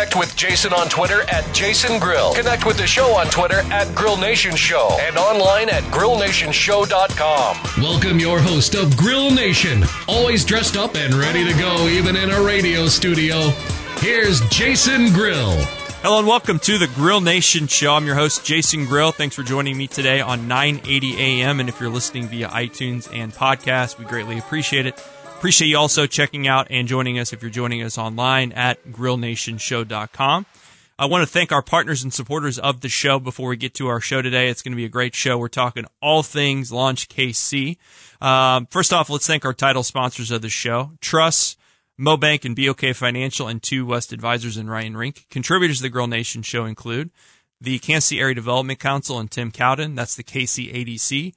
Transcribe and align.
Connect 0.00 0.16
with 0.16 0.34
Jason 0.34 0.72
on 0.72 0.88
Twitter 0.88 1.24
at 1.30 1.44
Jason 1.54 2.00
Grill. 2.00 2.32
Connect 2.32 2.64
with 2.64 2.78
the 2.78 2.86
show 2.86 3.14
on 3.18 3.26
Twitter 3.26 3.58
at 3.70 3.94
Grill 3.94 4.16
Nation 4.16 4.56
Show 4.56 4.96
and 4.98 5.18
online 5.18 5.68
at 5.68 5.82
grillnationshow.com. 5.92 7.82
Welcome 7.82 8.18
your 8.18 8.40
host 8.40 8.74
of 8.74 8.96
Grill 8.96 9.30
Nation, 9.30 9.84
always 10.08 10.42
dressed 10.42 10.78
up 10.78 10.94
and 10.94 11.12
ready 11.12 11.44
to 11.44 11.52
go, 11.58 11.86
even 11.88 12.16
in 12.16 12.30
a 12.30 12.40
radio 12.40 12.86
studio. 12.86 13.50
Here's 13.98 14.40
Jason 14.48 15.12
Grill. 15.12 15.52
Hello 16.02 16.18
and 16.18 16.26
welcome 16.26 16.58
to 16.60 16.78
the 16.78 16.88
Grill 16.94 17.20
Nation 17.20 17.66
Show. 17.66 17.92
I'm 17.92 18.06
your 18.06 18.14
host, 18.14 18.42
Jason 18.42 18.86
Grill. 18.86 19.12
Thanks 19.12 19.36
for 19.36 19.42
joining 19.42 19.76
me 19.76 19.86
today 19.86 20.22
on 20.22 20.48
980 20.48 21.18
AM. 21.18 21.60
And 21.60 21.68
if 21.68 21.78
you're 21.78 21.90
listening 21.90 22.26
via 22.26 22.48
iTunes 22.48 23.06
and 23.14 23.34
podcast, 23.34 23.98
we 23.98 24.06
greatly 24.06 24.38
appreciate 24.38 24.86
it. 24.86 24.98
Appreciate 25.40 25.68
you 25.68 25.78
also 25.78 26.06
checking 26.06 26.46
out 26.46 26.66
and 26.68 26.86
joining 26.86 27.18
us 27.18 27.32
if 27.32 27.40
you're 27.40 27.50
joining 27.50 27.82
us 27.82 27.96
online 27.96 28.52
at 28.52 28.84
grillnationshow.com. 28.88 30.44
I 30.98 31.06
want 31.06 31.26
to 31.26 31.32
thank 31.32 31.50
our 31.50 31.62
partners 31.62 32.02
and 32.02 32.12
supporters 32.12 32.58
of 32.58 32.82
the 32.82 32.90
show 32.90 33.18
before 33.18 33.48
we 33.48 33.56
get 33.56 33.72
to 33.76 33.86
our 33.86 34.02
show 34.02 34.20
today. 34.20 34.50
It's 34.50 34.60
going 34.60 34.72
to 34.72 34.76
be 34.76 34.84
a 34.84 34.90
great 34.90 35.14
show. 35.14 35.38
We're 35.38 35.48
talking 35.48 35.86
all 36.02 36.22
things 36.22 36.70
Launch 36.70 37.08
KC. 37.08 37.78
Um, 38.20 38.66
first 38.66 38.92
off, 38.92 39.08
let's 39.08 39.26
thank 39.26 39.46
our 39.46 39.54
title 39.54 39.82
sponsors 39.82 40.30
of 40.30 40.42
the 40.42 40.50
show, 40.50 40.92
Truss, 41.00 41.56
Mobank 41.98 42.44
and 42.44 42.54
BOK 42.54 42.94
Financial 42.94 43.48
and 43.48 43.62
Two 43.62 43.86
West 43.86 44.12
Advisors 44.12 44.58
and 44.58 44.70
Ryan 44.70 44.94
Rink. 44.94 45.24
Contributors 45.30 45.78
to 45.78 45.84
the 45.84 45.88
Grill 45.88 46.06
Nation 46.06 46.42
show 46.42 46.66
include 46.66 47.12
the 47.58 47.78
Kansas 47.78 48.10
City 48.10 48.20
Area 48.20 48.34
Development 48.34 48.78
Council 48.78 49.18
and 49.18 49.30
Tim 49.30 49.50
Cowden. 49.50 49.94
That's 49.94 50.16
the 50.16 50.22
KCADC. 50.22 51.32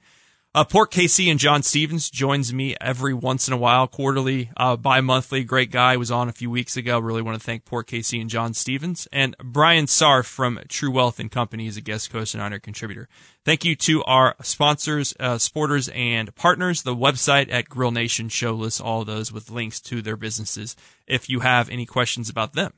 Uh, 0.56 0.62
Port 0.62 0.92
KC 0.92 1.28
and 1.32 1.40
John 1.40 1.64
Stevens 1.64 2.08
joins 2.08 2.54
me 2.54 2.76
every 2.80 3.12
once 3.12 3.48
in 3.48 3.54
a 3.54 3.56
while, 3.56 3.88
quarterly, 3.88 4.50
uh, 4.56 4.76
bi-monthly. 4.76 5.42
Great 5.42 5.72
guy 5.72 5.96
was 5.96 6.12
on 6.12 6.28
a 6.28 6.32
few 6.32 6.48
weeks 6.48 6.76
ago. 6.76 7.00
Really 7.00 7.22
want 7.22 7.36
to 7.36 7.44
thank 7.44 7.64
Port 7.64 7.88
KC 7.88 8.20
and 8.20 8.30
John 8.30 8.54
Stevens 8.54 9.08
and 9.12 9.36
Brian 9.42 9.86
Sarf 9.86 10.26
from 10.26 10.60
True 10.68 10.92
Wealth 10.92 11.18
and 11.18 11.28
Company 11.28 11.66
is 11.66 11.76
a 11.76 11.80
guest 11.80 12.12
host 12.12 12.34
and 12.34 12.42
honor 12.42 12.60
contributor. 12.60 13.08
Thank 13.44 13.64
you 13.64 13.74
to 13.74 14.04
our 14.04 14.36
sponsors, 14.42 15.12
uh, 15.18 15.38
supporters, 15.38 15.88
and 15.88 16.32
partners. 16.36 16.82
The 16.82 16.94
website 16.94 17.52
at 17.52 17.68
Grill 17.68 17.90
Nation 17.90 18.28
Show 18.28 18.52
lists 18.52 18.80
all 18.80 19.04
those 19.04 19.32
with 19.32 19.50
links 19.50 19.80
to 19.80 20.02
their 20.02 20.16
businesses 20.16 20.76
if 21.08 21.28
you 21.28 21.40
have 21.40 21.68
any 21.68 21.84
questions 21.84 22.28
about 22.28 22.52
them. 22.52 22.74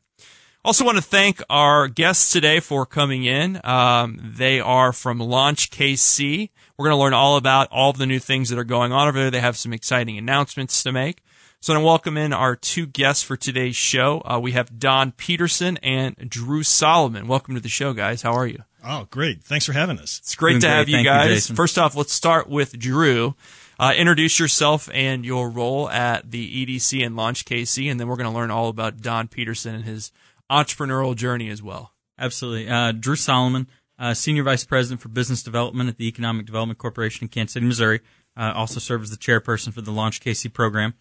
Also 0.67 0.85
want 0.85 0.97
to 0.99 1.03
thank 1.03 1.41
our 1.49 1.87
guests 1.87 2.33
today 2.33 2.59
for 2.59 2.85
coming 2.85 3.23
in. 3.25 3.61
Um, 3.63 4.19
they 4.21 4.59
are 4.59 4.93
from 4.93 5.21
Launch 5.21 5.71
KC. 5.71 6.51
We're 6.77 6.87
going 6.87 6.99
to 6.99 7.01
learn 7.01 7.15
all 7.15 7.37
about 7.37 7.69
all 7.71 7.93
the 7.93 8.05
new 8.05 8.19
things 8.19 8.49
that 8.49 8.59
are 8.59 8.65
going 8.65 8.91
on 8.91 9.07
over 9.07 9.17
there. 9.17 9.31
They 9.31 9.39
have 9.39 9.57
some 9.57 9.73
exciting 9.73 10.19
announcements 10.19 10.83
to 10.83 10.91
make. 10.91 11.23
So 11.61 11.73
I'm 11.73 11.77
going 11.77 11.85
to 11.85 11.87
welcome 11.87 12.17
in 12.17 12.33
our 12.33 12.57
two 12.57 12.85
guests 12.85 13.23
for 13.23 13.37
today's 13.37 13.77
show. 13.77 14.21
Uh, 14.25 14.41
we 14.43 14.53
have 14.53 14.77
Don 14.77 15.13
Peterson 15.13 15.77
and 15.85 16.17
Drew 16.17 16.65
Solomon. 16.65 17.29
Welcome 17.29 17.55
to 17.55 17.61
the 17.61 17.69
show, 17.69 17.93
guys. 17.93 18.23
How 18.23 18.33
are 18.33 18.49
you? 18.49 18.65
Oh, 18.85 19.07
great. 19.09 19.45
Thanks 19.45 19.67
for 19.67 19.73
having 19.73 20.01
us. 20.01 20.19
It's 20.19 20.35
great 20.35 20.55
Doing 20.55 20.63
to 20.63 20.67
great. 20.67 20.77
have 20.79 20.89
you 20.89 20.97
Thank 20.97 21.07
guys. 21.07 21.29
Jason. 21.29 21.55
First 21.55 21.79
off, 21.79 21.95
let's 21.95 22.13
start 22.13 22.49
with 22.49 22.77
Drew. 22.77 23.37
Uh, 23.79 23.93
introduce 23.97 24.41
yourself 24.41 24.91
and 24.93 25.25
your 25.25 25.49
role 25.49 25.89
at 25.91 26.29
the 26.29 26.67
EDC 26.67 27.07
and 27.07 27.15
Launch 27.15 27.45
KC, 27.45 27.89
and 27.89 28.01
then 28.01 28.09
we're 28.09 28.17
going 28.17 28.29
to 28.29 28.35
learn 28.37 28.51
all 28.51 28.69
about 28.69 29.01
Don 29.01 29.29
Peterson 29.29 29.77
and 29.77 29.85
his 29.85 30.11
entrepreneurial 30.51 31.15
journey 31.17 31.49
as 31.51 31.63
well. 31.63 31.93
Absolutely. 32.19 32.69
Uh, 32.69 32.93
Drew 32.93 33.17
Solomon, 33.17 33.69
uh, 33.99 34.15
Senior 34.15 34.43
Vice 34.43 34.65
President 34.65 35.01
for 35.01 35.09
Business 35.09 35.43
Development 35.43 35.89
at 35.89 35.97
the 35.99 36.07
Economic 36.09 36.47
Development 36.47 36.79
Corporation 36.79 37.25
in 37.25 37.29
Kansas 37.29 37.55
City, 37.55 37.67
Missouri. 37.67 38.01
Uh, 38.37 38.53
also 38.55 38.79
serves 38.81 39.11
as 39.11 39.17
the 39.17 39.23
chairperson 39.23 39.73
for 39.73 39.81
the 39.81 39.91
Launch 39.91 40.21
KC 40.21 40.53
program. 40.53 40.95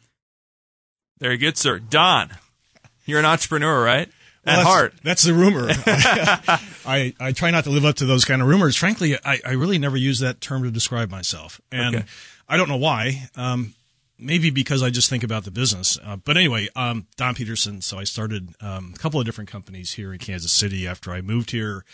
Very 1.19 1.37
good, 1.37 1.57
sir. 1.57 1.79
Don, 1.79 2.31
you're 3.05 3.19
an 3.19 3.25
entrepreneur, 3.25 3.83
right? 3.83 4.09
Well, 4.45 4.53
At 4.53 4.57
that's, 4.57 4.67
heart. 4.69 4.93
That's 5.03 5.23
the 5.23 5.33
rumor. 5.33 5.67
I, 6.85 7.13
I 7.19 7.31
try 7.31 7.51
not 7.51 7.63
to 7.65 7.69
live 7.71 7.83
up 7.85 7.95
to 7.97 8.05
those 8.05 8.25
kind 8.25 8.41
of 8.41 8.47
rumors. 8.47 8.75
Frankly, 8.75 9.17
I, 9.25 9.39
I 9.45 9.51
really 9.53 9.77
never 9.79 9.97
use 9.97 10.19
that 10.19 10.39
term 10.39 10.63
to 10.63 10.71
describe 10.71 11.09
myself. 11.09 11.59
And 11.71 11.95
Okay. 11.95 12.05
I 12.47 12.57
don't 12.57 12.69
know 12.69 12.77
why. 12.77 13.27
Um, 13.35 13.73
maybe 14.17 14.49
because 14.49 14.81
I 14.81 14.89
just 14.89 15.09
think 15.09 15.23
about 15.23 15.43
the 15.43 15.51
business. 15.51 15.97
Uh, 16.03 16.15
but 16.15 16.37
anyway, 16.37 16.69
um, 16.75 17.07
Don 17.17 17.35
Peterson. 17.35 17.81
So 17.81 17.99
I 17.99 18.03
started 18.03 18.55
um, 18.61 18.93
a 18.95 18.97
couple 18.97 19.19
of 19.19 19.25
different 19.25 19.49
companies 19.49 19.93
here 19.93 20.13
in 20.13 20.19
Kansas 20.19 20.51
City 20.51 20.87
after 20.87 21.11
I 21.11 21.21
moved 21.21 21.51
here 21.51 21.85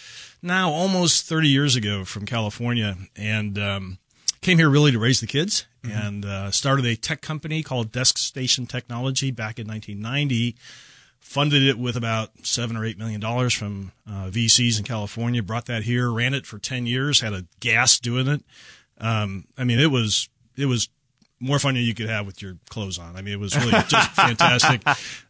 now 0.42 0.72
almost 0.72 1.28
30 1.28 1.48
years 1.48 1.76
ago 1.76 2.06
from 2.06 2.26
California 2.26 2.98
and 3.16 3.58
um, 3.58 3.98
came 4.42 4.58
here 4.58 4.70
really 4.70 4.92
to 4.92 5.00
raise 5.00 5.20
the 5.20 5.28
kids 5.28 5.66
and 5.84 6.26
uh, 6.26 6.52
started 6.52 6.86
a 6.86 6.96
tech 6.96 7.22
company 7.22 7.64
called 7.64 7.92
Desk 7.92 8.18
Station 8.18 8.68
Technology 8.68 9.32
back 9.32 9.58
in 9.58 9.68
1990 9.68 10.56
funded 11.32 11.64
it 11.64 11.80
with 11.80 11.96
about 11.96 12.32
seven 12.46 12.76
or 12.76 12.84
eight 12.84 12.98
million 12.98 13.22
dollars 13.22 13.53
from 13.53 13.92
uh, 14.06 14.30
VCs 14.30 14.78
in 14.78 14.84
California. 14.84 15.42
Brought 15.42 15.68
that 15.68 15.84
here, 15.84 16.12
ran 16.12 16.34
it 16.34 16.46
for 16.46 16.59
ten 16.59 16.86
years, 16.86 17.22
had 17.22 17.34
a 17.34 17.46
gas 17.62 18.00
doing 18.00 18.28
it. 18.28 18.44
Um, 18.98 19.46
I 19.58 19.64
mean, 19.64 19.80
it 19.80 19.92
was 19.92 20.28
it 20.58 20.66
was 20.66 20.90
more 21.41 21.59
fun 21.59 21.74
than 21.74 21.84
you 21.84 21.94
could 21.94 22.09
have 22.09 22.25
with 22.25 22.41
your 22.41 22.57
clothes 22.69 23.00
on. 23.00 23.16
I 23.16 23.22
mean, 23.22 23.34
it 23.34 23.40
was 23.40 23.56
really 23.56 23.72
just 23.72 24.12
fantastic. 24.13 24.81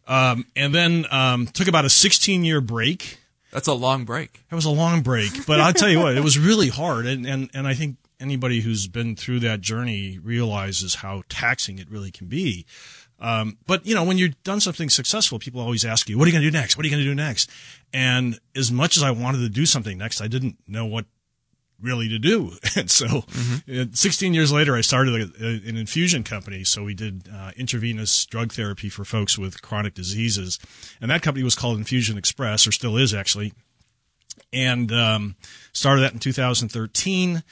Um, 0.06 0.46
and 0.54 0.74
then 0.74 1.06
um, 1.10 1.46
took 1.46 1.68
about 1.68 1.84
a 1.84 1.90
16 1.90 2.44
year 2.44 2.60
break. 2.60 3.18
That's 3.50 3.66
a 3.66 3.74
long 3.74 4.04
break. 4.04 4.44
It 4.50 4.54
was 4.54 4.64
a 4.64 4.70
long 4.70 5.02
break, 5.02 5.46
but 5.46 5.60
I'll 5.60 5.74
tell 5.74 5.90
you 5.90 5.98
what, 5.98 6.16
it 6.16 6.24
was 6.24 6.38
really 6.38 6.68
hard. 6.68 7.06
And, 7.06 7.26
and, 7.26 7.50
and 7.52 7.66
I 7.66 7.74
think 7.74 7.96
anybody 8.18 8.60
who's 8.60 8.86
been 8.86 9.16
through 9.16 9.40
that 9.40 9.60
journey 9.60 10.18
realizes 10.22 10.96
how 10.96 11.22
taxing 11.28 11.78
it 11.78 11.90
really 11.90 12.10
can 12.10 12.28
be. 12.28 12.64
Um, 13.18 13.58
but 13.66 13.86
you 13.86 13.94
know, 13.94 14.04
when 14.04 14.18
you've 14.18 14.42
done 14.42 14.60
something 14.60 14.90
successful, 14.90 15.38
people 15.38 15.60
always 15.60 15.84
ask 15.84 16.08
you, 16.08 16.18
what 16.18 16.24
are 16.24 16.28
you 16.28 16.32
going 16.32 16.44
to 16.44 16.50
do 16.50 16.56
next? 16.56 16.76
What 16.76 16.84
are 16.84 16.88
you 16.88 16.94
going 16.94 17.04
to 17.04 17.10
do 17.10 17.14
next? 17.14 17.50
And 17.92 18.38
as 18.56 18.72
much 18.72 18.96
as 18.96 19.02
I 19.02 19.10
wanted 19.10 19.38
to 19.38 19.48
do 19.48 19.66
something 19.66 19.98
next, 19.98 20.20
I 20.20 20.28
didn't 20.28 20.56
know 20.66 20.86
what 20.86 21.04
really 21.82 22.08
to 22.08 22.18
do. 22.18 22.52
And 22.76 22.90
so, 22.90 23.24
uh, 23.70 23.84
16 23.92 24.32
years 24.32 24.50
later, 24.50 24.74
I 24.74 24.80
started 24.80 25.14
a, 25.14 25.44
a, 25.44 25.68
an 25.68 25.76
infusion 25.76 26.24
company. 26.24 26.64
So 26.64 26.84
we 26.84 26.94
did 26.94 27.28
uh, 27.32 27.50
intravenous 27.56 28.24
drug 28.26 28.52
therapy 28.52 28.88
for 28.88 29.04
folks 29.04 29.36
with 29.36 29.60
chronic 29.60 29.94
diseases. 29.94 30.58
And 31.00 31.10
that 31.10 31.22
company 31.22 31.44
was 31.44 31.54
called 31.54 31.76
Infusion 31.76 32.16
Express, 32.16 32.66
or 32.66 32.72
still 32.72 32.96
is 32.96 33.12
actually. 33.12 33.52
And 34.52 34.90
um, 34.90 35.36
started 35.72 36.02
that 36.02 36.12
in 36.12 36.18
2013. 36.18 37.42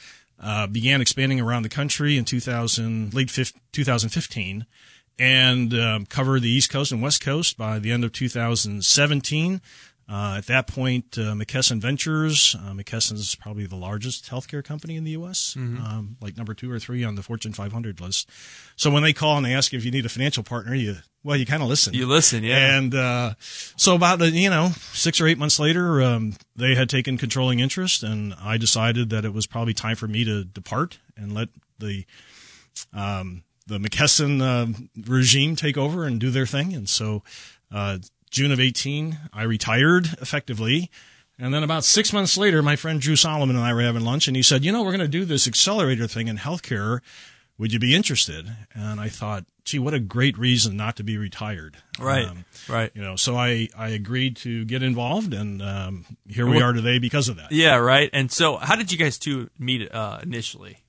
Uh, 0.42 0.66
began 0.66 1.02
expanding 1.02 1.38
around 1.38 1.64
the 1.64 1.68
country 1.68 2.16
in 2.16 2.24
2000, 2.24 3.12
late 3.12 3.30
fif- 3.30 3.52
2015, 3.72 4.64
and 5.18 5.74
um, 5.74 6.06
covered 6.06 6.40
the 6.40 6.48
East 6.48 6.70
Coast 6.70 6.92
and 6.92 7.02
West 7.02 7.22
Coast 7.22 7.58
by 7.58 7.78
the 7.78 7.92
end 7.92 8.04
of 8.04 8.12
2017. 8.12 9.60
Uh, 10.10 10.34
at 10.38 10.46
that 10.46 10.66
point, 10.66 11.16
uh, 11.16 11.34
McKesson 11.34 11.80
Ventures, 11.80 12.56
uh, 12.58 12.72
McKesson 12.72 13.12
is 13.12 13.36
probably 13.36 13.66
the 13.66 13.76
largest 13.76 14.28
healthcare 14.28 14.64
company 14.64 14.96
in 14.96 15.04
the 15.04 15.12
U.S., 15.12 15.54
um, 15.56 16.16
like 16.20 16.36
number 16.36 16.52
two 16.52 16.70
or 16.70 16.80
three 16.80 17.04
on 17.04 17.14
the 17.14 17.22
Fortune 17.22 17.52
500 17.52 18.00
list. 18.00 18.28
So 18.74 18.90
when 18.90 19.04
they 19.04 19.12
call 19.12 19.36
and 19.36 19.46
they 19.46 19.54
ask 19.54 19.72
if 19.72 19.84
you 19.84 19.92
need 19.92 20.04
a 20.04 20.08
financial 20.08 20.42
partner, 20.42 20.74
you 20.74 20.96
well, 21.22 21.36
you 21.36 21.44
kind 21.44 21.62
of 21.62 21.68
listen. 21.68 21.92
You 21.92 22.06
listen, 22.06 22.42
yeah. 22.42 22.76
And 22.76 22.94
uh, 22.94 23.34
so 23.76 23.94
about 23.94 24.20
you 24.20 24.50
know 24.50 24.70
six 24.92 25.20
or 25.20 25.26
eight 25.26 25.38
months 25.38 25.60
later, 25.60 26.02
um, 26.02 26.34
they 26.56 26.74
had 26.74 26.88
taken 26.88 27.18
controlling 27.18 27.60
interest, 27.60 28.02
and 28.02 28.34
I 28.40 28.56
decided 28.56 29.10
that 29.10 29.24
it 29.24 29.32
was 29.32 29.46
probably 29.46 29.74
time 29.74 29.96
for 29.96 30.08
me 30.08 30.24
to 30.24 30.44
depart 30.44 30.98
and 31.16 31.34
let 31.34 31.50
the 31.78 32.06
um, 32.94 33.42
the 33.66 33.78
McKesson 33.78 34.40
uh, 34.40 34.78
regime 35.06 35.56
take 35.56 35.76
over 35.76 36.04
and 36.04 36.18
do 36.18 36.30
their 36.30 36.46
thing. 36.46 36.74
And 36.74 36.88
so, 36.88 37.22
uh, 37.70 37.98
June 38.30 38.52
of 38.52 38.60
18, 38.60 39.18
I 39.32 39.42
retired 39.42 40.06
effectively. 40.20 40.90
And 41.38 41.52
then 41.54 41.62
about 41.62 41.84
six 41.84 42.12
months 42.12 42.36
later, 42.36 42.62
my 42.62 42.76
friend 42.76 43.00
Drew 43.00 43.16
Solomon 43.16 43.56
and 43.56 43.64
I 43.64 43.72
were 43.72 43.82
having 43.82 44.04
lunch, 44.04 44.28
and 44.28 44.36
he 44.36 44.42
said, 44.42 44.64
"You 44.64 44.72
know, 44.72 44.82
we're 44.82 44.90
going 44.96 45.00
to 45.00 45.08
do 45.08 45.24
this 45.24 45.48
accelerator 45.48 46.06
thing 46.06 46.28
in 46.28 46.36
healthcare. 46.36 47.00
Would 47.58 47.72
you 47.72 47.78
be 47.78 47.94
interested?" 47.94 48.46
And 48.74 49.00
I 49.00 49.08
thought, 49.08 49.46
"Gee, 49.64 49.78
what 49.78 49.94
a 49.94 50.00
great 50.00 50.36
reason 50.36 50.76
not 50.76 50.96
to 50.96 51.02
be 51.02 51.16
retired." 51.16 51.78
Right, 51.98 52.26
Um, 52.26 52.44
right. 52.68 52.90
you 52.94 53.00
know, 53.00 53.16
so 53.16 53.36
I 53.36 53.68
I 53.74 53.88
agreed 53.88 54.36
to 54.38 54.66
get 54.66 54.82
involved, 54.82 55.32
and 55.32 55.62
um, 55.62 56.04
here 56.28 56.46
we 56.46 56.60
are 56.60 56.74
today 56.74 56.98
because 56.98 57.30
of 57.30 57.36
that. 57.36 57.52
Yeah, 57.52 57.76
right. 57.76 58.10
And 58.12 58.30
so, 58.30 58.56
how 58.58 58.76
did 58.76 58.92
you 58.92 58.98
guys 58.98 59.18
two 59.18 59.48
meet 59.58 59.90
uh, 59.90 60.20
initially? 60.22 60.80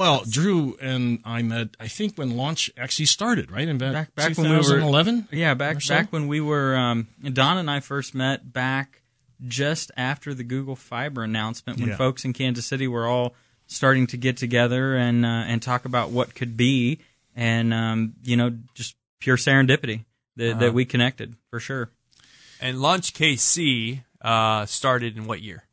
Well, 0.00 0.24
Drew 0.26 0.78
and 0.80 1.20
I 1.26 1.42
met, 1.42 1.76
I 1.78 1.86
think, 1.86 2.16
when 2.16 2.34
launch 2.34 2.70
actually 2.78 3.04
started, 3.04 3.50
right? 3.50 3.68
In 3.68 3.76
about 3.76 3.92
Back- 3.92 4.14
back 4.14 4.38
when 4.38 4.48
we 4.48 4.56
were- 4.56 4.62
2011? 4.62 5.28
Yeah, 5.30 5.52
back 5.52 5.82
so? 5.82 5.92
back 5.94 6.10
when 6.10 6.26
we 6.26 6.40
were 6.40 6.74
um, 6.74 7.06
Don 7.22 7.58
and 7.58 7.70
I 7.70 7.80
first 7.80 8.14
met 8.14 8.50
back 8.50 9.02
just 9.46 9.90
after 9.98 10.32
the 10.32 10.42
Google 10.42 10.74
Fiber 10.74 11.22
announcement 11.22 11.80
when 11.80 11.90
Yeah. 11.90 11.96
folks 11.96 12.24
in 12.24 12.32
Kansas 12.32 12.64
City 12.64 12.88
were 12.88 13.06
all 13.06 13.34
starting 13.66 14.06
to 14.06 14.16
get 14.16 14.38
together 14.38 14.96
and 14.96 15.26
uh, 15.26 15.28
and 15.28 15.60
talk 15.60 15.84
about 15.84 16.08
what 16.08 16.34
could 16.34 16.56
be, 16.56 17.00
and 17.36 17.74
um, 17.74 18.14
you 18.22 18.38
know, 18.38 18.56
just 18.72 18.96
pure 19.18 19.36
serendipity 19.36 20.06
that, 20.36 20.60
that 20.60 20.72
we 20.72 20.86
connected 20.86 21.34
for 21.50 21.60
sure. 21.60 21.90
And 22.58 22.80
Launch 22.80 23.12
KC 23.12 24.00
uh, 24.22 24.64
started 24.64 25.18
in 25.18 25.26
what 25.26 25.42
year? 25.42 25.64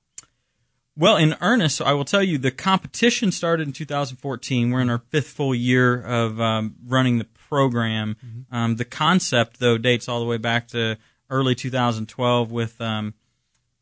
Well, 0.97 1.15
in 1.17 1.35
earnest, 1.41 1.81
I 1.81 1.93
will 1.93 2.05
tell 2.05 2.23
you 2.23 2.37
the 2.39 2.49
competition 2.51 3.31
started 3.31 3.67
in 3.67 3.73
2014. 3.73 4.71
We're 4.71 4.81
in 4.81 4.89
our 4.89 4.97
fifth 5.09 5.27
full 5.29 5.53
year 5.53 6.01
of 6.01 6.41
um, 6.41 6.75
running 6.85 7.19
the 7.19 7.25
program. 7.49 8.17
Um, 8.51 8.75
the 8.77 8.85
concept, 8.85 9.59
though, 9.59 9.77
dates 9.77 10.09
all 10.09 10.19
the 10.19 10.25
way 10.25 10.37
back 10.37 10.67
to 10.69 10.97
early 11.29 11.53
2012 11.55 12.51
with 12.51 12.81
um, 12.81 13.13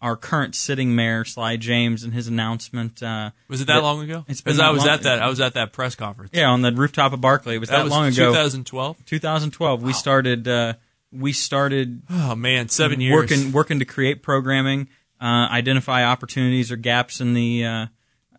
our 0.01 0.15
current 0.17 0.55
sitting 0.55 0.93
mayor, 0.93 1.23
Sly 1.23 1.55
James, 1.55 2.03
and 2.03 2.13
his 2.13 2.27
announcement. 2.27 3.01
Uh, 3.01 3.31
Was 3.47 3.61
it 3.61 3.67
that 3.67 3.81
long 3.81 4.01
ago? 4.03 4.25
It's 4.27 4.41
been 4.41 4.59
I 4.59 4.71
was 4.71 4.79
long- 4.81 4.89
at 4.89 5.03
that. 5.03 5.21
I 5.21 5.29
was 5.29 5.39
at 5.39 5.53
that 5.53 5.71
press 5.73 5.95
conference. 5.95 6.31
yeah, 6.33 6.49
on 6.49 6.61
the 6.61 6.71
rooftop 6.73 7.13
of 7.13 7.21
Barkley. 7.21 7.55
It 7.55 7.59
was 7.59 7.69
that, 7.69 7.77
that 7.77 7.83
was 7.85 7.91
long 7.91 8.07
ago. 8.07 8.31
2012. 8.31 9.05
2012. 9.05 9.81
We 9.83 9.93
started. 9.93 10.47
Uh, 10.47 10.73
we 11.11 11.31
started 11.31 12.01
Oh 12.09 12.35
man, 12.35 12.67
seven 12.67 12.99
years. 12.99 13.15
working 13.15 13.51
working 13.53 13.79
to 13.79 13.85
create 13.85 14.21
programming, 14.21 14.89
uh, 15.21 15.47
identify 15.49 16.03
opportunities 16.03 16.71
or 16.71 16.75
gaps 16.75 17.21
in 17.21 17.33
the 17.33 17.65
uh, 17.65 17.85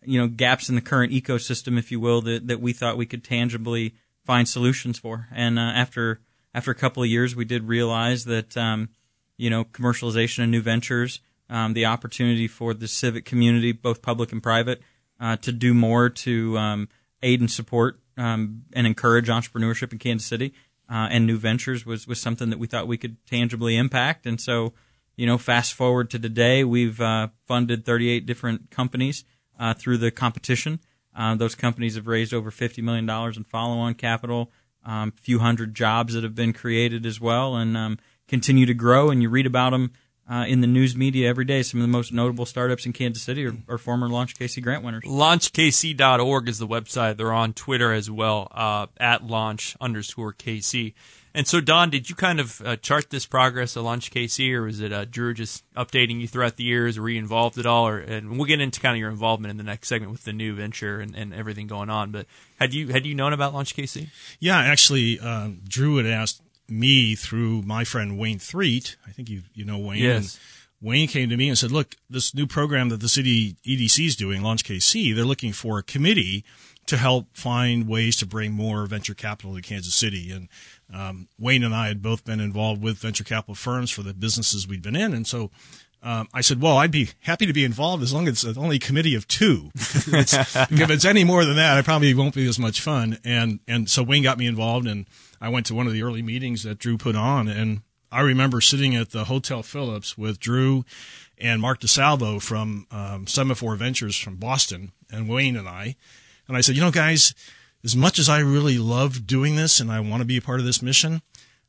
you 0.03 0.21
know 0.21 0.29
gaps 0.29 0.69
in 0.69 0.75
the 0.75 0.81
current 0.81 1.13
ecosystem, 1.13 1.79
if 1.79 1.91
you 1.91 2.01
will, 2.01 2.21
that 2.23 2.47
that 2.47 2.61
we 2.61 2.73
thought 2.73 2.97
we 2.97 3.07
could 3.07 3.25
tangibly 3.25 3.95
find 4.25 4.49
solutions 4.49 4.99
for. 4.99 5.29
And 5.33 5.59
uh, 5.59 5.63
after 5.63 6.21
after 6.55 6.71
a 6.71 6.75
couple 6.75 7.03
of 7.03 7.09
years, 7.09 7.37
we 7.37 7.45
did 7.45 7.65
realize 7.65 8.25
that 8.25 8.57
um, 8.57 8.91
you 9.37 9.51
know 9.51 9.65
commercialization 9.65 10.41
and 10.41 10.53
new 10.53 10.63
ventures, 10.63 11.21
um, 11.49 11.75
the 11.75 11.87
opportunity 11.87 12.49
for 12.49 12.75
the 12.75 12.89
civic 12.89 13.25
community, 13.25 13.73
both 13.73 14.03
public 14.03 14.33
and 14.33 14.43
private, 14.43 14.83
uh, 15.21 15.37
to 15.37 15.53
do 15.53 15.75
more 15.75 16.09
to 16.09 16.59
um, 16.59 16.89
aid 17.23 17.41
and 17.41 17.51
support 17.51 18.01
um, 18.17 18.63
and 18.73 18.87
encourage 18.87 19.29
entrepreneurship 19.29 19.93
in 19.93 19.99
Kansas 19.99 20.27
City 20.27 20.53
uh, 20.89 21.09
and 21.11 21.27
new 21.27 21.37
ventures 21.37 21.85
was 21.85 22.07
was 22.07 22.21
something 22.21 22.51
that 22.51 22.59
we 22.59 22.67
thought 22.67 22.87
we 22.87 22.99
could 22.99 23.25
tangibly 23.27 23.77
impact. 23.77 24.27
And 24.27 24.41
so, 24.41 24.73
you 25.17 25.27
know, 25.27 25.39
fast 25.39 25.75
forward 25.75 26.11
to 26.11 26.19
today, 26.19 26.63
we've 26.63 27.01
uh, 27.01 27.29
funded 27.47 27.85
38 27.85 28.27
different 28.27 28.71
companies 28.71 29.25
uh, 29.59 29.75
through 29.75 29.99
the 29.99 30.11
competition. 30.11 30.81
Uh, 31.15 31.35
those 31.35 31.55
companies 31.55 31.95
have 31.95 32.07
raised 32.07 32.35
over 32.35 32.51
50 32.51 32.83
million 32.83 33.07
dollars 33.07 33.37
in 33.37 33.45
follow-on 33.45 33.95
capital, 33.95 34.53
um, 34.85 35.13
a 35.17 35.21
few 35.21 35.39
hundred 35.39 35.75
jobs 35.75 36.15
that 36.15 36.23
have 36.23 36.35
been 36.35 36.53
created 36.53 37.07
as 37.07 37.21
well, 37.21 37.57
and 37.57 37.77
um, 37.77 37.99
continue 38.29 38.67
to 38.67 38.75
grow. 38.75 39.11
And 39.11 39.23
you 39.23 39.31
read 39.31 39.47
about 39.47 39.71
them 39.71 39.93
uh, 40.31 40.45
in 40.47 40.61
the 40.61 40.67
news 40.67 40.97
media 40.97 41.29
every 41.29 41.45
day. 41.45 41.63
Some 41.63 41.81
of 41.81 41.83
the 41.83 41.93
most 41.93 42.13
notable 42.13 42.47
startups 42.47 42.85
in 42.85 42.93
Kansas 42.93 43.23
City 43.23 43.47
are, 43.47 43.57
are 43.69 43.79
former 43.79 44.09
Launch 44.09 44.35
KC 44.35 44.63
grant 44.63 44.85
winners. 44.85 45.05
LaunchKC.org 45.05 46.49
is 46.49 46.59
the 46.59 46.67
website. 46.67 47.17
They're 47.17 47.33
on 47.33 47.55
Twitter 47.55 47.93
as 47.93 48.11
well, 48.11 48.49
uh, 48.53 48.87
at 48.99 49.25
launch 49.25 49.77
underscore 49.81 50.35
KC. 50.35 50.95
And 51.37 51.47
so, 51.47 51.61
Don, 51.61 51.91
did 51.91 52.09
you 52.09 52.17
kind 52.17 52.41
of 52.41 52.63
uh, 52.65 52.77
chart 52.77 53.11
this 53.11 53.27
progress 53.27 53.77
at 53.77 53.83
Launch 53.83 54.11
KC, 54.11 54.55
or 54.55 54.63
was 54.63 54.81
it 54.81 54.91
uh, 54.91 55.05
Drew 55.05 55.35
just 55.35 55.71
updating 55.75 56.19
you 56.19 56.27
throughout 56.27 56.57
the 56.57 56.65
years? 56.65 56.99
Were 56.99 57.11
you 57.11 57.19
involved 57.19 57.59
at 57.59 57.67
all? 57.67 57.87
Or 57.87 57.99
and 57.99 58.39
we'll 58.39 58.47
get 58.47 58.63
into 58.63 58.81
kind 58.81 58.97
of 58.97 58.99
your 58.99 59.11
involvement 59.11 59.51
in 59.51 59.59
the 59.59 59.63
next 59.63 59.89
segment 59.89 60.13
with 60.13 60.25
the 60.25 60.33
new 60.33 60.55
venture 60.55 60.99
and, 60.99 61.15
and 61.15 61.35
everything 61.35 61.67
going 61.67 61.91
on. 61.91 62.11
But 62.11 62.25
had 62.59 62.73
you 62.73 62.89
had 62.89 63.05
you 63.05 63.15
known 63.15 63.35
about 63.35 63.53
Launch 63.53 63.77
KC? 63.77 64.09
Yeah, 64.41 64.57
actually, 64.57 65.21
um, 65.21 65.61
Drew 65.69 65.99
had 65.99 66.07
asked 66.07 66.41
me 66.71 67.15
through 67.15 67.61
my 67.63 67.85
friend 67.85 68.19
Wayne 68.19 68.39
Threet. 68.39 68.97
I 69.07 69.11
think 69.11 69.29
you 69.29 69.43
you 69.53 69.67
know 69.67 69.77
Wayne. 69.77 70.03
Yes. 70.03 70.39
And 70.81 70.89
Wayne 70.89 71.07
came 71.07 71.29
to 71.29 71.37
me 71.37 71.51
and 71.51 71.59
said, 71.59 71.71
"Look, 71.71 71.97
this 72.09 72.35
new 72.35 72.47
program 72.47 72.89
that 72.89 73.01
the 73.01 73.11
city 73.11 73.57
EDC 73.63 74.07
is 74.07 74.17
doing, 74.17 74.41
Launch 74.41 74.65
KC, 74.65 75.15
they're 75.15 75.27
looking 75.27 75.53
for 75.53 75.79
a 75.79 75.83
committee 75.83 76.47
to 76.87 76.97
help 76.97 77.27
find 77.37 77.89
ways 77.89 78.17
to 78.17 78.27
bring 78.27 78.53
more 78.53 78.87
venture 78.87 79.15
capital 79.15 79.55
to 79.55 79.63
Kansas 79.63 79.95
City." 79.95 80.31
And 80.31 80.49
um, 80.93 81.29
Wayne 81.39 81.65
and 81.65 81.75
I 81.75 81.89
had 81.89 82.03
both 82.03 82.25
been 82.25 82.41
involved 82.41 82.83
with 82.83 82.99
venture 82.99 83.25
capital 83.25 83.55
firms 83.55 83.91
for 83.91 84.03
the 84.03 84.15
businesses 84.15 84.67
we'd 84.69 84.83
been 84.83 84.97
in, 84.97 85.13
and 85.15 85.27
so 85.27 85.51
um, 86.03 86.29
I 86.33 86.41
said, 86.41 86.61
"Well, 86.63 86.77
I'd 86.79 86.91
be 86.93 87.11
happy 87.21 87.47
to 87.47 87.53
be 87.53 87.65
involved 87.65 88.03
as 88.03 88.13
long 88.13 88.29
as 88.29 88.45
it's 88.45 88.59
only 88.59 88.77
a 88.77 88.81
committee 88.81 89.15
of 89.15 89.27
two. 89.27 89.71
It's- 90.07 90.57
if 90.71 90.91
it's 90.91 91.05
any 91.05 91.25
more 91.25 91.45
than 91.45 91.57
that, 91.57 91.77
I 91.77 91.83
probably 91.83 92.15
won't 92.15 92.35
be 92.35 92.47
as 92.49 92.59
much 92.59 92.81
fun." 92.81 93.19
And 93.25 93.61
and 93.67 93.91
so 93.91 94.03
Wayne 94.03 94.23
got 94.23 94.39
me 94.39 94.47
involved, 94.47 94.87
and 94.87 95.07
I 95.41 95.49
went 95.49 95.67
to 95.67 95.75
one 95.75 95.87
of 95.87 95.93
the 95.93 96.03
early 96.03 96.23
meetings 96.23 96.63
that 96.63 96.79
Drew 96.79 96.97
put 96.97 97.17
on, 97.17 97.49
and 97.49 97.81
I 98.13 98.21
remember 98.21 98.61
sitting 98.61 98.95
at 98.95 99.11
the 99.11 99.25
Hotel 99.25 99.63
Phillips 99.65 100.17
with 100.17 100.39
Drew 100.39 100.85
and 101.39 101.61
Mark 101.61 101.81
DeSalvo 101.81 102.41
from 102.41 102.87
um, 102.93 103.27
Semaphore 103.27 103.75
Ventures 103.77 104.17
from 104.17 104.37
Boston, 104.37 104.93
and 105.11 105.29
Wayne 105.29 105.57
and 105.57 105.69
I, 105.69 105.97
and 106.49 106.57
I 106.57 106.61
said, 106.61 106.75
"You 106.77 106.83
know, 106.83 106.91
guys." 106.91 107.35
As 107.85 107.95
much 107.95 108.19
as 108.19 108.29
I 108.29 108.41
really 108.41 108.79
love 108.79 109.29
doing 109.29 109.55
this 109.55 109.79
and 109.79 109.93
I 109.93 110.01
want 110.01 110.21
to 110.21 110.25
be 110.25 110.37
a 110.39 110.43
part 110.43 110.59
of 110.59 110.67
this 110.67 110.83
mission, 110.83 111.23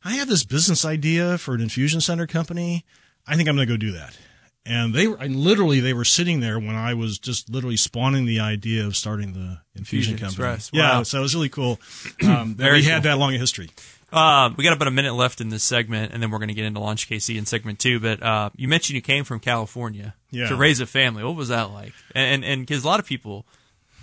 I 0.03 0.13
have 0.15 0.27
this 0.27 0.43
business 0.43 0.83
idea 0.83 1.37
for 1.37 1.53
an 1.53 1.61
infusion 1.61 2.01
center 2.01 2.25
company. 2.25 2.85
I 3.27 3.35
think 3.35 3.47
I'm 3.47 3.55
going 3.55 3.67
to 3.67 3.71
go 3.71 3.77
do 3.77 3.91
that. 3.91 4.17
And 4.65 4.95
they 4.95 5.07
were, 5.07 5.17
literally, 5.17 5.79
they 5.79 5.93
were 5.93 6.05
sitting 6.05 6.39
there 6.39 6.57
when 6.57 6.73
I 6.75 6.95
was 6.95 7.19
just 7.19 7.51
literally 7.51 7.77
spawning 7.77 8.25
the 8.25 8.39
idea 8.39 8.83
of 8.87 8.95
starting 8.95 9.33
the 9.33 9.59
infusion, 9.75 10.13
Infusion 10.13 10.17
company. 10.17 10.53
Express. 10.55 10.71
Yeah, 10.73 11.03
so 11.03 11.19
it 11.19 11.21
was 11.21 11.35
really 11.35 11.49
cool. 11.49 11.79
Um, 12.23 12.55
Very 12.55 12.77
we 12.79 12.83
had 12.85 13.03
cool. 13.03 13.11
that 13.11 13.17
long 13.19 13.35
a 13.35 13.37
history. 13.37 13.69
Uh, 14.11 14.49
we 14.57 14.63
got 14.63 14.73
about 14.73 14.87
a 14.87 14.91
minute 14.91 15.13
left 15.13 15.39
in 15.39 15.49
this 15.49 15.63
segment, 15.63 16.13
and 16.13 16.23
then 16.23 16.31
we're 16.31 16.39
going 16.39 16.47
to 16.47 16.55
get 16.55 16.65
into 16.65 16.79
Launch 16.79 17.07
KC 17.07 17.37
in 17.37 17.45
segment 17.45 17.77
two. 17.77 17.99
But 17.99 18.23
uh, 18.23 18.49
you 18.55 18.67
mentioned 18.67 18.95
you 18.95 19.01
came 19.03 19.23
from 19.23 19.39
California 19.39 20.15
Yeah. 20.31 20.47
to 20.47 20.55
raise 20.55 20.79
a 20.79 20.87
family. 20.87 21.23
What 21.23 21.35
was 21.35 21.49
that 21.49 21.69
like? 21.71 21.93
And 22.15 22.43
and 22.43 22.65
because 22.65 22.83
a 22.83 22.87
lot 22.87 22.99
of 22.99 23.05
people 23.05 23.45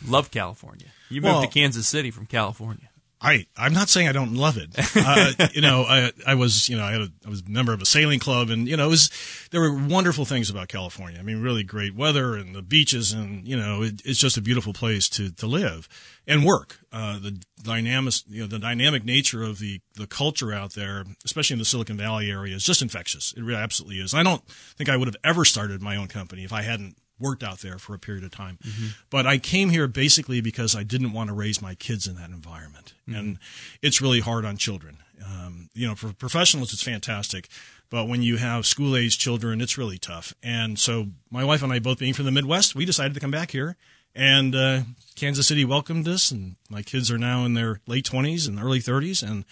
love 0.06 0.30
California. 0.30 0.86
You 1.10 1.20
moved 1.20 1.32
Well- 1.34 1.42
to 1.42 1.48
Kansas 1.48 1.86
City 1.86 2.10
from 2.10 2.26
California. 2.26 2.88
I, 3.20 3.46
I'm 3.56 3.72
not 3.72 3.88
saying 3.88 4.06
I 4.06 4.12
don't 4.12 4.34
love 4.34 4.58
it. 4.58 4.68
Uh, 4.94 5.32
you 5.54 5.62
know, 5.62 5.84
I, 5.88 6.12
I 6.26 6.34
was, 6.34 6.68
you 6.68 6.76
know, 6.76 6.84
I, 6.84 6.92
had 6.92 7.00
a, 7.00 7.08
I 7.24 7.30
was 7.30 7.40
a 7.40 7.48
member 7.48 7.72
of 7.72 7.80
a 7.80 7.86
sailing 7.86 8.18
club 8.18 8.50
and, 8.50 8.68
you 8.68 8.76
know, 8.76 8.84
it 8.84 8.90
was, 8.90 9.08
there 9.50 9.62
were 9.62 9.72
wonderful 9.72 10.26
things 10.26 10.50
about 10.50 10.68
California. 10.68 11.18
I 11.18 11.22
mean, 11.22 11.40
really 11.40 11.62
great 11.62 11.94
weather 11.94 12.34
and 12.36 12.54
the 12.54 12.60
beaches 12.60 13.14
and, 13.14 13.48
you 13.48 13.56
know, 13.56 13.80
it, 13.82 14.02
it's 14.04 14.20
just 14.20 14.36
a 14.36 14.42
beautiful 14.42 14.74
place 14.74 15.08
to, 15.10 15.30
to 15.30 15.46
live 15.46 15.88
and 16.26 16.44
work. 16.44 16.80
Uh, 16.92 17.18
the 17.18 17.40
dynamic, 17.62 18.12
you 18.28 18.42
know, 18.42 18.46
the 18.46 18.58
dynamic 18.58 19.06
nature 19.06 19.42
of 19.42 19.58
the, 19.58 19.80
the 19.94 20.06
culture 20.06 20.52
out 20.52 20.74
there, 20.74 21.04
especially 21.24 21.54
in 21.54 21.60
the 21.60 21.64
Silicon 21.64 21.96
Valley 21.96 22.30
area 22.30 22.54
is 22.54 22.64
just 22.64 22.82
infectious. 22.82 23.32
It 23.34 23.42
really 23.42 23.62
absolutely 23.62 24.00
is. 24.00 24.12
I 24.12 24.22
don't 24.22 24.46
think 24.76 24.90
I 24.90 24.98
would 24.98 25.08
have 25.08 25.16
ever 25.24 25.46
started 25.46 25.80
my 25.80 25.96
own 25.96 26.08
company 26.08 26.44
if 26.44 26.52
I 26.52 26.60
hadn't 26.60 26.96
worked 27.24 27.42
out 27.42 27.58
there 27.60 27.78
for 27.78 27.94
a 27.94 27.98
period 27.98 28.22
of 28.22 28.30
time. 28.30 28.58
But 29.10 29.26
I 29.26 29.38
came 29.38 29.70
here 29.70 29.88
basically 29.88 30.40
because 30.40 30.76
I 30.76 30.82
didn't 30.82 31.12
want 31.12 31.28
to 31.28 31.34
raise 31.34 31.62
my 31.62 31.74
kids 31.74 32.06
in 32.06 32.16
that 32.16 32.30
environment. 32.30 32.92
And 33.06 33.38
it's 33.82 34.00
really 34.02 34.20
hard 34.20 34.44
on 34.44 34.56
children. 34.58 34.98
Um, 35.24 35.70
you 35.74 35.86
know, 35.88 35.94
for 35.94 36.12
professionals, 36.12 36.72
it's 36.72 36.82
fantastic. 36.82 37.48
But 37.90 38.08
when 38.08 38.22
you 38.22 38.36
have 38.36 38.66
school 38.66 38.96
age 38.96 39.18
children, 39.18 39.60
it's 39.60 39.78
really 39.78 39.98
tough. 39.98 40.34
And 40.42 40.78
so 40.78 41.06
my 41.30 41.44
wife 41.44 41.62
and 41.62 41.72
I, 41.72 41.78
both 41.78 41.98
being 41.98 42.12
from 42.14 42.26
the 42.26 42.30
Midwest, 42.30 42.74
we 42.74 42.84
decided 42.84 43.14
to 43.14 43.20
come 43.20 43.30
back 43.30 43.52
here. 43.52 43.76
And 44.14 44.54
uh, 44.54 44.80
Kansas 45.16 45.46
City 45.46 45.64
welcomed 45.64 46.06
us, 46.06 46.30
and 46.30 46.56
my 46.68 46.82
kids 46.82 47.10
are 47.10 47.18
now 47.18 47.44
in 47.44 47.54
their 47.54 47.80
late 47.86 48.04
20s 48.04 48.46
and 48.46 48.60
early 48.60 48.80
30s. 48.80 49.28
And 49.28 49.44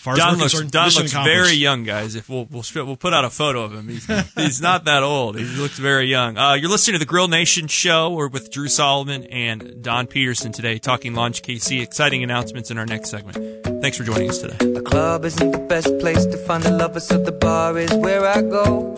far 0.00 0.16
Don 0.16 0.32
we're 0.32 0.38
looks, 0.38 0.52
concerned, 0.52 0.70
Don 0.72 0.90
looks 0.90 1.12
very 1.12 1.52
young, 1.52 1.84
guys. 1.84 2.14
If 2.14 2.28
we'll 2.28 2.46
we'll 2.50 2.64
we'll 2.74 2.96
put 2.96 3.12
out 3.12 3.24
a 3.24 3.30
photo 3.30 3.62
of 3.64 3.74
him, 3.74 3.88
he's 3.88 4.06
he's 4.34 4.60
not 4.60 4.84
that 4.84 5.02
old. 5.02 5.38
He 5.38 5.44
looks 5.44 5.78
very 5.78 6.06
young. 6.06 6.38
Uh, 6.38 6.54
you're 6.54 6.70
listening 6.70 6.94
to 6.94 6.98
the 6.98 7.06
Grill 7.06 7.28
Nation 7.28 7.68
show. 7.68 8.10
We're 8.10 8.28
with 8.28 8.50
Drew 8.50 8.68
Solomon 8.68 9.24
and 9.24 9.82
Don 9.82 10.06
Peterson 10.06 10.52
today, 10.52 10.78
talking 10.78 11.14
Launch 11.14 11.42
KC. 11.42 11.82
Exciting 11.82 12.22
announcements 12.22 12.70
in 12.70 12.78
our 12.78 12.86
next 12.86 13.10
segment. 13.10 13.36
Thanks 13.82 13.96
for 13.96 14.04
joining 14.04 14.30
us 14.30 14.38
today. 14.38 14.56
The 14.72 14.82
club 14.82 15.24
isn't 15.24 15.50
the 15.50 15.58
best 15.58 15.98
place 15.98 16.24
to 16.24 16.36
find 16.46 16.64
a 16.64 16.70
lover, 16.70 17.00
so 17.00 17.22
the 17.22 17.32
bar 17.32 17.78
is 17.78 17.92
where 17.94 18.26
I 18.26 18.40
go. 18.40 18.96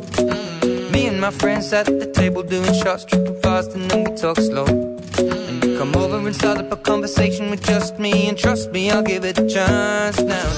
Me 0.93 1.07
and 1.07 1.21
my 1.21 1.31
friends 1.31 1.73
at 1.73 1.87
the 1.87 2.11
table 2.15 2.43
doing 2.43 2.73
shots, 2.75 3.05
tripping 3.05 3.41
fast, 3.41 3.73
and 3.73 3.91
then 3.91 4.05
we 4.05 4.17
talk 4.17 4.37
slow. 4.37 4.92
Come 5.79 5.97
over 5.97 6.19
and 6.27 6.35
start 6.35 6.59
up 6.59 6.71
a 6.71 6.77
conversation 6.77 7.51
with 7.51 7.65
just 7.65 7.99
me, 7.99 8.29
and 8.29 8.37
trust 8.39 8.71
me, 8.71 8.91
I'll 8.91 9.03
give 9.03 9.25
it 9.25 9.39
a 9.39 9.47
chance 9.49 10.21
now. 10.21 10.51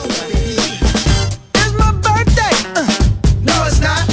It's 1.55 1.73
my 1.79 1.93
birthday. 1.93 2.55
Uh, 2.75 2.87
no, 3.43 3.65
it's 3.67 3.81
not. 3.81 4.07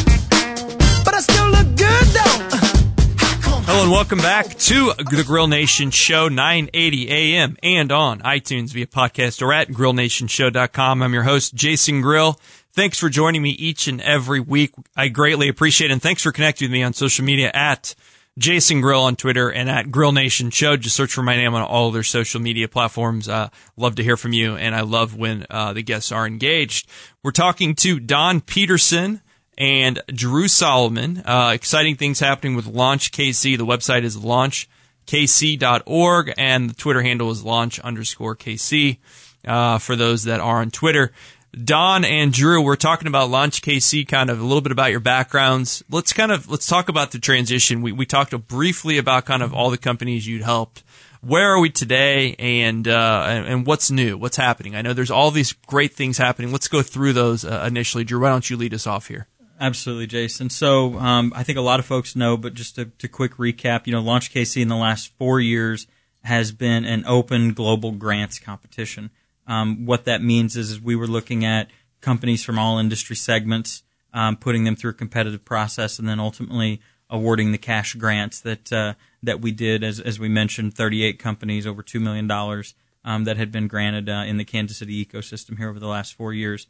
But 1.04 1.14
I 1.16 1.20
still 1.22 1.50
look 1.50 1.68
good 1.76 2.08
though. 2.16 2.58
Uh, 2.58 3.62
Hello 3.66 3.84
and 3.84 3.92
welcome 3.92 4.20
back 4.20 4.48
to 4.58 4.94
the 4.98 5.24
Grill 5.26 5.48
Nation 5.48 5.92
Show, 5.92 6.30
980 6.30 7.10
AM 7.10 7.58
and 7.64 7.92
on 7.92 8.20
iTunes 8.20 8.72
via 8.72 8.88
podcast 8.88 9.42
or 9.42 9.52
at 9.54 9.70
grillnationshow.com. 9.70 11.04
I'm 11.04 11.14
your 11.14 11.24
host, 11.24 11.54
Jason 11.56 12.02
Grill. 12.02 12.40
Thanks 12.74 12.98
for 12.98 13.10
joining 13.10 13.42
me 13.42 13.50
each 13.50 13.88
and 13.88 14.00
every 14.02 14.40
week. 14.40 14.74
I 14.96 15.10
greatly 15.10 15.50
appreciate 15.50 15.90
it. 15.90 15.94
And 15.94 16.02
thanks 16.02 16.24
for 16.24 16.32
connecting 16.32 16.68
with 16.68 16.74
me 16.74 16.84
on 16.84 16.94
social 16.94 17.26
media 17.26 17.52
at 17.54 17.96
Jason 18.38 18.82
Grill 18.82 19.02
on 19.02 19.16
Twitter 19.16 19.52
and 19.52 19.70
at 19.70 19.92
Grill 19.92 20.12
Nation 20.14 20.50
Show. 20.52 20.78
Just 20.78 20.96
search 20.96 21.14
for 21.14 21.24
my 21.24 21.36
name 21.36 21.54
on 21.54 21.62
all 21.62 21.92
their 21.92 22.04
social 22.04 22.40
media 22.42 22.68
platforms. 22.68 23.28
Uh, 23.28 23.50
love 23.76 23.96
to 23.96 24.04
hear 24.04 24.18
from 24.18 24.34
you, 24.34 24.56
and 24.56 24.74
I 24.76 24.82
love 24.82 25.16
when 25.16 25.46
uh, 25.50 25.74
the 25.74 25.84
guests 25.84 26.12
are 26.12 26.26
engaged. 26.26 26.88
We're 27.24 27.32
talking 27.32 27.76
to 27.76 28.00
Don 28.00 28.42
Peterson 28.42 29.22
and 29.58 30.02
Drew 30.08 30.48
Solomon. 30.48 31.22
Uh, 31.26 31.52
exciting 31.54 31.96
things 31.96 32.20
happening 32.20 32.56
with 32.56 32.66
Launch 32.68 33.12
KC. 33.12 33.58
The 33.58 33.66
website 33.66 34.04
is 34.04 34.18
launchkc.org 34.18 34.74
and 36.38 36.70
the 36.70 36.74
Twitter 36.74 37.02
handle 37.02 37.32
is 37.32 37.44
launch 37.44 37.80
underscore 37.82 38.36
KC 38.36 38.98
uh, 39.46 39.78
for 39.78 39.96
those 39.96 40.24
that 40.24 40.40
are 40.40 40.62
on 40.62 40.72
Twitter. 40.72 41.12
Don 41.54 42.06
and 42.06 42.32
Drew, 42.32 42.62
we're 42.62 42.78
talking 42.78 43.08
about 43.08 43.30
Launch 43.30 43.62
KC, 43.62 44.08
kind 44.08 44.30
of 44.30 44.40
a 44.40 44.44
little 44.44 44.62
bit 44.62 44.72
about 44.72 44.92
your 44.92 45.02
backgrounds. 45.02 45.84
Let's 45.90 46.14
kind 46.14 46.32
of 46.32 46.50
let's 46.50 46.66
talk 46.66 46.88
about 46.88 47.12
the 47.12 47.20
transition. 47.20 47.82
We 47.82 47.92
we 47.92 48.06
talked 48.06 48.32
briefly 48.48 48.98
about 48.98 49.26
kind 49.26 49.44
of 49.44 49.54
all 49.54 49.70
the 49.70 49.78
companies 49.78 50.26
you'd 50.26 50.44
helped. 50.44 50.84
Where 51.20 51.52
are 51.52 51.60
we 51.60 51.70
today, 51.70 52.36
and 52.40 52.88
uh, 52.88 53.26
and 53.28 53.68
what's 53.68 53.92
new? 53.92 54.18
What's 54.18 54.38
happening? 54.38 54.76
I 54.76 54.82
know 54.82 54.94
there's 54.94 55.12
all 55.12 55.30
these 55.30 55.52
great 55.52 55.94
things 55.94 56.18
happening. 56.18 56.54
Let's 56.54 56.70
go 56.70 56.82
through 56.82 57.14
those 57.14 57.44
uh, 57.44 57.66
initially. 57.68 58.06
Drew, 58.06 58.22
why 58.22 58.30
don't 58.30 58.50
you 58.50 58.56
lead 58.56 58.74
us 58.74 58.88
off 58.88 59.08
here? 59.08 59.28
Absolutely, 59.60 60.08
Jason. 60.08 60.50
So 60.50 60.98
um, 60.98 61.34
I 61.36 61.44
think 61.44 61.58
a 61.58 61.62
lot 61.62 61.80
of 61.80 61.86
folks 61.86 62.16
know, 62.16 62.38
but 62.38 62.56
just 62.56 62.76
to, 62.76 62.86
to 62.86 63.08
quick 63.08 63.36
recap, 63.36 63.86
you 63.86 63.94
know, 63.94 64.02
Launch 64.02 64.34
KC 64.34 64.62
in 64.62 64.70
the 64.70 64.76
last 64.76 65.16
four 65.20 65.40
years 65.40 65.86
has 66.24 66.52
been 66.52 66.86
an 66.86 67.04
open 67.06 67.54
global 67.54 67.92
grants 67.92 68.40
competition. 68.40 69.12
Um, 69.48 69.86
what 69.86 70.06
that 70.06 70.22
means 70.22 70.56
is, 70.56 70.72
is, 70.72 70.82
we 70.82 70.96
were 70.96 71.08
looking 71.08 71.44
at 71.44 71.70
companies 72.00 72.44
from 72.44 72.60
all 72.60 72.78
industry 72.78 73.16
segments, 73.16 73.84
um, 74.14 74.38
putting 74.38 74.64
them 74.64 74.76
through 74.76 74.92
a 74.92 74.96
competitive 74.96 75.44
process, 75.44 76.00
and 76.00 76.08
then 76.08 76.20
ultimately 76.20 76.82
awarding 77.10 77.52
the 77.52 77.58
cash 77.58 77.94
grants 77.96 78.40
that 78.42 78.72
uh, 78.72 78.94
that 79.24 79.42
we 79.42 79.52
did. 79.52 79.84
As 79.84 80.00
as 80.00 80.20
we 80.20 80.30
mentioned, 80.30 80.74
38 80.74 81.20
companies, 81.20 81.68
over 81.68 81.84
two 81.84 82.00
million 82.00 82.28
dollars 82.28 82.74
um, 83.04 83.24
that 83.26 83.38
had 83.38 83.52
been 83.52 83.68
granted 83.68 84.10
uh, 84.10 84.24
in 84.26 84.38
the 84.38 84.46
Kansas 84.46 84.78
City 84.78 85.04
ecosystem 85.04 85.58
here 85.58 85.70
over 85.70 85.80
the 85.80 85.88
last 85.88 86.14
four 86.14 86.34
years. 86.34 86.68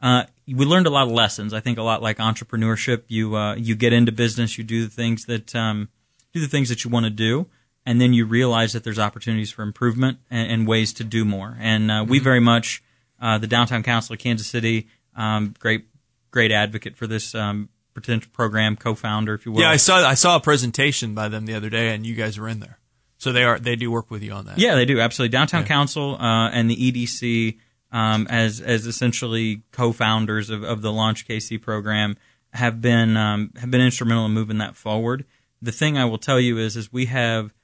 Uh, 0.00 0.24
we 0.46 0.66
learned 0.66 0.86
a 0.86 0.90
lot 0.90 1.06
of 1.06 1.12
lessons. 1.12 1.54
I 1.54 1.60
think 1.60 1.78
a 1.78 1.82
lot 1.82 2.02
like 2.02 2.18
entrepreneurship. 2.18 3.04
You 3.08 3.36
uh, 3.36 3.54
you 3.54 3.74
get 3.74 3.92
into 3.92 4.12
business, 4.12 4.58
you 4.58 4.64
do 4.64 4.84
the 4.84 4.90
things 4.90 5.24
that 5.26 5.54
um, 5.54 5.88
do 6.32 6.40
the 6.40 6.48
things 6.48 6.68
that 6.68 6.84
you 6.84 6.90
want 6.90 7.04
to 7.04 7.10
do, 7.10 7.46
and 7.86 8.00
then 8.00 8.12
you 8.12 8.26
realize 8.26 8.72
that 8.72 8.84
there's 8.84 8.98
opportunities 8.98 9.50
for 9.50 9.62
improvement 9.62 10.18
and, 10.28 10.50
and 10.50 10.68
ways 10.68 10.92
to 10.94 11.04
do 11.04 11.24
more. 11.24 11.56
And 11.60 11.90
uh, 11.90 12.04
we 12.06 12.18
mm-hmm. 12.18 12.24
very 12.24 12.40
much, 12.40 12.82
uh, 13.20 13.38
the 13.38 13.46
Downtown 13.46 13.84
Council 13.84 14.12
of 14.14 14.18
Kansas 14.18 14.48
City, 14.48 14.88
um, 15.14 15.54
great 15.58 15.86
great 16.32 16.52
advocate 16.52 16.96
for 16.96 17.06
this 17.06 17.34
um, 17.34 17.70
potential 17.94 18.30
program, 18.34 18.76
co-founder, 18.76 19.32
if 19.32 19.46
you 19.46 19.52
will. 19.52 19.62
Yeah, 19.62 19.70
I 19.70 19.76
saw 19.76 20.06
I 20.06 20.14
saw 20.14 20.36
a 20.36 20.40
presentation 20.40 21.14
by 21.14 21.28
them 21.28 21.46
the 21.46 21.54
other 21.54 21.70
day, 21.70 21.94
and 21.94 22.04
you 22.04 22.14
guys 22.14 22.38
were 22.38 22.48
in 22.48 22.60
there. 22.60 22.78
So 23.18 23.32
they 23.32 23.44
are 23.44 23.58
they 23.58 23.76
do 23.76 23.90
work 23.90 24.10
with 24.10 24.22
you 24.22 24.32
on 24.32 24.44
that. 24.46 24.58
Yeah, 24.58 24.74
they 24.74 24.84
do 24.84 25.00
absolutely. 25.00 25.30
Downtown 25.30 25.62
yeah. 25.62 25.68
Council 25.68 26.16
uh, 26.16 26.50
and 26.50 26.68
the 26.68 26.76
EDC 26.76 27.56
um, 27.92 28.26
as 28.28 28.60
as 28.60 28.86
essentially 28.86 29.62
co-founders 29.72 30.50
of, 30.50 30.62
of 30.62 30.82
the 30.82 30.92
Launch 30.92 31.26
KC 31.26 31.62
program 31.62 32.16
have 32.52 32.82
been 32.82 33.16
um, 33.16 33.52
have 33.56 33.70
been 33.70 33.80
instrumental 33.80 34.26
in 34.26 34.32
moving 34.32 34.58
that 34.58 34.76
forward. 34.76 35.24
The 35.62 35.72
thing 35.72 35.96
I 35.96 36.04
will 36.04 36.18
tell 36.18 36.38
you 36.38 36.58
is 36.58 36.76
is 36.76 36.92
we 36.92 37.06
have 37.06 37.54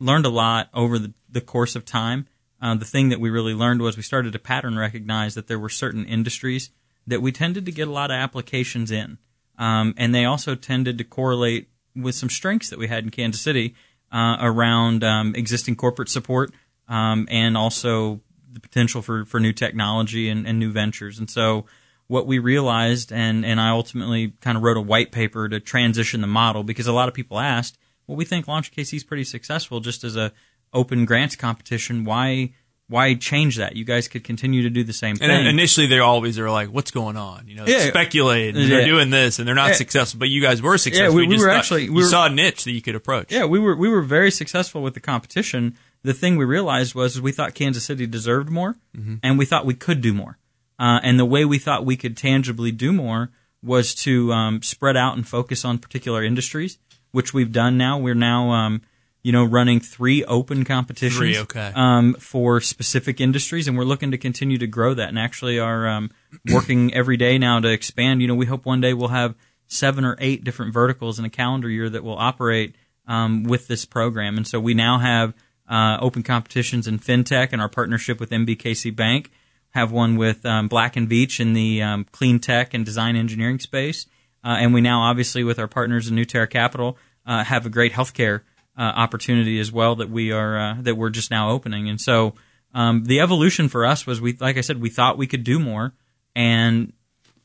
learned 0.00 0.26
a 0.26 0.30
lot 0.30 0.68
over 0.74 0.98
the, 0.98 1.12
the 1.28 1.40
course 1.40 1.76
of 1.76 1.84
time. 1.84 2.26
Uh, 2.60 2.74
the 2.74 2.84
thing 2.84 3.08
that 3.08 3.20
we 3.20 3.30
really 3.30 3.54
learned 3.54 3.80
was 3.80 3.96
we 3.96 4.02
started 4.02 4.32
to 4.32 4.38
pattern 4.38 4.76
recognize 4.76 5.34
that 5.34 5.46
there 5.46 5.58
were 5.58 5.68
certain 5.68 6.04
industries 6.04 6.70
that 7.06 7.22
we 7.22 7.32
tended 7.32 7.64
to 7.66 7.72
get 7.72 7.88
a 7.88 7.92
lot 7.92 8.10
of 8.10 8.16
applications 8.16 8.90
in, 8.90 9.18
um, 9.58 9.94
and 9.96 10.14
they 10.14 10.24
also 10.24 10.54
tended 10.54 10.98
to 10.98 11.04
correlate 11.04 11.68
with 11.94 12.14
some 12.14 12.28
strengths 12.28 12.70
that 12.70 12.78
we 12.78 12.88
had 12.88 13.04
in 13.04 13.10
Kansas 13.10 13.40
City 13.40 13.74
uh, 14.12 14.36
around 14.40 15.04
um, 15.04 15.34
existing 15.34 15.76
corporate 15.76 16.08
support 16.08 16.52
um, 16.88 17.26
and 17.30 17.56
also 17.56 18.20
the 18.52 18.60
potential 18.60 19.02
for, 19.02 19.24
for 19.24 19.40
new 19.40 19.52
technology 19.52 20.28
and, 20.28 20.46
and 20.46 20.58
new 20.58 20.72
ventures. 20.72 21.18
And 21.18 21.28
so 21.28 21.66
what 22.06 22.26
we 22.26 22.38
realized, 22.38 23.12
and, 23.12 23.44
and 23.44 23.60
I 23.60 23.70
ultimately 23.70 24.32
kind 24.40 24.56
of 24.56 24.62
wrote 24.62 24.76
a 24.76 24.82
white 24.82 25.12
paper 25.12 25.48
to 25.48 25.60
transition 25.60 26.20
the 26.20 26.26
model 26.26 26.62
because 26.62 26.86
a 26.86 26.92
lot 26.92 27.08
of 27.08 27.14
people 27.14 27.38
asked, 27.38 27.78
well, 28.08 28.16
we 28.16 28.24
think 28.24 28.48
Launch 28.48 28.72
KC 28.72 28.94
is 28.94 29.04
pretty 29.04 29.24
successful 29.24 29.78
just 29.78 30.02
as 30.02 30.16
a 30.16 30.32
open 30.72 31.04
grants 31.04 31.36
competition. 31.36 32.04
Why 32.04 32.54
why 32.88 33.14
change 33.14 33.56
that? 33.56 33.76
You 33.76 33.84
guys 33.84 34.08
could 34.08 34.24
continue 34.24 34.62
to 34.62 34.70
do 34.70 34.82
the 34.82 34.94
same 34.94 35.14
thing. 35.14 35.30
And 35.30 35.46
initially, 35.46 35.86
they 35.86 36.00
always 36.00 36.38
are 36.38 36.50
like, 36.50 36.68
"What's 36.70 36.90
going 36.90 37.16
on?" 37.16 37.46
You 37.46 37.56
know, 37.56 37.66
yeah. 37.66 37.86
speculate. 37.86 38.56
And 38.56 38.64
yeah. 38.64 38.78
They're 38.78 38.86
doing 38.86 39.10
this, 39.10 39.38
and 39.38 39.46
they're 39.46 39.54
not 39.54 39.68
yeah. 39.68 39.74
successful. 39.74 40.18
But 40.18 40.30
you 40.30 40.42
guys 40.42 40.60
were 40.60 40.78
successful. 40.78 41.20
Yeah, 41.20 41.28
we, 41.28 41.36
we 41.36 41.38
were 41.38 41.50
actually 41.50 41.90
we 41.90 42.02
were, 42.02 42.08
saw 42.08 42.26
a 42.26 42.30
niche 42.30 42.64
that 42.64 42.72
you 42.72 42.82
could 42.82 42.96
approach. 42.96 43.30
Yeah, 43.30 43.44
we 43.44 43.60
were 43.60 43.76
we 43.76 43.88
were 43.88 44.02
very 44.02 44.32
successful 44.32 44.82
with 44.82 44.94
the 44.94 45.00
competition 45.00 45.76
the 46.02 46.14
thing 46.14 46.36
we 46.36 46.44
realized 46.44 46.94
was 46.94 47.20
we 47.20 47.32
thought 47.32 47.54
Kansas 47.54 47.84
City 47.84 48.06
deserved 48.06 48.50
more, 48.50 48.76
mm-hmm. 48.96 49.16
and 49.22 49.38
we 49.38 49.44
thought 49.44 49.66
we 49.66 49.74
could 49.74 50.00
do 50.00 50.14
more. 50.14 50.38
Uh, 50.78 51.00
and 51.02 51.18
the 51.18 51.24
way 51.24 51.44
we 51.44 51.58
thought 51.58 51.84
we 51.84 51.96
could 51.96 52.16
tangibly 52.16 52.70
do 52.70 52.92
more 52.92 53.30
was 53.62 53.94
to 53.94 54.32
um, 54.32 54.62
spread 54.62 54.96
out 54.96 55.16
and 55.16 55.26
focus 55.26 55.64
on 55.64 55.78
particular 55.78 56.22
industries, 56.22 56.78
which 57.18 57.34
we've 57.34 57.50
done 57.50 57.76
now. 57.76 57.98
We're 57.98 58.14
now, 58.14 58.52
um, 58.52 58.80
you 59.24 59.32
know, 59.32 59.42
running 59.42 59.80
three 59.80 60.24
open 60.24 60.64
competitions 60.64 61.18
three, 61.18 61.36
okay. 61.36 61.72
um, 61.74 62.14
for 62.14 62.60
specific 62.60 63.20
industries, 63.20 63.66
and 63.66 63.76
we're 63.76 63.82
looking 63.82 64.12
to 64.12 64.18
continue 64.18 64.56
to 64.56 64.68
grow 64.68 64.94
that. 64.94 65.08
And 65.08 65.18
actually, 65.18 65.58
are 65.58 65.88
um, 65.88 66.12
working 66.52 66.94
every 66.94 67.16
day 67.16 67.36
now 67.36 67.58
to 67.58 67.66
expand. 67.66 68.22
You 68.22 68.28
know, 68.28 68.36
we 68.36 68.46
hope 68.46 68.64
one 68.64 68.80
day 68.80 68.94
we'll 68.94 69.08
have 69.08 69.34
seven 69.66 70.04
or 70.04 70.16
eight 70.20 70.44
different 70.44 70.72
verticals 70.72 71.18
in 71.18 71.24
a 71.24 71.28
calendar 71.28 71.68
year 71.68 71.90
that 71.90 72.04
will 72.04 72.16
operate 72.16 72.76
um, 73.08 73.42
with 73.42 73.66
this 73.66 73.84
program. 73.84 74.36
And 74.36 74.46
so 74.46 74.60
we 74.60 74.74
now 74.74 74.98
have 74.98 75.34
uh, 75.68 75.98
open 76.00 76.22
competitions 76.22 76.86
in 76.86 77.00
fintech 77.00 77.48
and 77.50 77.60
our 77.60 77.68
partnership 77.68 78.20
with 78.20 78.30
NBKC 78.30 78.94
Bank. 78.94 79.32
Have 79.70 79.90
one 79.90 80.14
with 80.14 80.46
um, 80.46 80.68
Black 80.68 80.94
and 80.94 81.10
Veatch 81.10 81.40
in 81.40 81.52
the 81.52 81.82
um, 81.82 82.06
clean 82.12 82.38
tech 82.38 82.74
and 82.74 82.86
design 82.86 83.16
engineering 83.16 83.58
space. 83.58 84.06
Uh, 84.44 84.56
and 84.60 84.72
we 84.72 84.80
now, 84.80 85.02
obviously, 85.02 85.42
with 85.42 85.58
our 85.58 85.66
partners 85.66 86.08
in 86.08 86.16
NueTerra 86.16 86.48
Capital, 86.48 86.96
uh, 87.28 87.44
have 87.44 87.66
a 87.66 87.68
great 87.68 87.92
healthcare 87.92 88.40
uh, 88.76 88.82
opportunity 88.82 89.60
as 89.60 89.70
well 89.70 89.94
that 89.96 90.10
we 90.10 90.32
are 90.32 90.58
uh, 90.58 90.76
that 90.80 90.96
we're 90.96 91.10
just 91.10 91.30
now 91.30 91.50
opening. 91.50 91.88
And 91.88 92.00
so 92.00 92.34
um, 92.74 93.04
the 93.04 93.20
evolution 93.20 93.68
for 93.68 93.86
us 93.86 94.06
was 94.06 94.20
we, 94.20 94.32
like 94.40 94.56
I 94.56 94.62
said, 94.62 94.80
we 94.80 94.90
thought 94.90 95.18
we 95.18 95.26
could 95.26 95.44
do 95.44 95.60
more, 95.60 95.92
and 96.34 96.92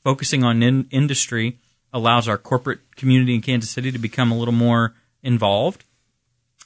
focusing 0.04 0.44
on 0.44 0.64
in- 0.64 0.88
industry 0.90 1.60
allows 1.92 2.28
our 2.28 2.38
corporate 2.38 2.80
community 2.96 3.36
in 3.36 3.42
Kansas 3.42 3.70
City 3.70 3.92
to 3.92 4.00
become 4.00 4.32
a 4.32 4.38
little 4.38 4.54
more 4.54 4.96
involved 5.22 5.86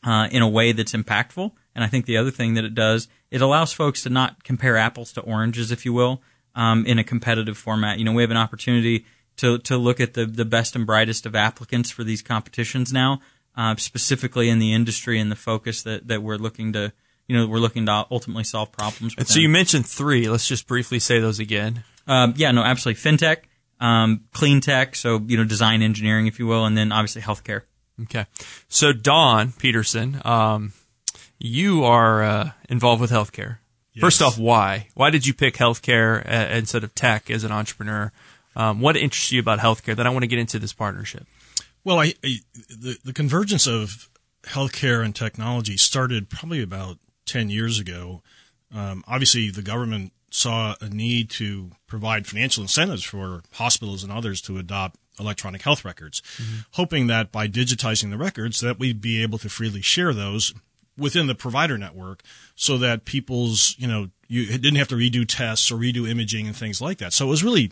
uh, 0.03 0.27
in 0.31 0.41
a 0.41 0.47
way 0.47 0.71
that's 0.71 0.93
impactful. 0.93 1.51
And 1.75 1.83
I 1.83 1.88
think 1.88 2.05
the 2.05 2.17
other 2.17 2.31
thing 2.31 2.53
that 2.53 2.63
it 2.63 2.74
does, 2.74 3.07
it 3.29 3.41
allows 3.41 3.74
folks 3.74 4.03
to 4.03 4.09
not 4.09 4.43
compare 4.43 4.77
apples 4.77 5.12
to 5.13 5.21
oranges, 5.21 5.71
if 5.71 5.86
you 5.86 5.93
will, 5.93 6.21
um, 6.55 6.86
in 6.86 6.97
a 6.97 7.03
competitive 7.03 7.57
format. 7.57 8.00
You 8.00 8.05
know, 8.05 8.13
we 8.13 8.24
have 8.24 8.31
an 8.31 8.38
opportunity 8.38 9.05
to 9.38 9.58
to 9.60 9.77
look 9.77 10.00
at 10.00 10.13
the 10.13 10.25
the 10.25 10.46
best 10.46 10.75
and 10.75 10.86
brightest 10.86 11.25
of 11.25 11.36
applicants 11.36 11.89
for 11.89 12.03
these 12.03 12.22
competitions 12.22 12.91
now, 12.91 13.22
uh, 13.56 13.75
specifically 13.77 14.50
in 14.50 14.60
the 14.60 14.74
industry 14.74 15.20
and 15.20 15.32
the 15.32 15.36
focus 15.36 15.84
that 15.84 16.08
that 16.08 16.22
we're 16.22 16.38
looking 16.38 16.74
to. 16.74 16.94
You 17.27 17.36
know, 17.36 17.48
we're 17.48 17.60
looking 17.60 17.86
to 17.88 18.06
ultimately 18.10 18.46
solve 18.46 18.72
problems. 18.72 19.13
and 19.17 19.27
so 19.27 19.39
you 19.39 19.50
mentioned 19.50 19.86
three. 19.86 20.29
Let's 20.29 20.48
just 20.48 20.65
briefly 20.65 20.98
say 20.98 21.20
those 21.20 21.39
again. 21.39 21.84
Um, 22.08 22.34
yeah, 22.38 22.51
no, 22.51 22.63
absolutely. 22.63 23.01
FinTech, 23.01 23.39
um, 23.82 24.24
clean 24.32 24.62
tech, 24.62 24.96
so 24.96 25.22
you 25.27 25.36
know, 25.36 25.44
design 25.44 25.82
engineering, 25.82 26.27
if 26.27 26.39
you 26.39 26.48
will, 26.48 26.65
and 26.65 26.77
then 26.77 26.94
obviously 26.94 27.22
healthcare. 27.22 27.63
Okay. 28.03 28.25
So, 28.70 28.94
Don 28.94 29.51
Peterson, 29.53 30.22
um, 30.24 30.74
you 31.39 31.84
are 31.84 32.24
uh, 32.24 32.51
involved 32.70 33.01
with 33.01 33.12
healthcare. 33.12 33.58
Yes. 33.94 34.01
First 34.01 34.22
off, 34.22 34.38
why? 34.38 34.88
Why 34.94 35.10
did 35.10 35.25
you 35.25 35.34
pick 35.34 35.56
healthcare 35.56 36.24
uh, 36.25 36.56
instead 36.56 36.84
of 36.84 36.94
tech 36.94 37.32
as 37.32 37.44
an 37.44 37.51
entrepreneur? 37.51 38.12
Um, 38.57 38.81
what 38.81 38.97
interests 38.97 39.31
you 39.31 39.39
about 39.39 39.59
healthcare? 39.59 39.95
That 39.95 40.07
I 40.07 40.09
want 40.09 40.23
to 40.23 40.27
get 40.27 40.39
into 40.39 40.59
this 40.59 40.73
partnership. 40.73 41.25
Well, 41.85 41.99
I, 41.99 42.15
I, 42.25 42.39
the 42.67 42.97
the 43.05 43.13
convergence 43.13 43.67
of 43.67 44.09
healthcare 44.43 45.05
and 45.05 45.15
technology 45.15 45.77
started 45.77 46.29
probably 46.29 46.61
about 46.61 46.97
ten 47.25 47.49
years 47.49 47.79
ago. 47.79 48.23
Um, 48.75 49.03
obviously, 49.07 49.49
the 49.51 49.61
government 49.61 50.11
saw 50.31 50.75
a 50.81 50.89
need 50.89 51.29
to 51.29 51.71
provide 51.85 52.27
financial 52.27 52.63
incentives 52.63 53.03
for 53.03 53.43
hospitals 53.53 54.03
and 54.03 54.11
others 54.11 54.41
to 54.41 54.57
adopt 54.57 54.97
electronic 55.19 55.61
health 55.61 55.85
records, 55.85 56.21
mm-hmm. 56.37 56.59
hoping 56.71 57.07
that 57.07 57.31
by 57.31 57.47
digitizing 57.47 58.09
the 58.09 58.17
records 58.17 58.59
that 58.59 58.79
we'd 58.79 59.01
be 59.01 59.21
able 59.21 59.37
to 59.37 59.49
freely 59.49 59.81
share 59.81 60.13
those 60.13 60.53
within 60.97 61.27
the 61.27 61.35
provider 61.35 61.77
network 61.77 62.23
so 62.55 62.77
that 62.77 63.05
people's, 63.05 63.75
you 63.77 63.87
know, 63.87 64.09
you 64.27 64.45
didn't 64.47 64.75
have 64.75 64.87
to 64.87 64.95
redo 64.95 65.25
tests 65.27 65.71
or 65.71 65.75
redo 65.75 66.09
imaging 66.09 66.47
and 66.47 66.55
things 66.55 66.81
like 66.81 66.97
that. 66.97 67.13
So 67.13 67.27
it 67.27 67.29
was 67.29 67.43
really 67.43 67.71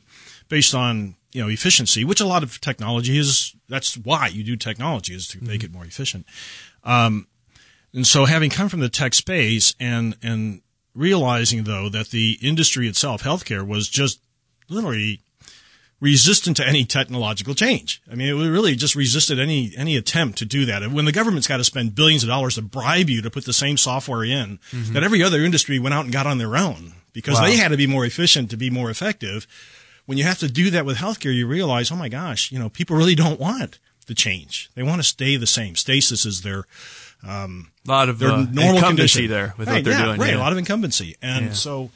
based 0.49 0.75
on, 0.75 1.15
you 1.31 1.41
know, 1.41 1.49
efficiency, 1.49 2.03
which 2.03 2.21
a 2.21 2.25
lot 2.25 2.43
of 2.43 2.61
technology 2.61 3.17
is, 3.17 3.55
that's 3.67 3.97
why 3.97 4.27
you 4.27 4.43
do 4.43 4.55
technology 4.55 5.13
is 5.13 5.27
to 5.29 5.37
mm-hmm. 5.37 5.47
make 5.47 5.63
it 5.63 5.71
more 5.71 5.85
efficient. 5.85 6.25
Um, 6.83 7.27
and 7.93 8.05
so 8.05 8.25
having 8.25 8.49
come 8.49 8.69
from 8.69 8.81
the 8.81 8.89
tech 8.89 9.13
space 9.13 9.73
and, 9.79 10.17
and 10.21 10.61
realizing 10.93 11.63
though 11.63 11.89
that 11.89 12.09
the 12.09 12.37
industry 12.41 12.87
itself, 12.87 13.23
healthcare 13.23 13.65
was 13.65 13.89
just 13.89 14.19
literally 14.69 15.21
resistant 15.99 16.57
to 16.57 16.67
any 16.67 16.85
technological 16.85 17.55
change. 17.55 18.01
I 18.11 18.15
mean, 18.15 18.27
it 18.29 18.49
really 18.49 18.75
just 18.75 18.95
resisted 18.95 19.39
any 19.39 19.73
any 19.77 19.95
attempt 19.95 20.37
to 20.39 20.45
do 20.45 20.65
that. 20.65 20.89
When 20.91 21.05
the 21.05 21.11
government's 21.11 21.47
got 21.47 21.57
to 21.57 21.63
spend 21.63 21.95
billions 21.95 22.23
of 22.23 22.29
dollars 22.29 22.55
to 22.55 22.61
bribe 22.61 23.09
you 23.09 23.21
to 23.21 23.31
put 23.31 23.45
the 23.45 23.53
same 23.53 23.77
software 23.77 24.23
in 24.23 24.59
mm-hmm. 24.71 24.93
that 24.93 25.03
every 25.03 25.23
other 25.23 25.39
industry 25.39 25.79
went 25.79 25.95
out 25.95 26.05
and 26.05 26.13
got 26.13 26.27
on 26.27 26.37
their 26.37 26.57
own 26.57 26.93
because 27.13 27.35
wow. 27.35 27.45
they 27.45 27.55
had 27.55 27.69
to 27.69 27.77
be 27.77 27.87
more 27.87 28.05
efficient 28.05 28.49
to 28.51 28.57
be 28.57 28.69
more 28.69 28.89
effective. 28.89 29.47
When 30.05 30.17
you 30.17 30.23
have 30.23 30.39
to 30.39 30.47
do 30.49 30.69
that 30.71 30.85
with 30.85 30.97
healthcare, 30.97 31.33
you 31.35 31.47
realize, 31.47 31.91
oh 31.91 31.95
my 31.95 32.09
gosh, 32.09 32.51
you 32.51 32.59
know, 32.59 32.69
people 32.69 32.95
really 32.95 33.15
don't 33.15 33.39
want 33.39 33.79
the 34.07 34.13
change. 34.13 34.69
They 34.75 34.83
want 34.83 34.99
to 34.99 35.07
stay 35.07 35.35
the 35.35 35.47
same. 35.47 35.75
Stasis 35.75 36.25
is 36.25 36.41
their 36.43 36.65
um, 37.27 37.71
A 37.87 37.91
lot 37.91 38.09
of 38.09 38.19
their 38.19 38.29
uh, 38.29 38.45
normal 38.51 38.75
incumbency 38.75 39.21
condition. 39.21 39.29
there 39.29 39.53
with 39.57 39.67
right, 39.67 39.75
what 39.77 39.83
they're 39.85 39.93
yeah, 39.99 40.05
doing. 40.05 40.19
Right, 40.19 40.29
yeah. 40.31 40.37
a 40.37 40.39
lot 40.39 40.51
of 40.51 40.57
incumbency, 40.57 41.15
and 41.21 41.47
Yeah. 41.47 41.51
so 41.53 41.89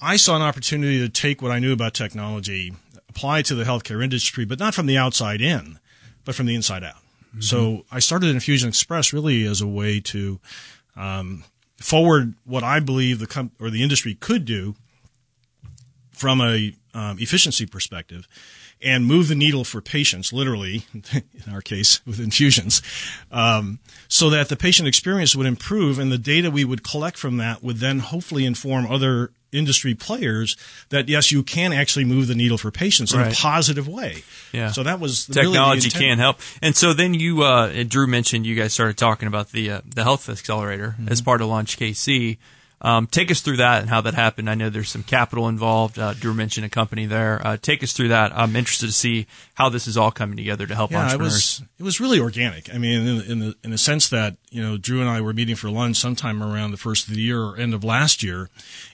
I 0.00 0.16
saw 0.16 0.36
an 0.36 0.42
opportunity 0.42 1.00
to 1.00 1.08
take 1.08 1.42
what 1.42 1.50
I 1.50 1.58
knew 1.58 1.72
about 1.72 1.94
technology, 1.94 2.74
apply 3.08 3.40
it 3.40 3.46
to 3.46 3.56
the 3.56 3.64
healthcare 3.64 4.02
industry, 4.04 4.44
but 4.44 4.60
not 4.60 4.74
from 4.74 4.86
the 4.86 4.96
outside 4.96 5.40
in, 5.40 5.80
but 6.24 6.36
from 6.36 6.46
the 6.46 6.54
inside 6.54 6.84
out. 6.84 6.94
Mm-hmm. 7.30 7.40
So 7.40 7.84
I 7.90 7.98
started 7.98 8.30
Infusion 8.30 8.68
Express 8.68 9.12
really 9.12 9.44
as 9.44 9.60
a 9.60 9.66
way 9.66 9.98
to 10.00 10.38
um, 10.94 11.42
forward 11.78 12.34
what 12.44 12.62
I 12.62 12.78
believe 12.78 13.18
the 13.18 13.26
com- 13.26 13.50
or 13.58 13.70
the 13.70 13.82
industry 13.82 14.14
could 14.14 14.44
do 14.44 14.76
from 16.18 16.40
a 16.40 16.72
um, 16.94 17.18
efficiency 17.20 17.64
perspective 17.66 18.26
and 18.80 19.06
move 19.06 19.28
the 19.28 19.34
needle 19.34 19.64
for 19.64 19.80
patients, 19.80 20.32
literally, 20.32 20.84
in 21.12 21.52
our 21.52 21.60
case, 21.60 22.04
with 22.06 22.20
infusions, 22.20 22.80
um, 23.32 23.78
so 24.08 24.30
that 24.30 24.48
the 24.48 24.56
patient 24.56 24.86
experience 24.88 25.34
would 25.34 25.46
improve 25.46 25.98
and 25.98 26.12
the 26.12 26.18
data 26.18 26.50
we 26.50 26.64
would 26.64 26.82
collect 26.84 27.16
from 27.18 27.36
that 27.38 27.62
would 27.62 27.78
then 27.78 27.98
hopefully 28.00 28.44
inform 28.44 28.86
other 28.86 29.30
industry 29.50 29.94
players 29.94 30.56
that 30.90 31.08
yes, 31.08 31.32
you 31.32 31.42
can 31.42 31.72
actually 31.72 32.04
move 32.04 32.26
the 32.26 32.34
needle 32.34 32.58
for 32.58 32.70
patients 32.70 33.14
in 33.14 33.20
a 33.20 33.30
positive 33.32 33.88
way. 33.88 34.22
Yeah. 34.52 34.70
So 34.72 34.82
that 34.82 35.00
was 35.00 35.28
really 35.28 35.46
the 35.46 35.52
technology 35.52 35.86
intent. 35.86 36.04
can 36.04 36.18
help. 36.18 36.38
And 36.60 36.76
so 36.76 36.92
then 36.92 37.14
you, 37.14 37.42
uh, 37.42 37.84
Drew 37.84 38.06
mentioned 38.06 38.44
you 38.46 38.54
guys 38.54 38.74
started 38.74 38.96
talking 38.98 39.26
about 39.26 39.50
the 39.52 39.70
uh, 39.70 39.80
the 39.86 40.02
health 40.04 40.28
accelerator 40.28 40.96
Mm-hmm. 40.98 41.12
as 41.12 41.22
part 41.22 41.40
of 41.40 41.48
Launch 41.48 41.78
KC. 41.78 42.36
Um, 42.80 43.08
take 43.08 43.30
us 43.30 43.40
through 43.40 43.56
that 43.56 43.80
and 43.80 43.90
how 43.90 44.00
that 44.02 44.14
happened. 44.14 44.48
I 44.48 44.54
know 44.54 44.70
there's 44.70 44.88
some 44.88 45.02
capital 45.02 45.48
involved. 45.48 45.98
Uh, 45.98 46.14
Drew 46.14 46.32
mentioned 46.32 46.64
a 46.64 46.68
company 46.68 47.06
there. 47.06 47.44
Uh, 47.44 47.56
take 47.60 47.82
us 47.82 47.92
through 47.92 48.08
that. 48.08 48.30
I'm 48.36 48.54
interested 48.54 48.86
to 48.86 48.92
see 48.92 49.26
how 49.54 49.68
this 49.68 49.88
is 49.88 49.96
all 49.96 50.12
coming 50.12 50.36
together 50.36 50.64
to 50.66 50.74
help 50.76 50.92
Yeah, 50.92 51.00
it 51.00 51.04
entrepreneurs. 51.06 51.32
was 51.60 51.62
it 51.78 51.82
was 51.82 52.00
really 52.00 52.20
organic. 52.20 52.72
I 52.72 52.78
mean, 52.78 53.06
in, 53.06 53.20
in 53.22 53.38
the 53.40 53.54
in 53.64 53.70
the 53.72 53.78
sense 53.78 54.08
that 54.10 54.36
you 54.50 54.62
know 54.62 54.76
Drew 54.76 55.00
and 55.00 55.08
I 55.10 55.20
were 55.20 55.32
meeting 55.32 55.56
for 55.56 55.70
lunch 55.70 55.96
sometime 55.96 56.40
around 56.42 56.70
the 56.70 56.76
first 56.76 57.08
of 57.08 57.14
the 57.14 57.20
year 57.20 57.42
or 57.42 57.56
end 57.56 57.74
of 57.74 57.82
last 57.82 58.22
year, 58.22 58.48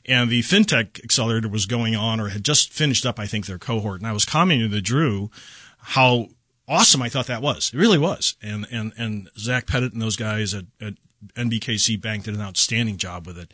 and 0.07 0.31
the 0.31 0.41
fintech 0.41 1.05
accelerator 1.05 1.49
was 1.49 1.67
going 1.67 1.95
on 1.95 2.21
or 2.21 2.31
had 2.31 2.43
just 2.45 2.73
finished 2.73 3.05
up, 3.05 3.19
I 3.19 3.27
think, 3.27 3.45
their 3.45 3.59
cohort, 3.59 4.01
and 4.01 4.07
I 4.09 4.13
was 4.13 4.25
commenting 4.25 4.71
to 4.71 4.81
Drew 4.81 5.31
how 5.79 6.29
awesome 6.67 7.03
I 7.03 7.11
thought 7.11 7.27
that 7.27 7.43
was. 7.43 7.71
It 7.75 7.79
really 7.79 7.99
was, 7.99 8.37
and 8.43 8.67
and 8.73 8.93
and 8.97 9.29
Zach 9.39 9.67
Pettit 9.67 9.93
and 9.93 10.01
those 10.01 10.17
guys 10.17 10.55
at, 10.55 10.65
at 10.81 10.95
NBKC 11.35 12.01
Bank 12.01 12.25
did 12.25 12.35
an 12.35 12.41
outstanding 12.41 12.97
job 12.97 13.27
with 13.27 13.39
it. 13.39 13.53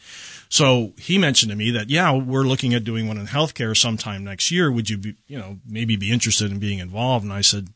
So 0.49 0.93
he 0.99 1.19
mentioned 1.19 1.51
to 1.51 1.57
me 1.57 1.71
that 1.71 1.91
yeah, 1.91 2.13
we're 2.13 2.43
looking 2.43 2.75
at 2.75 2.85
doing 2.85 3.09
one 3.09 3.19
in 3.19 3.27
healthcare 3.27 3.77
sometime 3.77 4.25
next 4.25 4.51
year. 4.51 4.71
Would 4.71 4.91
you 4.91 4.99
be 4.99 5.15
you 5.27 5.39
know 5.39 5.59
maybe 5.67 5.97
be 5.97 6.13
interested 6.13 6.51
in 6.51 6.59
being 6.59 6.79
involved? 6.79 7.25
And 7.25 7.33
I 7.33 7.41
said, 7.41 7.69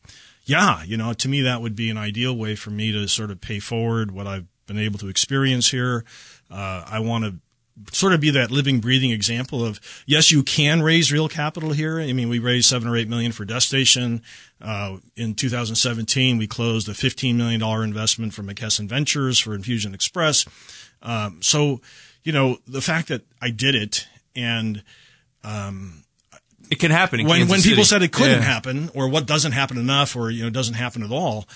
yeah, 0.45 0.83
you 0.83 0.97
know, 0.97 1.13
to 1.13 1.27
me 1.27 1.41
that 1.41 1.61
would 1.61 1.75
be 1.75 1.89
an 1.89 1.97
ideal 1.97 2.35
way 2.35 2.55
for 2.55 2.69
me 2.69 2.91
to 2.91 3.07
sort 3.07 3.31
of 3.31 3.41
pay 3.41 3.59
forward 3.59 4.11
what 4.11 4.27
I've 4.27 4.45
been 4.67 4.79
able 4.79 4.99
to 4.99 5.07
experience 5.07 5.71
here. 5.71 6.05
Uh, 6.49 6.83
I 6.87 6.99
want 6.99 7.25
to 7.25 7.35
sort 7.91 8.13
of 8.13 8.21
be 8.21 8.29
that 8.29 8.51
living, 8.51 8.79
breathing 8.79 9.11
example 9.11 9.65
of 9.65 9.79
yes, 10.05 10.31
you 10.31 10.43
can 10.43 10.81
raise 10.81 11.11
real 11.11 11.27
capital 11.27 11.71
here. 11.73 11.99
I 11.99 12.13
mean, 12.13 12.29
we 12.29 12.39
raised 12.39 12.69
seven 12.69 12.87
or 12.87 12.95
eight 12.95 13.07
million 13.09 13.31
for 13.31 13.43
Desk 13.45 13.67
Station. 13.67 14.21
Uh, 14.61 14.97
in 15.15 15.35
2017, 15.35 16.37
we 16.37 16.47
closed 16.47 16.87
a 16.87 16.93
15 16.93 17.35
million 17.37 17.59
dollar 17.59 17.83
investment 17.83 18.33
from 18.33 18.47
McKesson 18.47 18.87
Ventures 18.87 19.39
for 19.39 19.53
Infusion 19.53 19.93
Express. 19.93 20.45
Um, 21.01 21.41
so, 21.41 21.81
you 22.23 22.31
know, 22.31 22.57
the 22.67 22.81
fact 22.81 23.09
that 23.09 23.23
I 23.41 23.49
did 23.49 23.75
it 23.75 24.07
and 24.35 24.81
it 26.69 26.79
can 26.79 26.91
happen 26.91 27.19
when 27.25 27.39
Kansas 27.39 27.51
when 27.51 27.61
people 27.61 27.83
City. 27.83 27.95
said 27.95 28.01
it 28.03 28.11
couldn't 28.11 28.39
Yeah. 28.39 28.45
happen 28.45 28.89
or 28.95 29.07
what 29.07 29.25
doesn't 29.27 29.51
happen 29.51 29.77
enough 29.77 30.15
or 30.15 30.31
you 30.31 30.43
know 30.43 30.49
doesn't 30.49 30.73
happen 30.75 31.03
at 31.03 31.11
all, 31.11 31.47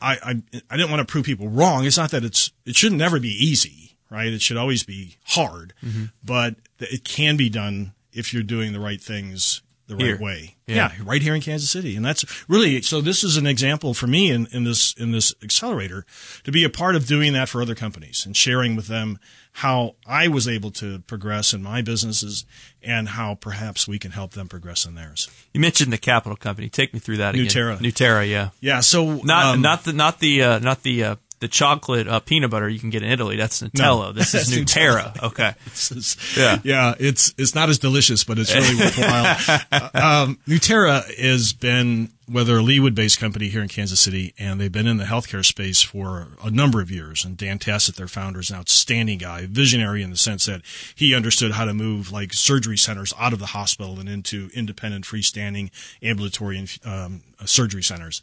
I, 0.00 0.14
I 0.22 0.60
I 0.70 0.76
didn't 0.76 0.90
want 0.90 1.06
to 1.06 1.10
prove 1.10 1.24
people 1.24 1.48
wrong. 1.48 1.84
It's 1.84 1.96
not 1.96 2.10
that 2.10 2.24
it's 2.24 2.50
it 2.64 2.74
shouldn't 2.76 2.98
never 2.98 3.20
be 3.20 3.28
easy, 3.28 3.85
right? 4.10 4.28
It 4.32 4.42
should 4.42 4.56
always 4.56 4.82
be 4.82 5.16
hard, 5.26 5.72
Mm-hmm. 5.84 6.04
but 6.24 6.56
it 6.78 7.04
can 7.04 7.36
be 7.36 7.48
done 7.48 7.92
if 8.12 8.32
you're 8.32 8.42
doing 8.42 8.72
the 8.72 8.80
right 8.80 9.00
things 9.00 9.62
the 9.88 9.94
right 9.94 10.04
Here. 10.06 10.18
way. 10.18 10.56
Yeah. 10.66 10.90
right 11.04 11.22
here 11.22 11.32
in 11.36 11.40
Kansas 11.40 11.70
City, 11.70 11.94
and 11.94 12.04
that's 12.04 12.24
really 12.48 12.82
so. 12.82 13.00
This 13.00 13.22
is 13.22 13.36
an 13.36 13.46
example 13.46 13.94
for 13.94 14.08
me 14.08 14.32
in, 14.32 14.48
in 14.50 14.64
this 14.64 14.92
in 14.94 15.12
this 15.12 15.32
accelerator 15.44 16.04
to 16.42 16.50
be 16.50 16.64
a 16.64 16.68
part 16.68 16.96
of 16.96 17.06
doing 17.06 17.34
that 17.34 17.48
for 17.48 17.62
other 17.62 17.76
companies 17.76 18.26
and 18.26 18.36
sharing 18.36 18.74
with 18.74 18.88
them 18.88 19.20
how 19.52 19.94
I 20.04 20.26
was 20.26 20.48
able 20.48 20.72
to 20.72 20.98
progress 21.06 21.54
in 21.54 21.62
my 21.62 21.82
businesses 21.82 22.44
and 22.82 23.10
how 23.10 23.36
perhaps 23.36 23.86
we 23.86 24.00
can 24.00 24.10
help 24.10 24.32
them 24.32 24.48
progress 24.48 24.84
in 24.86 24.96
theirs. 24.96 25.30
You 25.54 25.60
mentioned 25.60 25.92
the 25.92 25.98
capital 25.98 26.36
company. 26.36 26.68
Take 26.68 26.92
me 26.92 26.98
through 26.98 27.18
that 27.18 27.36
New 27.36 27.42
again. 27.44 27.78
NueTerra. 27.78 28.28
yeah. 28.28 28.48
Yeah. 28.60 28.80
So 28.80 29.20
Not 29.22 29.54
um, 29.54 29.62
not 29.62 29.84
the 29.84 29.92
not 29.92 30.18
the 30.18 30.42
uh, 30.42 30.58
not 30.58 30.82
the 30.82 31.04
uh, 31.04 31.16
the 31.40 31.48
chocolate 31.48 32.08
uh, 32.08 32.20
peanut 32.20 32.50
butter 32.50 32.68
you 32.68 32.78
can 32.78 32.90
get 32.90 33.02
in 33.02 33.10
Italy. 33.10 33.36
That's 33.36 33.60
Nutella. 33.62 34.06
No. 34.06 34.12
This 34.12 34.34
is 34.34 34.48
NueTerra. 34.56 35.22
Okay. 35.22 35.54
Is- 35.66 36.16
Yeah. 36.36 36.58
yeah, 36.64 36.94
it's 36.98 37.34
it's 37.36 37.54
not 37.54 37.68
as 37.68 37.78
delicious, 37.78 38.24
but 38.24 38.38
it's 38.38 38.54
really 38.54 38.76
worthwhile. 38.76 39.36
Uh, 39.72 39.90
um, 39.94 40.38
NueTerra 40.48 41.18
has 41.18 41.52
been 41.52 42.10
whether 42.28 42.58
a 42.58 42.62
Leawood-based 42.62 43.20
company 43.20 43.48
here 43.48 43.62
in 43.62 43.68
Kansas 43.68 44.00
City, 44.00 44.34
and 44.38 44.60
they've 44.60 44.72
been 44.72 44.86
in 44.88 44.96
the 44.96 45.04
healthcare 45.04 45.44
space 45.44 45.80
for 45.82 46.28
a 46.42 46.50
number 46.50 46.80
of 46.80 46.90
years. 46.90 47.24
And 47.24 47.36
Dan 47.36 47.58
Tassett, 47.58 47.94
their 47.94 48.08
founder, 48.08 48.40
is 48.40 48.50
an 48.50 48.56
outstanding 48.56 49.18
guy, 49.18 49.46
visionary 49.46 50.02
in 50.02 50.10
the 50.10 50.16
sense 50.16 50.46
that 50.46 50.62
he 50.94 51.14
understood 51.14 51.52
how 51.52 51.64
to 51.66 51.74
move 51.74 52.10
like 52.10 52.32
surgery 52.32 52.76
centers 52.76 53.12
out 53.18 53.32
of 53.32 53.38
the 53.38 53.46
hospital 53.46 54.00
and 54.00 54.08
into 54.08 54.50
independent, 54.54 55.04
freestanding, 55.04 55.70
ambulatory 56.02 56.66
um, 56.84 57.22
surgery 57.44 57.82
centers. 57.82 58.22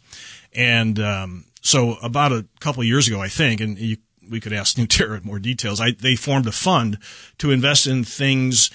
And 0.54 1.00
um, 1.00 1.46
so, 1.64 1.96
about 2.04 2.32
a 2.32 2.46
couple 2.60 2.82
of 2.82 2.88
years 2.88 3.08
ago, 3.08 3.20
I 3.20 3.30
think, 3.30 3.62
and 3.62 3.80
you 3.80 3.98
we 4.30 4.40
could 4.40 4.54
ask 4.54 4.76
NueTerra 4.78 5.24
more 5.24 5.40
details. 5.40 5.82
I, 5.82 5.92
they 5.92 6.16
formed 6.16 6.46
a 6.48 6.52
fund 6.52 7.00
to 7.40 7.52
invest 7.52 7.88
in 7.88 8.04
things 8.04 8.70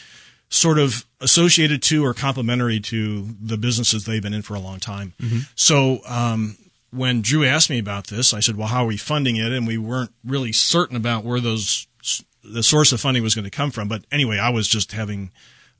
sort 0.51 0.79
of 0.79 1.07
associated 1.21 1.83
to 1.83 2.05
or 2.05 2.15
complementary 2.15 2.81
to 2.81 3.29
the 3.41 3.59
businesses 3.59 4.05
they've 4.05 4.23
been 4.23 4.33
in 4.33 4.41
for 4.43 4.55
a 4.55 4.61
long 4.61 4.81
time. 4.81 5.13
So 5.55 6.01
um, 6.07 6.57
when 6.91 7.21
Drew 7.21 7.45
asked 7.45 7.69
me 7.69 7.79
about 7.79 8.07
this, 8.07 8.33
I 8.33 8.41
said, 8.41 8.57
"Well, 8.57 8.69
how 8.69 8.85
are 8.85 8.89
we 8.89 8.97
funding 8.97 9.37
it?" 9.37 9.53
And 9.53 9.67
we 9.67 9.77
weren't 9.77 10.13
really 10.25 10.53
certain 10.53 10.97
about 10.97 11.25
where 11.25 11.41
those 11.41 11.87
the 12.43 12.63
source 12.63 12.93
of 12.93 13.01
funding 13.01 13.23
was 13.23 13.35
going 13.35 13.45
to 13.45 13.51
come 13.51 13.71
from. 13.71 13.89
But 13.89 14.05
anyway, 14.11 14.39
I 14.39 14.49
was 14.49 14.67
just 14.67 14.93
having 14.93 15.31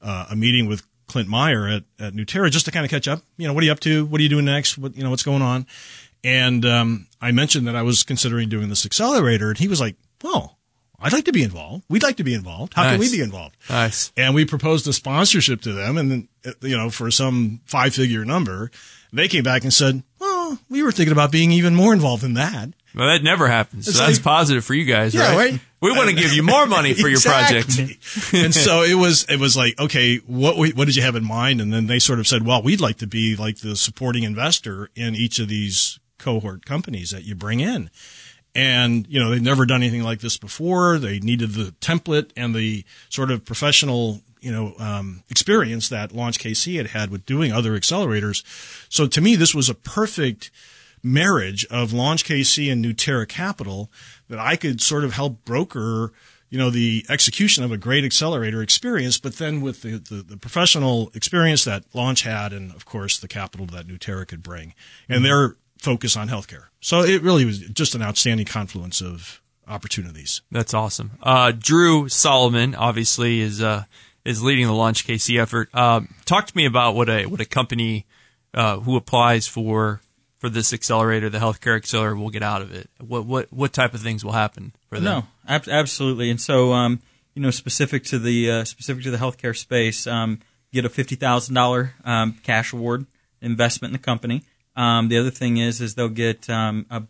uh, 0.03 0.27
a 0.31 0.37
meeting 0.37 0.67
with 0.67 0.87
Clint 1.07 1.29
Meyer 1.29 1.67
at, 1.67 1.85
at 1.99 2.13
NueTerra 2.13 2.51
just 2.51 2.67
to 2.67 2.71
kind 2.71 2.85
of 2.85 2.91
catch 2.91 3.09
up. 3.09 3.23
You 3.39 3.47
know, 3.47 3.55
what 3.55 3.63
are 3.63 3.67
you 3.67 3.73
up 3.73 3.81
to? 3.81 4.05
What 4.05 4.21
are 4.21 4.23
you 4.23 4.29
doing 4.29 4.45
next? 4.45 4.77
What 4.77 4.97
you 4.97 5.03
know, 5.03 5.09
what's 5.11 5.23
going 5.23 5.41
on? 5.41 5.67
And 6.25 6.65
um, 6.67 7.07
I 7.21 7.33
mentioned 7.33 7.67
that 7.69 7.77
I 7.77 7.83
was 7.83 8.03
considering 8.03 8.49
doing 8.49 8.69
this 8.69 8.85
accelerator, 8.85 9.49
and 9.51 9.59
he 9.59 9.69
was 9.69 9.81
like, 9.81 9.97
"Well, 10.23 10.59
I'd 11.01 11.13
like 11.13 11.27
to 11.27 11.33
be 11.33 11.43
involved. 11.43 11.85
We'd 11.89 12.03
like 12.03 12.17
to 12.17 12.25
be 12.25 12.35
involved. 12.35 12.75
How 12.75 12.85
can 12.91 12.99
we 13.01 13.11
be 13.11 13.21
involved?" 13.21 13.57
Nice. 13.71 14.13
And 14.17 14.35
we 14.35 14.45
proposed 14.45 14.87
a 14.89 14.93
sponsorship 14.93 15.61
to 15.63 15.73
them, 15.73 15.97
and 15.97 16.11
then 16.11 16.29
you 16.61 16.77
know, 16.77 16.91
for 16.91 17.11
some 17.11 17.61
five-figure 17.67 18.25
number, 18.25 18.71
they 19.13 19.29
came 19.29 19.45
back 19.45 19.63
and 19.63 19.73
said, 19.73 20.03
"Well, 20.19 20.59
we 20.69 20.83
were 20.83 20.93
thinking 20.93 21.13
about 21.13 21.31
being 21.33 21.53
even 21.53 21.75
more 21.75 21.93
involved 21.93 22.23
than 22.23 22.35
that." 22.35 22.71
Well, 22.95 23.07
that 23.07 23.23
never 23.23 23.47
happens. 23.49 23.85
So 23.85 23.91
It's 23.91 23.99
that's 23.99 24.13
like- 24.19 24.25
positive 24.25 24.65
for 24.65 24.75
you 24.75 24.85
guys, 24.87 25.15
Yeah, 25.15 25.29
right? 25.37 25.53
right. 25.53 25.61
We 25.81 25.93
want 25.93 26.09
to 26.09 26.17
give 26.17 26.33
you 26.33 26.43
more 26.43 26.67
money 26.67 26.95
for 26.95 27.07
your 27.09 27.21
project. 27.21 27.79
And 28.33 28.53
so 28.53 28.83
it 28.83 28.95
was 28.95 29.25
it 29.29 29.39
was 29.39 29.57
like 29.57 29.79
okay 29.79 30.17
what 30.27 30.57
what 30.57 30.87
did 30.87 30.97
you 30.97 31.03
have 31.03 31.15
in 31.15 31.25
mind 31.25 31.61
and 31.61 31.73
then 31.73 31.87
they 31.87 31.99
sort 32.01 32.19
of 32.19 32.27
said 32.27 32.45
well 32.45 32.63
we'd 32.63 32.81
like 32.81 32.97
to 32.99 33.07
be 33.07 33.37
like 33.37 33.59
the 33.59 33.77
supporting 33.77 34.25
investor 34.25 34.91
in 34.97 35.15
each 35.15 35.39
of 35.39 35.47
these 35.49 36.01
cohort 36.19 36.67
companies 36.67 37.11
that 37.11 37.25
you 37.25 37.35
bring 37.35 37.61
in. 37.61 37.91
And 38.55 39.07
you 39.09 39.21
know 39.21 39.31
they've 39.31 39.43
never 39.43 39.67
done 39.67 39.83
anything 39.83 40.03
like 40.03 40.21
this 40.21 40.37
before. 40.37 40.99
They 40.99 41.21
needed 41.21 41.53
the 41.53 41.75
template 41.81 42.31
and 42.37 42.55
the 42.55 42.85
sort 43.09 43.31
of 43.31 43.45
professional 43.45 44.21
you 44.41 44.53
know 44.53 44.75
um, 44.79 45.23
experience 45.29 45.89
that 45.89 46.13
launch 46.13 46.39
kc 46.39 46.77
had 46.77 46.89
had 46.89 47.11
with 47.11 47.27
doing 47.27 47.53
other 47.53 47.79
accelerators. 47.79 48.43
So 48.89 49.07
to 49.07 49.21
me 49.21 49.37
this 49.37 49.55
was 49.55 49.69
a 49.69 49.75
perfect 49.75 50.51
marriage 51.03 51.65
of 51.67 51.93
Launch 51.93 52.25
KC 52.25 52.71
and 52.71 52.85
NueTerra 52.85 53.29
Capital 53.29 53.91
that 54.29 54.39
I 54.39 54.57
could 54.57 54.81
sort 54.81 55.05
of 55.05 55.13
help 55.13 55.45
broker, 55.45 56.13
you 56.51 56.59
know, 56.59 56.71
the 56.71 57.05
execution 57.09 57.65
of 57.65 57.73
a 57.73 57.77
great 57.77 58.05
accelerator 58.05 58.63
experience, 58.63 59.19
but 59.19 59.37
then 59.37 59.61
with 59.61 59.83
the, 59.83 59.99
the, 59.99 60.23
the 60.23 60.37
professional 60.37 61.11
experience 61.15 61.65
that 61.65 61.85
Launch 61.95 62.23
had 62.23 62.53
and 62.53 62.73
of 62.73 62.85
course 62.85 63.19
the 63.19 63.29
capital 63.29 63.67
that 63.67 63.87
NueTerra 63.87 64.27
could 64.27 64.43
bring. 64.43 64.75
And 65.09 65.25
their 65.25 65.57
focus 65.79 66.17
on 66.17 66.29
healthcare. 66.29 66.65
So 66.81 67.01
it 67.01 67.23
really 67.23 67.45
was 67.45 67.59
just 67.59 67.95
an 67.95 68.03
outstanding 68.03 68.47
confluence 68.47 69.01
of 69.01 69.41
opportunities. 69.67 70.43
That's 70.51 70.75
awesome. 70.75 71.13
Uh, 71.23 71.53
Drew 71.57 72.09
Solomon 72.09 72.75
obviously 72.75 73.41
is 73.41 73.63
uh, 73.63 73.85
is 74.25 74.43
leading 74.43 74.67
the 74.67 74.73
Launch 74.73 75.07
KC 75.07 75.41
effort. 75.41 75.75
Um, 75.75 76.15
talk 76.25 76.47
to 76.47 76.57
me 76.57 76.67
about 76.67 76.95
what 76.95 77.09
a 77.09 77.27
what 77.27 77.41
a 77.41 77.45
company 77.45 78.07
uh, 78.55 78.81
who 78.81 78.97
applies 78.97 79.47
for 79.47 80.01
for 80.39 80.49
this 80.49 80.73
accelerator, 80.73 81.29
the 81.29 81.39
healthcare 81.39 81.77
accelerator, 81.77 82.17
will 82.17 82.31
get 82.31 82.43
out 82.43 82.63
of 82.63 82.73
it. 82.73 82.89
What 83.01 83.27
what 83.27 83.53
what 83.53 83.73
type 83.73 83.95
of 83.95 84.01
things 84.01 84.25
will 84.25 84.33
happen 84.33 84.73
for 84.89 84.97
them? 84.97 85.05
No, 85.05 85.27
ab- 85.47 85.69
absolutely. 85.69 86.31
And 86.31 86.41
so, 86.41 86.73
um, 86.73 87.01
you 87.35 87.43
know, 87.43 87.51
specific 87.51 88.05
to 88.05 88.19
the 88.19 88.51
uh, 88.51 88.65
specific 88.65 89.05
to 89.05 89.11
the 89.11 89.17
healthcare 89.17 89.57
space, 89.57 90.07
um, 90.07 90.41
get 90.73 90.85
a 90.85 90.89
fifty 90.89 91.17
thousand 91.17 91.55
dollar 91.55 91.95
um, 92.05 92.39
cash 92.43 92.73
award 92.73 93.07
investment 93.41 93.91
in 93.91 94.01
the 94.01 94.05
company. 94.05 94.45
Um, 94.79 95.09
the 95.09 95.19
other 95.19 95.33
thing 95.33 95.57
is 95.57 95.81
is 95.81 95.97
they'll 95.97 96.09
get 96.09 96.49
um, 96.49 96.87
a 96.89 97.03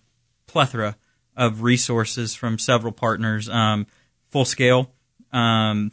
plethora 0.46 0.96
of 1.36 1.62
resources 1.62 2.34
from 2.34 2.58
several 2.58 2.92
partners, 2.92 3.46
um, 3.50 3.86
full 4.26 4.46
scale 4.46 4.90
um, 5.32 5.92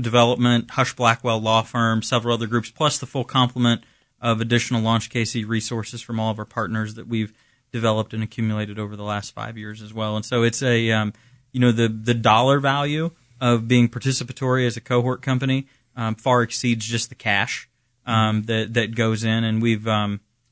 development, 0.00 0.68
Husch 0.68 0.96
Blackwell 0.96 1.38
law 1.38 1.60
firm, 1.60 2.00
several 2.00 2.34
other 2.34 2.46
groups, 2.46 2.70
plus 2.70 2.96
the 2.96 3.04
full 3.04 3.24
complement 3.24 3.84
of 4.18 4.40
additional 4.40 4.80
Launch 4.80 5.10
KC 5.10 5.46
resources 5.46 6.00
from 6.00 6.18
all 6.18 6.30
of 6.30 6.38
our 6.38 6.46
partners 6.46 6.94
that 6.94 7.06
we've 7.06 7.34
developed 7.70 8.14
and 8.14 8.22
accumulated 8.22 8.78
over 8.78 8.96
the 8.96 9.04
last 9.04 9.34
five 9.34 9.58
years 9.58 9.82
as 9.82 9.92
well. 9.92 10.16
And 10.16 10.24
so 10.24 10.42
it's 10.42 10.62
a 10.62 10.90
um, 10.90 11.12
you 11.52 11.60
know 11.60 11.70
the 11.70 11.88
the 11.88 12.14
dollar 12.14 12.60
value 12.60 13.10
of 13.42 13.68
being 13.68 13.90
participatory 13.90 14.66
as 14.66 14.78
a 14.78 14.80
cohort 14.80 15.20
company 15.20 15.66
um, 15.96 16.14
far 16.14 16.40
exceeds 16.40 16.86
just 16.86 17.10
the 17.10 17.14
cash 17.14 17.68
that 18.06 18.68
that 18.70 18.94
goes 18.94 19.22
in, 19.22 19.44
and 19.44 19.60
we've 19.60 19.86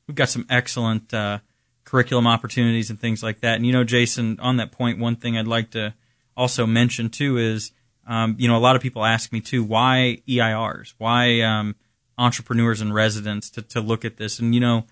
we've 0.09 0.15
got 0.15 0.27
some 0.27 0.47
excellent 0.49 1.13
uh, 1.13 1.37
curriculum 1.85 2.25
opportunities 2.25 2.89
and 2.89 2.99
things 2.99 3.21
like 3.21 3.41
that. 3.41 3.57
And 3.57 3.65
you 3.65 3.71
know, 3.71 3.83
Jason, 3.83 4.39
on 4.39 4.57
that 4.57 4.71
point, 4.71 4.97
one 4.97 5.15
thing 5.15 5.37
I'd 5.37 5.47
like 5.47 5.69
to 5.71 5.93
also 6.35 6.65
mention 6.65 7.11
too 7.11 7.37
is 7.37 7.71
um, 8.07 8.35
you 8.39 8.47
know 8.47 8.57
a 8.57 8.59
lot 8.59 8.75
of 8.75 8.81
people 8.81 9.05
ask 9.05 9.31
me 9.31 9.39
too 9.39 9.63
why 9.63 10.23
EIRs, 10.27 10.95
why 10.97 11.41
um, 11.41 11.75
entrepreneurs 12.17 12.81
and 12.81 12.91
residents 12.91 13.51
to 13.51 13.61
to 13.61 13.79
look 13.79 14.03
at 14.03 14.17
this, 14.17 14.39
and 14.39 14.53
you 14.53 14.59
know. 14.59 14.83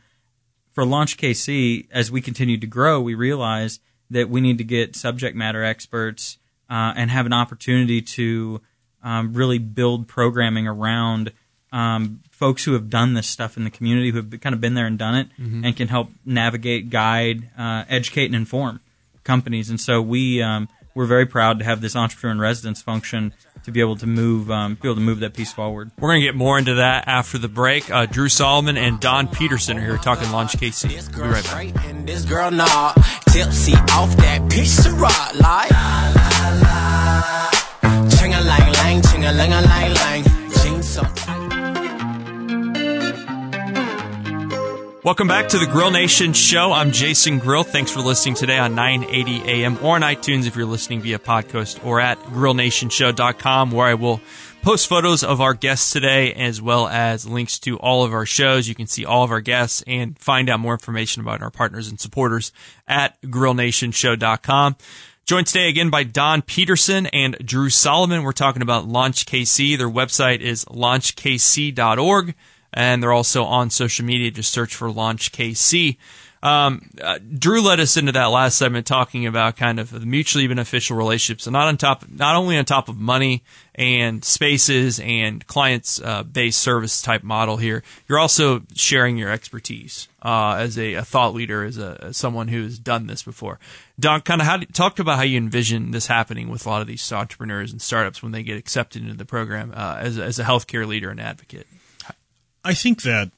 For 0.71 0.85
Launch 0.85 1.17
KC, 1.17 1.87
as 1.89 2.11
we 2.11 2.21
continue 2.21 2.59
to 2.59 2.67
grow, 2.67 3.01
we 3.01 3.15
realize 3.15 3.79
that 4.11 4.29
we 4.29 4.41
need 4.41 4.59
to 4.59 4.63
get 4.63 4.95
subject 4.95 5.35
matter 5.35 5.63
experts 5.63 6.37
uh, 6.69 6.93
and 6.95 7.09
have 7.09 7.25
an 7.25 7.33
opportunity 7.33 7.99
to 7.99 8.61
um, 9.01 9.33
really 9.33 9.57
build 9.57 10.07
programming 10.07 10.67
around 10.67 11.31
um, 11.71 12.21
folks 12.31 12.63
who 12.65 12.73
have 12.73 12.89
done 12.89 13.13
this 13.13 13.27
stuff 13.27 13.57
in 13.57 13.63
the 13.63 13.69
community, 13.69 14.11
who 14.11 14.17
have 14.17 14.41
kind 14.41 14.53
of 14.53 14.61
been 14.61 14.73
there 14.75 14.85
and 14.85 14.97
done 14.97 15.15
it, 15.15 15.27
Mm-hmm. 15.39 15.65
and 15.65 15.75
can 15.75 15.87
help 15.87 16.09
navigate, 16.25 16.89
guide, 16.89 17.49
uh, 17.57 17.83
educate, 17.89 18.25
and 18.25 18.35
inform 18.35 18.79
companies. 19.23 19.69
And 19.69 19.79
so 19.79 20.01
we 20.01 20.41
um, 20.41 20.69
we're 20.95 21.05
very 21.05 21.25
proud 21.25 21.59
to 21.59 21.65
have 21.65 21.81
this 21.81 21.95
entrepreneur 21.95 22.31
in 22.31 22.39
residence 22.39 22.81
function 22.81 23.33
to 23.65 23.71
be 23.71 23.81
able 23.81 23.97
to 23.97 24.07
move 24.07 24.49
um, 24.49 24.75
be 24.75 24.87
able 24.87 24.95
to 24.95 25.01
move 25.01 25.19
that 25.19 25.33
piece 25.33 25.51
forward. 25.51 25.91
We're 25.99 26.09
going 26.09 26.21
to 26.21 26.25
get 26.27 26.35
more 26.35 26.57
into 26.57 26.75
that 26.75 27.07
after 27.07 27.37
the 27.37 27.49
break. 27.49 27.91
Uh, 27.91 28.05
Drew 28.05 28.29
Solomon 28.29 28.77
and 28.77 28.99
Don 28.99 29.27
Peterson 29.27 29.77
are 29.77 29.81
here 29.81 29.97
talking 29.97 30.31
Launch 30.31 30.53
KC. 30.53 30.89
We'll 31.17 31.25
be 31.25 31.31
right 31.33 31.43
back. 31.43 31.85
And 31.85 32.07
this 32.07 32.23
girl 32.23 32.49
nah 32.49 32.93
tipsy 33.29 33.73
off 33.91 34.15
that 34.17 34.49
piece 34.49 34.85
of 34.85 34.99
rock 35.01 35.35
like 35.41 35.69
Ching 38.17 38.33
a 38.33 38.41
lang 38.41 38.71
lang, 38.73 39.01
ching 39.03 39.25
a 39.25 39.31
lang 39.33 39.51
a 39.53 39.61
lang 39.61 39.93
Welcome 45.07 45.29
back 45.29 45.47
to 45.47 45.57
the 45.57 45.65
Grill 45.65 45.89
Nation 45.89 46.33
show. 46.33 46.73
I'm 46.73 46.91
Jason 46.91 47.39
Grill. 47.39 47.63
Thanks 47.63 47.91
for 47.91 48.01
listening 48.01 48.35
today 48.35 48.57
on 48.57 48.75
980 48.75 49.49
AM 49.49 49.77
or 49.77 49.95
on 49.95 50.01
iTunes 50.01 50.47
if 50.47 50.57
you're 50.57 50.65
listening 50.65 50.99
via 50.99 51.17
podcast 51.17 51.85
or 51.85 52.01
at 52.01 52.21
grillnationshow.com 52.23 53.71
where 53.71 53.87
I 53.87 53.93
will 53.93 54.19
post 54.63 54.89
photos 54.89 55.23
of 55.23 55.39
our 55.39 55.53
guests 55.53 55.93
today 55.93 56.33
as 56.33 56.61
well 56.61 56.89
as 56.89 57.25
links 57.25 57.57
to 57.59 57.77
all 57.77 58.03
of 58.03 58.11
our 58.11 58.25
shows. 58.25 58.67
You 58.67 58.75
can 58.75 58.87
see 58.87 59.05
all 59.05 59.23
of 59.23 59.31
our 59.31 59.39
guests 59.39 59.81
and 59.87 60.19
find 60.19 60.49
out 60.49 60.59
more 60.59 60.73
information 60.73 61.21
about 61.21 61.41
our 61.41 61.51
partners 61.51 61.87
and 61.87 61.97
supporters 61.97 62.51
at 62.85 63.15
grillnationshow.com. 63.21 64.75
Joined 65.25 65.47
today 65.47 65.69
again 65.69 65.89
by 65.89 66.03
Don 66.03 66.41
Peterson 66.41 67.05
and 67.07 67.37
Drew 67.45 67.69
Solomon. 67.69 68.23
We're 68.23 68.33
talking 68.33 68.61
about 68.61 68.89
Launch 68.89 69.25
KC. 69.25 69.77
Their 69.77 69.89
website 69.89 70.41
is 70.41 70.65
launchkc.org 70.65 72.35
and 72.77 73.01
they're 73.01 73.11
also 73.11 73.43
on 73.43 73.71
social 73.71 74.05
media. 74.05 74.29
Just 74.29 74.53
search 74.53 74.75
for 74.75 74.91
Launch 74.91 75.31
KC. 75.31 75.97
Um, 76.43 76.87
uh, 77.01 77.17
Drew 77.17 77.59
led 77.63 77.79
us 77.79 77.97
into 77.97 78.11
that 78.11 78.25
last 78.25 78.59
segment 78.59 78.85
talking 78.85 79.25
about 79.25 79.57
kind 79.57 79.79
of 79.79 79.89
the 79.89 80.05
mutually 80.05 80.45
beneficial 80.45 80.95
relationships, 80.95 81.47
and 81.47 81.53
not 81.53 81.67
on 81.67 81.77
top, 81.77 82.07
not 82.07 82.35
only 82.35 82.55
on 82.55 82.65
top 82.65 82.87
of 82.87 82.95
money 82.95 83.43
and 83.73 84.23
spaces 84.23 84.99
and 84.99 85.45
clients 85.47 85.99
uh, 85.99 86.21
based 86.21 86.59
service 86.59 87.01
type 87.01 87.23
model 87.23 87.57
here. 87.57 87.81
You're 88.07 88.19
also 88.19 88.61
sharing 88.75 89.17
your 89.17 89.31
expertise 89.31 90.07
uh, 90.21 90.57
as 90.59 90.77
a, 90.77 90.93
a 90.93 91.03
thought 91.03 91.33
leader, 91.33 91.63
as 91.63 91.79
a 91.79 91.97
as 92.03 92.17
someone 92.17 92.49
who 92.49 92.61
has 92.61 92.77
done 92.77 93.07
this 93.07 93.23
before. 93.23 93.57
Don, 93.99 94.21
kind 94.21 94.39
of 94.39 94.45
how 94.45 94.57
do, 94.57 94.67
talk 94.67 94.99
about 94.99 95.15
how 95.15 95.23
you 95.23 95.37
envision 95.37 95.89
this 95.89 96.05
happening 96.05 96.49
with 96.49 96.67
a 96.67 96.69
lot 96.69 96.81
of 96.81 96.87
these 96.87 97.11
entrepreneurs 97.11 97.71
and 97.71 97.81
startups 97.81 98.21
when 98.21 98.31
they 98.31 98.43
get 98.43 98.57
accepted 98.57 99.01
into 99.01 99.15
the 99.15 99.25
program 99.25 99.73
uh, 99.75 99.97
as 99.99 100.19
as 100.19 100.37
a 100.37 100.43
healthcare 100.43 100.85
leader 100.85 101.09
and 101.09 101.19
advocate. 101.19 101.65
I 102.67 102.73
think 102.73 103.03
that 103.03 103.31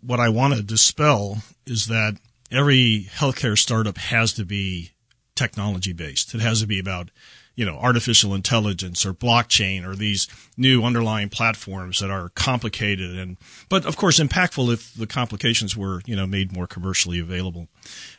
what 0.00 0.20
I 0.20 0.28
want 0.28 0.54
to 0.54 0.62
dispel 0.62 1.38
is 1.66 1.88
that 1.88 2.18
every 2.52 3.08
healthcare 3.12 3.58
startup 3.58 3.98
has 3.98 4.32
to 4.34 4.44
be 4.44 4.92
technology 5.34 5.92
based. 5.92 6.34
It 6.36 6.40
has 6.40 6.60
to 6.60 6.68
be 6.68 6.78
about, 6.78 7.10
you 7.56 7.66
know, 7.66 7.76
artificial 7.78 8.32
intelligence 8.32 9.04
or 9.04 9.12
blockchain 9.12 9.84
or 9.84 9.96
these 9.96 10.28
new 10.56 10.84
underlying 10.84 11.30
platforms 11.30 11.98
that 11.98 12.10
are 12.10 12.28
complicated 12.36 13.18
and, 13.18 13.38
but 13.68 13.84
of 13.84 13.96
course 13.96 14.20
impactful 14.20 14.72
if 14.72 14.94
the 14.94 15.08
complications 15.08 15.76
were, 15.76 16.00
you 16.06 16.14
know, 16.14 16.26
made 16.26 16.52
more 16.52 16.68
commercially 16.68 17.18
available. 17.18 17.66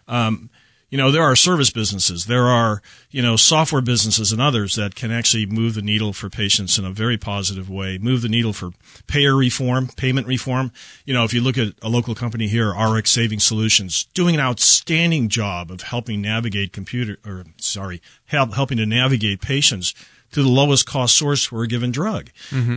Um, 0.06 0.50
you 0.92 0.98
know, 0.98 1.10
there 1.10 1.24
are 1.24 1.38
service 1.38 1.70
businesses, 1.70 2.26
there 2.26 2.48
are, 2.48 2.82
you 3.10 3.22
know, 3.22 3.38
software 3.38 3.82
businesses 3.82 4.34
and 4.34 4.42
others 4.42 4.76
that 4.76 4.94
can 4.94 5.10
actually 5.10 5.46
move 5.46 5.74
the 5.74 5.82
needle 5.82 6.12
for 6.12 6.30
patients 6.30 6.78
in 6.78 6.84
a 6.84 6.92
very 6.92 7.18
positive 7.18 7.70
way, 7.70 7.98
move 7.98 8.22
the 8.22 8.30
needle 8.30 8.52
for 8.52 8.72
payer 9.08 9.34
reform, 9.34 9.88
payment 9.96 10.28
reform. 10.28 10.74
You 11.06 11.14
know, 11.14 11.24
if 11.24 11.34
you 11.34 11.40
look 11.40 11.58
at 11.58 11.76
a 11.82 11.88
local 11.88 12.14
company 12.14 12.48
here, 12.48 12.74
RX 12.74 13.10
Saving 13.10 13.40
Solutions, 13.40 14.04
doing 14.14 14.36
an 14.36 14.42
outstanding 14.42 15.30
job 15.30 15.72
of 15.72 15.82
helping 15.82 16.22
navigate 16.22 16.74
computer, 16.74 17.18
or 17.26 17.46
sorry, 17.58 18.02
help, 18.26 18.54
helping 18.54 18.78
to 18.78 18.86
navigate 18.86 19.42
patients 19.42 19.94
to 20.34 20.44
the 20.44 20.50
lowest 20.50 20.86
cost 20.86 21.18
source 21.18 21.46
for 21.46 21.64
a 21.64 21.68
given 21.68 21.92
drug. 21.92 22.30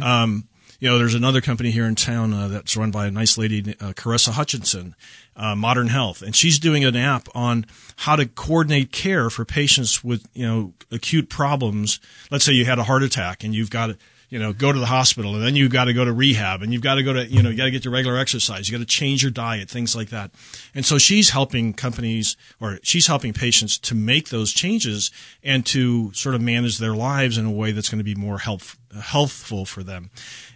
Um, 0.03 0.49
you 0.85 0.91
know, 0.91 0.99
there's 0.99 1.15
another 1.15 1.41
company 1.41 1.71
here 1.71 1.87
in 1.87 1.95
town 1.95 2.35
uh, 2.35 2.47
that's 2.47 2.77
run 2.77 2.91
by 2.91 3.07
a 3.07 3.11
nice 3.11 3.39
lady, 3.39 3.75
uh, 3.81 3.95
Caressa 3.95 4.33
Hutchinson, 4.33 4.95
uh, 5.35 5.57
Modern 5.57 5.87
Health, 5.87 6.21
and 6.21 6.37
she's 6.37 6.59
doing 6.59 6.85
an 6.85 6.95
app 6.95 7.27
on 7.35 7.65
how 7.97 8.17
to 8.17 8.27
coordinate 8.27 8.93
care 8.93 9.31
for 9.31 9.47
patients 9.47 10.05
with 10.05 10.29
you 10.35 10.47
know 10.47 10.75
acute 10.91 11.31
problems. 11.31 12.01
Let's 12.31 12.45
say 12.45 12.53
you 12.53 12.67
had 12.67 12.79
a 12.79 12.85
heart 12.85 13.03
attack 13.03 13.45
and 13.45 13.55
you've 13.55 13.71
got 13.71 13.87
to 13.87 13.99
you 14.29 14.39
know 14.39 14.53
go 14.53 14.73
to 14.73 14.79
the 14.79 14.85
hospital, 14.85 15.35
and 15.35 15.43
then 15.43 15.57
you've 15.57 15.73
got 15.73 15.87
to 15.87 15.95
go 15.95 16.05
to 16.05 16.13
rehab, 16.13 16.61
and 16.61 16.71
you've 16.71 16.83
got 16.83 16.97
to 16.97 17.03
go 17.03 17.15
to 17.15 17.25
you 17.25 17.43
know 17.43 17.49
you 17.49 17.57
got 17.57 17.65
to 17.65 17.71
get 17.71 17.87
your 17.87 17.95
regular 17.95 18.19
exercise, 18.19 18.69
you 18.69 18.77
got 18.77 18.87
to 18.87 18.95
change 18.95 19.23
your 19.23 19.33
diet, 19.33 19.71
things 19.71 19.97
like 19.97 20.11
that. 20.11 20.33
And 20.75 20.85
so 20.85 20.99
she's 20.99 21.31
helping 21.31 21.73
companies 21.73 22.37
or 22.61 22.79
she's 22.83 23.07
helping 23.07 23.33
patients 23.33 23.79
to 23.79 23.95
make 23.95 24.29
those 24.29 24.53
changes 24.53 25.11
and 25.43 25.65
to 25.65 26.13
sort 26.13 26.35
of 26.35 26.43
manage 26.43 26.77
their 26.77 26.95
lives 26.95 27.39
in 27.39 27.47
a 27.47 27.51
way 27.51 27.73
that's 27.73 27.89
going 27.89 28.01
to 28.01 28.05
be 28.05 28.15
more 28.15 28.37
health, 28.37 28.77
healthful 29.01 29.65
for 29.65 29.83
them. 29.83 30.11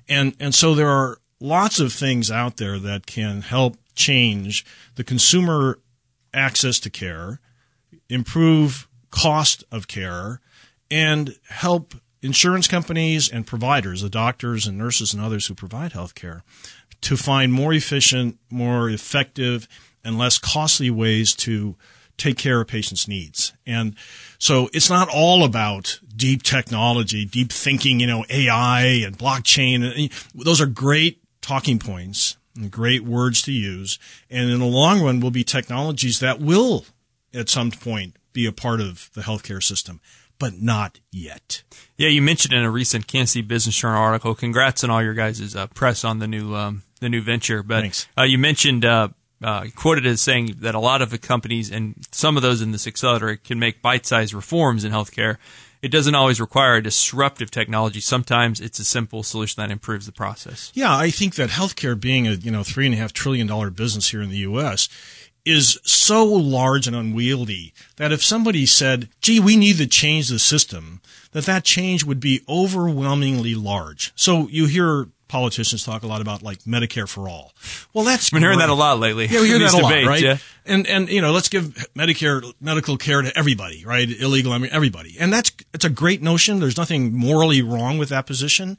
And 0.09 0.35
and 0.40 0.55
so 0.55 0.75
there 0.75 0.88
are 0.88 1.18
lots 1.40 1.81
of 1.81 1.92
things 1.92 2.31
out 2.31 2.57
there 2.57 2.79
that 2.79 3.07
can 3.07 3.42
help 3.42 3.77
change 3.94 4.64
the 4.94 5.05
consumer 5.05 5.79
access 6.33 6.79
to 6.81 6.90
care, 6.90 7.40
improve 8.09 8.88
cost 9.11 9.64
of 9.71 9.88
care, 9.88 10.40
and 10.90 11.37
help 11.49 11.94
insurance 12.23 12.66
companies 12.66 13.29
and 13.29 13.47
providers, 13.47 14.03
the 14.03 14.09
doctors 14.09 14.66
and 14.66 14.77
nurses 14.77 15.12
and 15.14 15.23
others 15.23 15.47
who 15.47 15.55
provide 15.55 15.92
health 15.92 16.14
care, 16.14 16.42
to 17.01 17.16
find 17.16 17.53
more 17.53 17.73
efficient, 17.73 18.38
more 18.51 18.90
effective, 18.90 19.68
and 20.05 20.18
less 20.18 20.38
costly 20.38 20.90
ways 20.90 21.35
to 21.35 21.77
take 22.16 22.37
care 22.37 22.61
of 22.61 22.66
patients' 22.66 23.07
needs. 23.07 23.53
And 23.66 23.94
so 24.38 24.70
it's 24.72 24.88
not 24.88 25.09
all 25.12 25.44
about 25.44 25.98
deep 26.14 26.42
technology, 26.42 27.24
deep 27.24 27.53
thinking, 27.53 28.01
you 28.01 28.07
know, 28.07 28.24
AI 28.31 28.83
and 29.05 29.18
blockchain. 29.18 30.12
Those 30.35 30.61
are 30.61 30.66
great 30.66 31.20
talking 31.40 31.79
points 31.79 32.37
and 32.57 32.70
great 32.70 33.03
words 33.03 33.42
to 33.42 33.53
use. 33.53 33.98
And 34.31 34.51
in 34.51 34.61
the 34.61 34.66
long 34.66 35.03
run 35.03 35.20
will 35.20 35.31
be 35.31 35.44
technologies 35.44 36.20
that 36.20 36.40
will 36.40 36.87
at 37.35 37.48
some 37.48 37.70
point 37.70 38.16
be 38.33 38.46
a 38.46 38.53
part 38.53 38.81
of 38.81 39.11
the 39.14 39.22
healthcare 39.22 39.62
system, 39.62 40.01
but 40.38 40.61
not 40.61 41.01
yet. 41.11 41.62
Yeah, 41.96 42.09
you 42.09 42.22
mentioned 42.22 42.55
in 42.55 42.62
a 42.62 42.70
recent 42.70 43.09
Kansas 43.09 43.33
City 43.33 43.46
Business 43.46 43.77
Journal 43.77 44.01
article. 44.01 44.37
Congrats 44.37 44.85
on 44.85 44.90
all 44.90 45.03
your 45.03 45.14
guys' 45.14 45.57
uh, 45.57 45.66
press 45.68 46.05
on 46.05 46.20
the 46.20 46.29
new 46.29 46.55
um, 46.55 46.83
the 47.01 47.09
new 47.09 47.22
venture. 47.22 47.62
But. 47.62 48.07
Uh, 48.16 48.22
you 48.22 48.38
mentioned 48.38 48.85
uh, 48.85 49.09
uh, 49.42 49.66
quoted 49.74 50.07
as 50.07 50.20
saying 50.20 50.57
that 50.61 50.74
a 50.74 50.81
lot 50.81 51.03
of 51.03 51.11
the 51.11 51.18
companies 51.18 51.70
and 51.70 51.94
some 52.11 52.37
of 52.37 52.42
those 52.42 52.61
in 52.61 52.72
this 52.72 52.87
accelerator 52.87 53.37
can 53.37 53.59
make 53.59 53.83
bite-sized 53.83 54.35
reforms 54.35 54.85
in 54.85 54.92
healthcare. 54.92 55.37
It 55.81 55.92
doesn't 55.92 56.14
always 56.16 56.40
require 56.40 56.74
a 56.74 56.83
disruptive 56.83 57.51
technology. 57.51 58.01
Sometimes 58.01 58.61
it's 58.61 58.81
a 58.81 58.85
simple 58.85 59.22
solution 59.22 59.62
that 59.62 59.70
improves 59.70 60.07
the 60.07 60.12
process. 60.12 60.72
Yeah, 60.74 60.96
I 60.96 61.11
think 61.11 61.37
that 61.37 61.51
healthcare 61.51 61.98
being 61.98 62.27
a 62.27 62.33
you 62.33 62.51
know 62.51 62.64
three 62.64 62.87
and 62.87 62.94
a 62.94 62.98
half 62.98 63.12
trillion 63.12 63.46
dollar 63.46 63.70
business 63.70 64.11
here 64.11 64.20
in 64.20 64.31
the 64.31 64.38
U.S. 64.38 64.88
is 65.44 65.79
so 65.85 66.24
large 66.24 66.88
and 66.88 66.96
unwieldy 66.96 67.74
that 67.94 68.11
if 68.11 68.24
somebody 68.24 68.66
said, 68.66 69.09
"Gee, 69.20 69.38
we 69.38 69.57
need 69.57 69.77
to 69.77 69.87
change 69.87 70.29
the 70.29 70.40
system," 70.40 71.01
that 71.31 71.44
that 71.44 71.62
change 71.62 72.03
would 72.03 72.18
be 72.18 72.42
overwhelmingly 72.48 73.55
large. 73.55 74.12
So 74.16 74.48
you 74.48 74.66
hear 74.66 75.07
politicians 75.29 75.85
talk 75.85 76.03
a 76.03 76.07
lot 76.07 76.21
about 76.21 76.43
like 76.43 76.61
Medicare 76.61 77.09
for 77.09 77.29
all. 77.29 77.53
Well, 77.93 78.05
that's 78.05 78.29
I've 78.29 78.33
been 78.33 78.43
hearing 78.43 78.59
that 78.59 78.71
a 78.71 78.75
lot 78.75 78.99
lately. 78.99 79.27
Yeah, 79.27 79.41
we 79.41 79.49
hear 79.49 79.59
that 79.61 79.75
a 79.75 79.79
lot, 79.79 79.93
right? 80.05 80.21
yeah. 80.21 80.38
And 80.67 80.87
and 80.87 81.09
you 81.09 81.21
know, 81.21 81.33
let's 81.33 81.49
give 81.49 81.75
Medicare 81.97 82.53
medical 82.61 82.97
care 82.97 83.23
to 83.23 83.37
everybody, 83.38 83.85
right? 83.85 84.09
Illegal, 84.09 84.53
I 84.53 84.59
mean, 84.59 84.71
everybody, 84.73 85.17
and 85.19 85.33
that's 85.33 85.53
it's 85.73 85.85
a 85.85 85.91
great 85.91 86.23
notion. 86.23 86.61
There's 86.61 86.77
nothing 86.77 87.14
morally 87.14 87.62
wrong 87.62 87.99
with 87.99 88.09
that 88.09 88.27
position. 88.27 88.79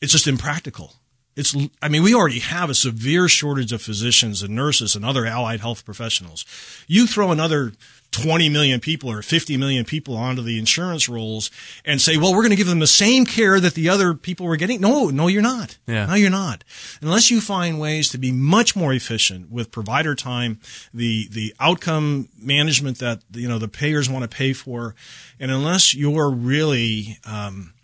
It's 0.00 0.12
just 0.12 0.26
impractical. 0.26 0.94
It's, 1.38 1.54
I 1.80 1.88
mean, 1.88 2.02
we 2.02 2.14
already 2.14 2.40
have 2.40 2.68
a 2.68 2.74
severe 2.74 3.28
shortage 3.28 3.72
of 3.72 3.80
physicians 3.80 4.42
and 4.42 4.56
nurses 4.56 4.96
and 4.96 5.04
other 5.04 5.24
allied 5.24 5.60
health 5.60 5.84
professionals. 5.84 6.44
You 6.88 7.06
throw 7.06 7.30
another 7.30 7.74
20 8.12 8.48
million 8.48 8.80
people 8.80 9.10
or 9.10 9.22
50 9.22 9.56
million 9.56 9.84
people 9.84 10.16
onto 10.16 10.42
the 10.42 10.58
insurance 10.58 11.08
rolls 11.08 11.50
and 11.84 12.00
say, 12.00 12.16
well, 12.16 12.32
we're 12.32 12.42
going 12.42 12.50
to 12.50 12.56
give 12.56 12.66
them 12.66 12.78
the 12.78 12.86
same 12.86 13.26
care 13.26 13.60
that 13.60 13.74
the 13.74 13.88
other 13.88 14.14
people 14.14 14.46
were 14.46 14.56
getting. 14.56 14.80
No, 14.80 15.08
no, 15.10 15.26
you're 15.26 15.42
not. 15.42 15.78
Yeah. 15.86 16.06
No, 16.06 16.14
you're 16.14 16.30
not. 16.30 16.64
Unless 17.02 17.30
you 17.30 17.40
find 17.40 17.78
ways 17.78 18.08
to 18.10 18.18
be 18.18 18.32
much 18.32 18.74
more 18.74 18.92
efficient 18.92 19.50
with 19.50 19.70
provider 19.70 20.14
time, 20.14 20.58
the, 20.92 21.28
the 21.30 21.54
outcome 21.60 22.28
management 22.38 22.98
that, 22.98 23.22
you 23.32 23.48
know, 23.48 23.58
the 23.58 23.68
payers 23.68 24.08
want 24.08 24.22
to 24.22 24.28
pay 24.28 24.52
for, 24.52 24.94
and 25.38 25.50
unless 25.50 25.94
you're 25.94 26.30
really, 26.30 27.18
um, 27.24 27.74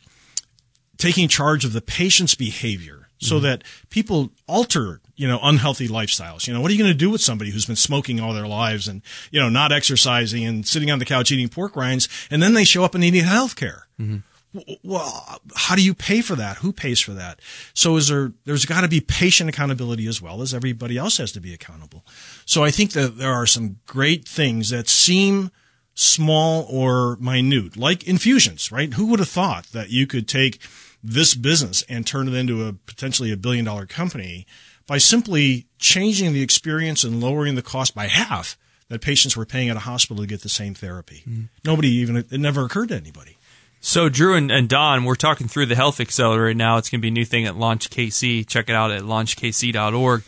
taking 0.97 1.29
charge 1.29 1.65
of 1.65 1.73
the 1.73 1.83
patient's 1.83 2.35
behavior 2.35 3.04
so 3.25 3.41
that 3.41 3.65
people 3.91 4.31
alter, 4.47 5.01
you 5.17 5.27
know, 5.27 5.39
unhealthy 5.43 5.89
lifestyles. 5.89 6.47
You 6.47 6.53
know, 6.55 6.61
what 6.61 6.71
are 6.71 6.75
you 6.75 6.79
going 6.83 6.93
to 6.93 6.99
do 6.99 7.11
with 7.11 7.21
somebody 7.21 7.51
who's 7.51 7.67
been 7.67 7.77
smoking 7.77 8.21
all 8.21 8.33
their 8.35 8.47
lives 8.47 8.87
and, 8.89 9.03
you 9.31 9.41
know, 9.41 9.49
not 9.49 9.73
exercising 9.73 10.45
and 10.45 10.67
sitting 10.67 10.91
on 10.91 10.99
the 10.99 11.05
couch 11.05 11.33
eating 11.33 11.49
pork 11.49 11.77
rinds 11.77 12.09
and 12.31 12.43
then 12.43 12.55
they 12.55 12.65
show 12.65 12.85
up 12.85 12.95
and 12.95 13.03
they 13.03 13.11
need 13.11 13.25
health 13.25 13.57
care? 13.57 13.87
Mm-hmm. 13.99 14.19
W- 14.59 14.79
Well, 14.85 15.41
how 15.57 15.75
do 15.75 15.83
you 15.83 15.95
pay 15.95 16.21
for 16.21 16.37
that? 16.37 16.59
Who 16.59 16.73
pays 16.73 17.01
for 17.01 17.13
that? 17.13 17.41
So 17.73 17.97
is 17.97 18.09
there, 18.09 18.33
there's 18.45 18.67
got 18.67 18.83
to 18.83 18.89
be 18.89 19.01
patient 19.01 19.49
accountability 19.49 20.07
as 20.07 20.21
well 20.23 20.43
as 20.43 20.53
everybody 20.55 20.97
else 20.97 21.19
has 21.19 21.33
to 21.33 21.41
be 21.41 21.55
accountable. 21.55 22.05
So 22.45 22.63
I 22.63 22.71
think 22.71 22.93
that 22.93 23.19
there 23.19 23.33
are 23.33 23.47
some 23.47 23.79
great 23.87 24.29
things 24.29 24.71
that 24.71 24.89
seem 24.89 25.51
small 25.95 26.67
or 26.69 27.17
minute, 27.21 27.77
like 27.77 28.05
infusions, 28.05 28.71
right? 28.73 28.93
Who 28.95 29.07
would 29.07 29.21
have 29.21 29.29
thought 29.29 29.67
that 29.73 29.91
you 29.91 30.07
could 30.07 30.29
take 30.29 30.61
this 31.05 31.35
business 31.35 31.85
and 31.89 32.07
turn 32.07 32.27
it 32.27 32.35
into 32.35 32.67
a 32.67 32.73
potentially 32.73 33.31
a 33.31 33.37
billion 33.37 33.65
dollar 33.65 33.85
company 33.85 34.47
by 34.87 34.99
simply 34.99 35.67
changing 35.79 36.33
the 36.33 36.43
experience 36.43 37.05
and 37.05 37.21
lowering 37.21 37.55
the 37.55 37.63
cost 37.63 37.95
by 37.95 38.07
half 38.07 38.57
that 38.89 39.01
patients 39.01 39.37
were 39.37 39.47
paying 39.47 39.69
at 39.69 39.77
a 39.77 39.81
hospital 39.81 40.23
to 40.23 40.27
get 40.27 40.43
the 40.43 40.49
same 40.49 40.75
therapy. 40.75 41.23
Nobody 41.65 41.89
even, 41.89 42.17
it 42.17 42.33
never 42.33 42.65
occurred 42.65 42.89
to 42.89 42.97
anybody. 42.97 43.37
So 43.81 44.09
Drew 44.09 44.35
and, 44.35 44.51
and 44.51 44.67
Don, 44.67 45.05
we're 45.05 45.15
talking 45.15 45.47
through 45.47 45.67
the 45.67 45.75
Health 45.75 46.01
Accelerator 46.01 46.55
now. 46.55 46.79
It's 46.79 46.89
going 46.89 47.01
to 47.01 47.03
be 47.03 47.09
a 47.09 47.11
new 47.11 47.27
thing 47.27 47.45
at 47.45 47.57
Launch 47.57 47.91
KC. 47.91 48.47
Check 48.47 48.71
it 48.71 48.75
out 48.75 48.91
at 48.91 49.03
launchkc.org. 49.03 50.23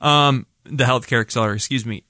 Um, 0.00 0.46
the 0.64 0.84
Healthcare 0.84 1.20
Accelerator, 1.20 1.56
excuse 1.56 1.84
me. 1.84 2.04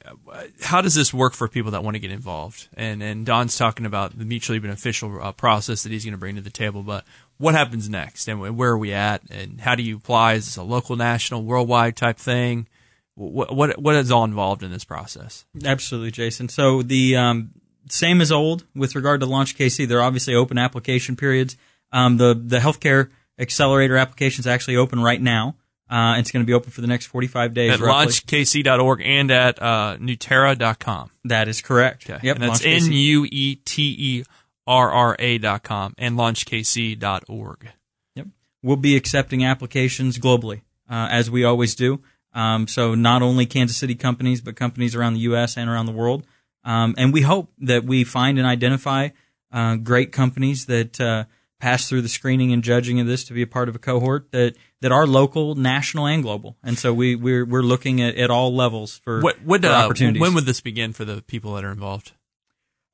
How 0.61 0.83
does 0.83 0.95
this 0.95 1.15
work 1.15 1.33
for 1.33 1.49
people 1.49 1.71
that 1.71 1.83
want 1.83 1.95
to 1.95 2.01
get 2.01 2.11
involved? 2.11 2.69
And 2.75 3.03
and 3.03 3.25
Don's 3.25 3.57
talking 3.57 3.87
about 3.87 4.19
the 4.19 4.25
mutually 4.25 4.59
beneficial 4.59 5.23
uh, 5.23 5.33
process 5.33 5.85
that 5.85 5.93
he's 5.93 6.05
going 6.05 6.13
to 6.13 6.19
bring 6.19 6.37
to 6.37 6.43
the 6.43 6.51
table. 6.51 6.83
But 6.83 7.05
what 7.41 7.55
happens 7.55 7.89
next, 7.89 8.29
and 8.29 8.39
where 8.39 8.71
are 8.71 8.79
we 8.79 8.93
at, 8.93 9.23
and 9.31 9.61
how 9.63 9.75
do 9.75 9.83
you 9.83 9.97
apply? 9.97 10.35
Is 10.35 10.45
this 10.45 10.57
a 10.59 10.63
local, 10.63 10.95
national, 10.95 11.43
worldwide 11.43 11.97
type 11.97 12.19
thing? 12.19 12.69
What 13.15 13.57
what 13.57 13.81
what 13.81 13.97
is 13.97 14.13
all 14.13 14.25
involved 14.25 14.63
in 14.63 14.71
this 14.71 14.85
process? 14.85 15.47
Absolutely, 15.65 16.11
Jason. 16.11 16.51
So 16.51 16.83
the 16.83 17.17
um, 17.17 17.53
same 17.89 18.21
as 18.21 18.31
old 18.31 18.65
with 18.75 18.95
regard 18.95 19.21
to 19.21 19.27
Launch 19.27 19.57
KC. 19.57 19.89
They're 19.89 20.03
obviously 20.03 20.35
open 20.35 20.59
application 20.59 21.17
periods. 21.17 21.57
Um, 21.93 22.19
the 22.19 22.35
the 22.35 22.59
healthcare 22.59 23.09
accelerator 23.39 23.97
application 23.97 24.43
is 24.43 24.47
actually 24.47 24.77
open 24.77 25.01
right 25.01 25.21
now. 25.21 25.57
Uh, 25.89 26.17
it's 26.19 26.31
going 26.31 26.45
to 26.45 26.47
be 26.47 26.53
open 26.53 26.71
for 26.71 26.83
the 26.83 26.87
next 26.87 27.07
45 27.07 27.53
days. 27.53 27.73
At 27.73 27.81
roughly. 27.81 28.13
launchkc.org 28.13 29.03
and 29.03 29.31
at 29.33 29.61
uh, 29.61 29.97
nueterra.com. 29.99 31.11
That 31.25 31.49
is 31.49 31.63
correct. 31.63 32.09
Okay. 32.09 32.21
Yep. 32.23 32.37
and 32.37 32.45
that's. 32.45 32.65
N 32.65 32.93
U 32.93 33.27
E 33.29 33.57
T 33.57 33.97
E 33.99 34.25
R 34.67 34.91
R 34.91 35.17
A 35.19 35.39
dot 35.39 35.63
com 35.63 35.95
and 35.99 36.17
launchkc.org. 36.17 37.69
Yep. 38.15 38.27
We'll 38.63 38.77
be 38.77 38.97
accepting 38.97 39.45
applications 39.45 40.19
globally, 40.19 40.63
uh, 40.89 41.09
as 41.11 41.31
we 41.31 41.45
always 41.45 41.75
do. 41.75 42.01
Um, 42.33 42.69
so 42.69 42.95
not 42.95 43.23
only 43.23 43.47
Kansas 43.47 43.77
City 43.77 43.95
companies, 43.95 44.41
but 44.41 44.55
companies 44.57 44.95
around 44.95 45.15
the 45.15 45.21
U.S. 45.21 45.57
and 45.57 45.69
around 45.69 45.87
the 45.87 45.93
world. 45.93 46.27
Um, 46.63 46.95
and 46.99 47.13
we 47.13 47.23
hope 47.23 47.51
that 47.59 47.85
we 47.85 48.05
find 48.05 48.39
and 48.39 48.47
identify 48.47 49.09
uh, 49.53 49.77
great 49.77 50.13
companies 50.13 50.67
that 50.67 51.01
uh, 51.01 51.25
pass 51.59 51.89
through 51.89 52.03
the 52.03 52.09
screening 52.09 52.53
and 52.53 52.63
judging 52.63 53.01
of 53.01 53.07
this 53.07 53.25
to 53.25 53.33
be 53.33 53.43
a 53.43 53.47
part 53.47 53.69
of 53.69 53.75
a 53.75 53.79
cohort 53.79 54.31
that, 54.31 54.55
that 54.81 54.93
are 54.93 55.07
local, 55.07 55.55
national, 55.57 56.07
and 56.07 56.23
global. 56.23 56.57
And 56.63 56.79
so 56.79 56.93
we 56.95 57.17
we're 57.17 57.45
we're 57.45 57.63
looking 57.63 58.01
at, 58.01 58.15
at 58.17 58.31
all 58.31 58.55
levels 58.55 58.99
for, 58.99 59.21
What, 59.23 59.43
what, 59.43 59.63
for 59.63 59.69
uh, 59.69 59.85
opportunities. 59.87 60.21
when 60.21 60.35
would 60.35 60.45
this 60.45 60.61
begin 60.61 60.93
for 60.93 61.05
the 61.05 61.23
people 61.23 61.55
that 61.55 61.65
are 61.65 61.73
involved? 61.73 62.13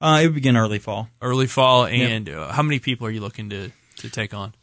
Uh, 0.01 0.21
it 0.23 0.27
would 0.27 0.35
begin 0.35 0.57
early 0.57 0.79
fall. 0.79 1.09
Early 1.23 1.47
fall, 1.47 1.87
and 1.87 2.29
uh, 2.29 2.53
how 2.53 2.63
many 2.63 2.79
people 2.79 3.07
are 3.07 3.11
you 3.11 3.21
looking 3.21 3.51
to, 3.51 3.71
to 3.99 4.11
take 4.11 4.35
on? 4.35 4.55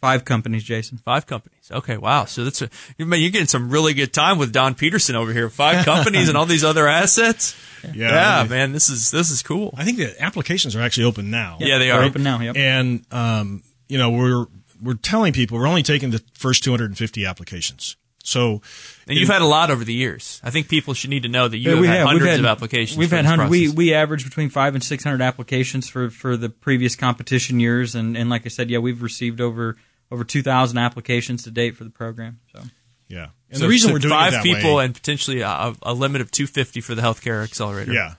Five 0.00 0.24
companies, 0.24 0.62
Jason. 0.62 0.96
Five 0.98 1.26
companies. 1.26 1.70
Okay, 1.72 1.96
wow. 1.96 2.24
So 2.26 2.44
that's 2.44 2.62
a, 2.62 2.70
you're, 2.98 3.08
man, 3.08 3.20
you're 3.20 3.32
getting 3.32 3.48
some 3.48 3.68
really 3.68 3.94
good 3.94 4.12
time 4.12 4.38
with 4.38 4.52
Don 4.52 4.76
Peterson 4.76 5.16
over 5.16 5.32
here. 5.32 5.48
Five 5.50 5.84
companies 5.84 6.28
and 6.28 6.38
all 6.38 6.46
these 6.46 6.62
other 6.62 6.86
assets. 6.86 7.56
Yeah, 7.94 8.40
I- 8.44 8.48
man, 8.48 8.72
this 8.72 8.88
is 8.90 9.10
this 9.10 9.30
is 9.32 9.42
cool. 9.42 9.74
I 9.76 9.84
think 9.84 9.96
the 9.98 10.14
applications 10.22 10.76
are 10.76 10.80
actually 10.82 11.04
open 11.04 11.30
now. 11.30 11.56
Yeah, 11.60 11.78
they 11.78 11.86
They're 11.86 12.00
are. 12.00 12.04
open 12.04 12.22
now. 12.22 12.38
Yep. 12.40 12.56
And 12.56 13.04
um, 13.10 13.62
you 13.88 13.98
know, 13.98 14.10
we're 14.10 14.46
we're 14.80 14.94
telling 14.94 15.32
people 15.32 15.58
we're 15.58 15.66
only 15.66 15.82
taking 15.82 16.10
the 16.10 16.22
first 16.34 16.62
250 16.62 17.24
applications. 17.26 17.96
So 18.28 18.60
And 19.06 19.16
you've 19.18 19.28
had 19.28 19.40
a 19.42 19.46
lot 19.46 19.70
over 19.70 19.84
the 19.84 19.94
years. 19.94 20.40
I 20.44 20.50
think 20.50 20.68
people 20.68 20.92
should 20.94 21.10
need 21.10 21.22
to 21.22 21.28
know 21.30 21.48
that 21.48 21.56
you 21.56 21.70
Yeah, 21.70 21.76
have 21.76 21.84
had 21.86 21.96
have. 21.98 22.06
hundreds 22.08 22.30
had- 22.30 22.40
of 22.40 22.46
applications. 22.46 22.98
We've 22.98 23.08
for 23.08 23.16
had 23.16 23.24
this 23.24 23.30
hundred. 23.30 23.48
We 23.48 23.68
we 23.70 23.94
average 23.94 24.24
between 24.24 24.50
five 24.50 24.74
and 24.74 24.84
six 24.84 25.02
hundred 25.04 25.22
applications 25.22 25.88
for 25.88 26.10
for 26.10 26.36
the 26.36 26.48
previous 26.50 26.94
competition 26.96 27.58
years, 27.60 27.94
and 27.94 28.16
and 28.16 28.28
like 28.28 28.44
I 28.44 28.48
said, 28.50 28.68
yeah, 28.70 28.78
we've 28.78 29.02
received 29.02 29.40
over 29.40 29.76
over 30.10 30.24
two 30.24 30.42
thousand 30.42 30.78
applications 30.78 31.44
to 31.44 31.50
date 31.50 31.76
for 31.76 31.84
the 31.84 31.90
program. 31.90 32.40
So 32.54 32.62
yeah, 33.08 33.28
and 33.48 33.58
So- 33.58 33.64
the 33.64 33.68
reason 33.70 33.88
so 33.88 33.92
we're 33.94 33.98
doing 34.00 34.12
five 34.12 34.32
it 34.34 34.36
that 34.36 34.42
people 34.42 34.76
way, 34.76 34.84
and 34.84 34.94
potentially 34.94 35.40
a, 35.40 35.72
a 35.82 35.94
limit 35.94 36.20
of 36.20 36.30
250 36.30 36.80
for 36.82 36.94
the 36.94 37.00
healthcare 37.02 37.42
accelerator. 37.42 37.92
yeah, 37.94 38.14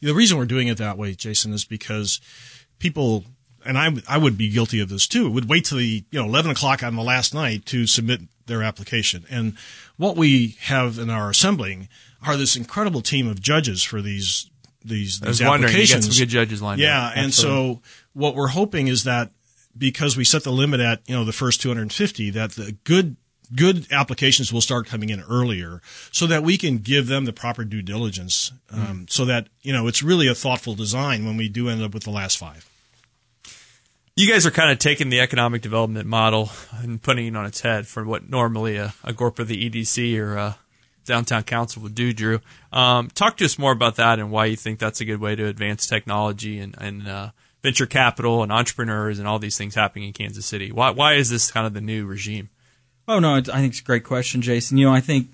the 0.00 0.14
reason 0.14 0.38
we're 0.38 0.46
doing 0.46 0.66
it 0.68 0.78
that 0.78 0.98
way, 0.98 1.14
Jason, 1.14 1.52
is 1.52 1.64
because 1.64 2.20
people 2.80 3.24
and 3.64 3.78
I 3.78 3.90
I 4.08 4.18
would 4.18 4.36
be 4.38 4.48
guilty 4.48 4.80
of 4.80 4.88
this 4.88 5.06
too. 5.06 5.30
Would 5.30 5.48
wait 5.48 5.64
till 5.66 5.78
the 5.78 6.04
you 6.10 6.20
know 6.20 6.26
11 6.26 6.50
o'clock 6.50 6.82
on 6.82 6.96
the 6.96 7.02
last 7.02 7.34
night 7.34 7.66
to 7.66 7.86
submit 7.86 8.20
their 8.46 8.62
application. 8.62 9.24
And 9.30 9.54
what 9.96 10.16
we 10.16 10.56
have 10.62 10.98
in 10.98 11.10
our 11.10 11.30
assembling 11.30 11.88
are 12.26 12.36
this 12.36 12.56
incredible 12.56 13.00
team 13.02 13.26
of 13.28 13.40
judges 13.40 13.82
for 13.82 14.02
these 14.02 14.48
these 14.84 15.22
I 15.22 15.28
was 15.28 15.38
these 15.38 15.46
wondering, 15.48 15.72
you 15.72 15.78
got 15.78 15.82
applications. 15.82 16.16
some 16.16 16.22
good 16.22 16.28
judges 16.30 16.60
lined 16.62 16.80
Yeah, 16.80 17.06
up. 17.06 17.12
and 17.16 17.32
so 17.32 17.80
what 18.14 18.34
we're 18.34 18.48
hoping 18.48 18.88
is 18.88 19.04
that 19.04 19.30
because 19.78 20.16
we 20.16 20.24
set 20.24 20.42
the 20.44 20.50
limit 20.52 20.80
at 20.80 21.00
you 21.08 21.14
know 21.14 21.24
the 21.24 21.32
first 21.32 21.60
250, 21.62 22.30
that 22.30 22.52
the 22.52 22.72
good 22.84 23.16
good 23.54 23.86
applications 23.92 24.50
will 24.52 24.60
start 24.62 24.86
coming 24.86 25.10
in 25.10 25.20
earlier, 25.22 25.82
so 26.10 26.26
that 26.26 26.42
we 26.42 26.56
can 26.56 26.78
give 26.78 27.06
them 27.06 27.26
the 27.26 27.32
proper 27.34 27.64
due 27.64 27.82
diligence, 27.82 28.50
um, 28.72 29.06
so 29.08 29.24
that 29.26 29.48
you 29.62 29.72
know 29.72 29.86
it's 29.86 30.02
really 30.02 30.26
a 30.26 30.34
thoughtful 30.34 30.74
design 30.74 31.24
when 31.24 31.36
we 31.36 31.48
do 31.48 31.68
end 31.68 31.82
up 31.82 31.94
with 31.94 32.02
the 32.04 32.10
last 32.10 32.38
five. 32.38 32.68
You 34.14 34.30
guys 34.30 34.44
are 34.44 34.50
kind 34.50 34.70
of 34.70 34.78
taking 34.78 35.08
the 35.08 35.20
economic 35.20 35.62
development 35.62 36.06
model 36.06 36.50
and 36.82 37.00
putting 37.00 37.28
it 37.28 37.36
on 37.36 37.46
its 37.46 37.62
head 37.62 37.86
for 37.86 38.04
what 38.04 38.28
normally 38.28 38.76
a, 38.76 38.92
a 39.02 39.14
GORP 39.14 39.38
of 39.38 39.48
the 39.48 39.70
EDC 39.70 40.18
or 40.18 40.36
a 40.36 40.58
downtown 41.06 41.44
council 41.44 41.82
would 41.82 41.94
do, 41.94 42.12
Drew. 42.12 42.40
Um, 42.74 43.08
talk 43.08 43.38
to 43.38 43.46
us 43.46 43.58
more 43.58 43.72
about 43.72 43.96
that 43.96 44.18
and 44.18 44.30
why 44.30 44.44
you 44.46 44.56
think 44.56 44.78
that's 44.78 45.00
a 45.00 45.06
good 45.06 45.18
way 45.18 45.34
to 45.34 45.46
advance 45.46 45.86
technology 45.86 46.58
and, 46.58 46.74
and 46.78 47.08
uh, 47.08 47.30
venture 47.62 47.86
capital 47.86 48.42
and 48.42 48.52
entrepreneurs 48.52 49.18
and 49.18 49.26
all 49.26 49.38
these 49.38 49.56
things 49.56 49.76
happening 49.76 50.08
in 50.08 50.12
Kansas 50.12 50.44
City. 50.44 50.70
Why, 50.70 50.90
why 50.90 51.14
is 51.14 51.30
this 51.30 51.50
kind 51.50 51.66
of 51.66 51.72
the 51.72 51.80
new 51.80 52.04
regime? 52.04 52.50
Oh 53.08 53.18
no, 53.18 53.36
I 53.36 53.40
think 53.40 53.72
it's 53.72 53.80
a 53.80 53.84
great 53.84 54.04
question, 54.04 54.42
Jason. 54.42 54.76
You 54.76 54.86
know, 54.86 54.92
I 54.92 55.00
think 55.00 55.28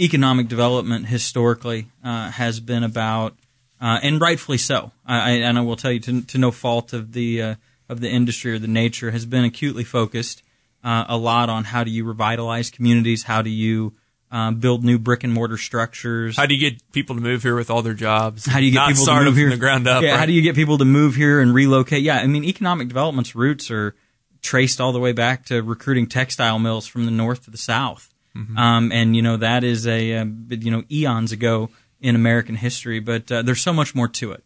economic 0.00 0.48
development 0.48 1.08
historically 1.08 1.88
uh, 2.02 2.30
has 2.30 2.58
been 2.58 2.84
about, 2.84 3.36
uh, 3.82 4.00
and 4.02 4.18
rightfully 4.18 4.58
so. 4.58 4.92
I, 5.04 5.32
and 5.32 5.58
I 5.58 5.60
will 5.60 5.76
tell 5.76 5.92
you, 5.92 6.00
to, 6.00 6.22
to 6.22 6.38
no 6.38 6.50
fault 6.50 6.94
of 6.94 7.12
the 7.12 7.42
uh, 7.42 7.54
of 7.88 8.00
the 8.00 8.08
industry 8.10 8.52
or 8.52 8.58
the 8.58 8.68
nature, 8.68 9.10
has 9.10 9.26
been 9.26 9.44
acutely 9.44 9.84
focused 9.84 10.42
uh, 10.82 11.04
a 11.08 11.16
lot 11.16 11.48
on 11.48 11.64
how 11.64 11.84
do 11.84 11.90
you 11.90 12.04
revitalize 12.04 12.70
communities, 12.70 13.22
how 13.24 13.42
do 13.42 13.50
you 13.50 13.92
uh, 14.30 14.50
build 14.50 14.82
new 14.84 14.98
brick 14.98 15.22
and 15.24 15.32
mortar 15.32 15.56
structures, 15.56 16.36
How 16.36 16.46
do 16.46 16.54
you 16.54 16.70
get 16.70 16.92
people 16.92 17.14
to 17.14 17.22
move 17.22 17.42
here 17.42 17.54
with 17.54 17.70
all 17.70 17.82
their 17.82 17.94
jobs? 17.94 18.46
how 18.46 18.58
do 18.58 18.64
you 18.64 18.72
get 18.72 18.78
Not 18.80 18.88
people 18.90 19.06
to 19.06 19.20
move 19.24 19.36
here 19.36 19.46
from 19.46 19.50
the 19.58 19.60
ground 19.60 19.86
up? 19.86 20.02
Yeah, 20.02 20.10
right? 20.10 20.18
how 20.20 20.26
do 20.26 20.32
you 20.32 20.42
get 20.42 20.54
people 20.56 20.78
to 20.78 20.84
move 20.84 21.14
here 21.14 21.40
and 21.40 21.54
relocate? 21.54 22.02
Yeah, 22.02 22.18
I 22.18 22.26
mean, 22.26 22.44
economic 22.44 22.88
development's 22.88 23.34
roots 23.36 23.70
are 23.70 23.94
traced 24.42 24.80
all 24.80 24.92
the 24.92 24.98
way 25.00 25.12
back 25.12 25.46
to 25.46 25.62
recruiting 25.62 26.06
textile 26.06 26.58
mills 26.58 26.86
from 26.86 27.04
the 27.06 27.10
north 27.12 27.44
to 27.44 27.50
the 27.50 27.58
south, 27.58 28.10
Mm-hmm. 28.36 28.58
um, 28.58 28.90
and 28.90 29.14
you 29.14 29.22
know 29.22 29.36
that 29.36 29.62
is 29.62 29.86
a 29.86 30.16
uh, 30.16 30.24
you 30.50 30.72
know 30.72 30.82
eons 30.90 31.30
ago 31.30 31.70
in 32.00 32.16
American 32.16 32.56
history. 32.56 32.98
But 32.98 33.30
uh, 33.30 33.42
there's 33.42 33.60
so 33.62 33.72
much 33.72 33.94
more 33.94 34.08
to 34.08 34.32
it. 34.32 34.42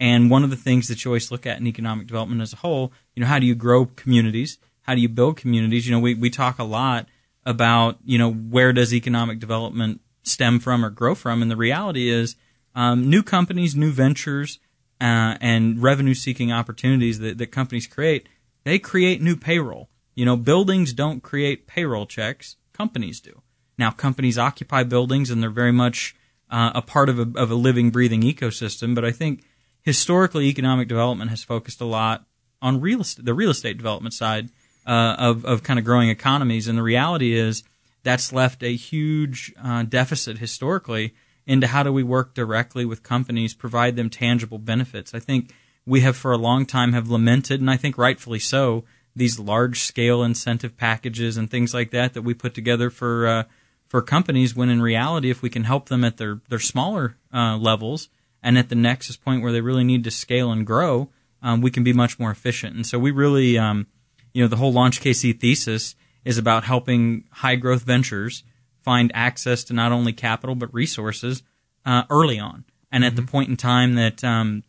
And 0.00 0.30
one 0.30 0.42
of 0.42 0.50
the 0.50 0.56
things 0.56 0.88
that 0.88 1.04
you 1.04 1.10
always 1.10 1.30
look 1.30 1.46
at 1.46 1.60
in 1.60 1.66
economic 1.66 2.06
development 2.06 2.40
as 2.40 2.54
a 2.54 2.56
whole, 2.56 2.90
you 3.14 3.20
know, 3.20 3.26
how 3.26 3.38
do 3.38 3.46
you 3.46 3.54
grow 3.54 3.84
communities? 3.84 4.58
How 4.82 4.94
do 4.94 5.00
you 5.02 5.08
build 5.10 5.36
communities? 5.36 5.86
You 5.86 5.92
know, 5.92 6.00
we, 6.00 6.14
we 6.14 6.30
talk 6.30 6.58
a 6.58 6.64
lot 6.64 7.06
about 7.46 7.98
you 8.04 8.18
know 8.18 8.32
where 8.32 8.72
does 8.72 8.94
economic 8.94 9.38
development 9.38 10.00
stem 10.22 10.58
from 10.58 10.84
or 10.84 10.90
grow 10.90 11.14
from, 11.14 11.42
and 11.42 11.50
the 11.50 11.56
reality 11.56 12.08
is 12.08 12.36
um, 12.74 13.08
new 13.08 13.22
companies, 13.22 13.76
new 13.76 13.90
ventures, 13.90 14.58
uh, 15.00 15.36
and 15.40 15.82
revenue 15.82 16.14
seeking 16.14 16.52
opportunities 16.52 17.18
that, 17.18 17.38
that 17.38 17.48
companies 17.48 17.86
create, 17.86 18.28
they 18.64 18.78
create 18.78 19.22
new 19.22 19.36
payroll. 19.36 19.88
You 20.14 20.24
know, 20.24 20.36
buildings 20.36 20.92
don't 20.92 21.22
create 21.22 21.66
payroll 21.66 22.06
checks; 22.06 22.56
companies 22.72 23.20
do. 23.20 23.42
Now, 23.78 23.90
companies 23.90 24.38
occupy 24.38 24.82
buildings, 24.82 25.30
and 25.30 25.42
they're 25.42 25.50
very 25.50 25.72
much 25.72 26.14
uh, 26.50 26.72
a 26.74 26.82
part 26.82 27.08
of 27.08 27.18
a, 27.18 27.38
of 27.38 27.50
a 27.50 27.54
living, 27.54 27.90
breathing 27.90 28.22
ecosystem. 28.22 28.94
But 28.94 29.04
I 29.04 29.10
think 29.12 29.44
historically, 29.82 30.46
economic 30.46 30.88
development 30.88 31.30
has 31.30 31.42
focused 31.42 31.80
a 31.80 31.84
lot 31.84 32.24
on 32.62 32.80
real 32.80 33.02
the 33.18 33.34
real 33.34 33.50
estate 33.50 33.76
development 33.76 34.14
side 34.14 34.50
uh, 34.86 35.16
of 35.18 35.44
of 35.44 35.62
kind 35.62 35.78
of 35.78 35.84
growing 35.84 36.08
economies. 36.08 36.68
And 36.68 36.78
the 36.78 36.82
reality 36.82 37.32
is 37.32 37.62
that's 38.02 38.32
left 38.32 38.62
a 38.62 38.74
huge 38.76 39.52
uh, 39.62 39.82
deficit 39.82 40.38
historically 40.38 41.14
into 41.46 41.66
how 41.66 41.82
do 41.82 41.92
we 41.92 42.02
work 42.02 42.34
directly 42.34 42.84
with 42.84 43.02
companies, 43.02 43.54
provide 43.54 43.96
them 43.96 44.10
tangible 44.10 44.58
benefits. 44.58 45.14
I 45.14 45.18
think 45.18 45.52
we 45.86 46.00
have 46.00 46.16
for 46.16 46.32
a 46.32 46.38
long 46.38 46.66
time 46.66 46.92
have 46.92 47.08
lamented, 47.08 47.60
and 47.60 47.70
I 47.70 47.76
think 47.76 47.98
rightfully 47.98 48.38
so, 48.38 48.84
these 49.16 49.38
large 49.38 49.80
scale 49.80 50.22
incentive 50.22 50.76
packages 50.76 51.36
and 51.36 51.50
things 51.50 51.74
like 51.74 51.90
that 51.90 52.14
that 52.14 52.22
we 52.22 52.34
put 52.34 52.54
together 52.54 52.90
for 52.90 53.26
uh, 53.26 53.42
for 53.88 54.02
companies. 54.02 54.54
When 54.54 54.68
in 54.68 54.80
reality, 54.82 55.30
if 55.30 55.42
we 55.42 55.50
can 55.50 55.64
help 55.64 55.88
them 55.88 56.04
at 56.04 56.18
their 56.18 56.40
their 56.48 56.60
smaller 56.60 57.16
uh, 57.34 57.56
levels 57.56 58.08
and 58.42 58.58
at 58.58 58.68
the 58.68 58.74
nexus 58.74 59.16
point 59.16 59.42
where 59.42 59.52
they 59.52 59.60
really 59.60 59.84
need 59.84 60.04
to 60.04 60.10
scale 60.10 60.50
and 60.50 60.66
grow, 60.66 61.10
um, 61.42 61.60
we 61.60 61.70
can 61.70 61.84
be 61.84 61.92
much 61.92 62.18
more 62.18 62.30
efficient. 62.30 62.74
And 62.74 62.86
so 62.86 62.98
we 62.98 63.10
really, 63.10 63.58
um, 63.58 63.86
you 64.32 64.42
know, 64.42 64.48
the 64.48 64.56
whole 64.56 64.72
Launch 64.72 65.00
KC 65.00 65.38
thesis 65.38 65.94
is 66.24 66.38
about 66.38 66.64
helping 66.64 67.24
high 67.30 67.56
growth 67.56 67.82
ventures 67.82 68.44
find 68.82 69.10
access 69.14 69.64
to 69.64 69.72
not 69.72 69.92
only 69.92 70.12
capital 70.12 70.54
but 70.54 70.72
resources 70.72 71.42
uh, 71.84 72.04
early 72.10 72.38
on, 72.38 72.64
and 72.92 73.04
at 73.04 73.16
the 73.16 73.22
point 73.22 73.48
in 73.48 73.56
time 73.56 73.94
that 73.94 74.22
um, 74.24 74.62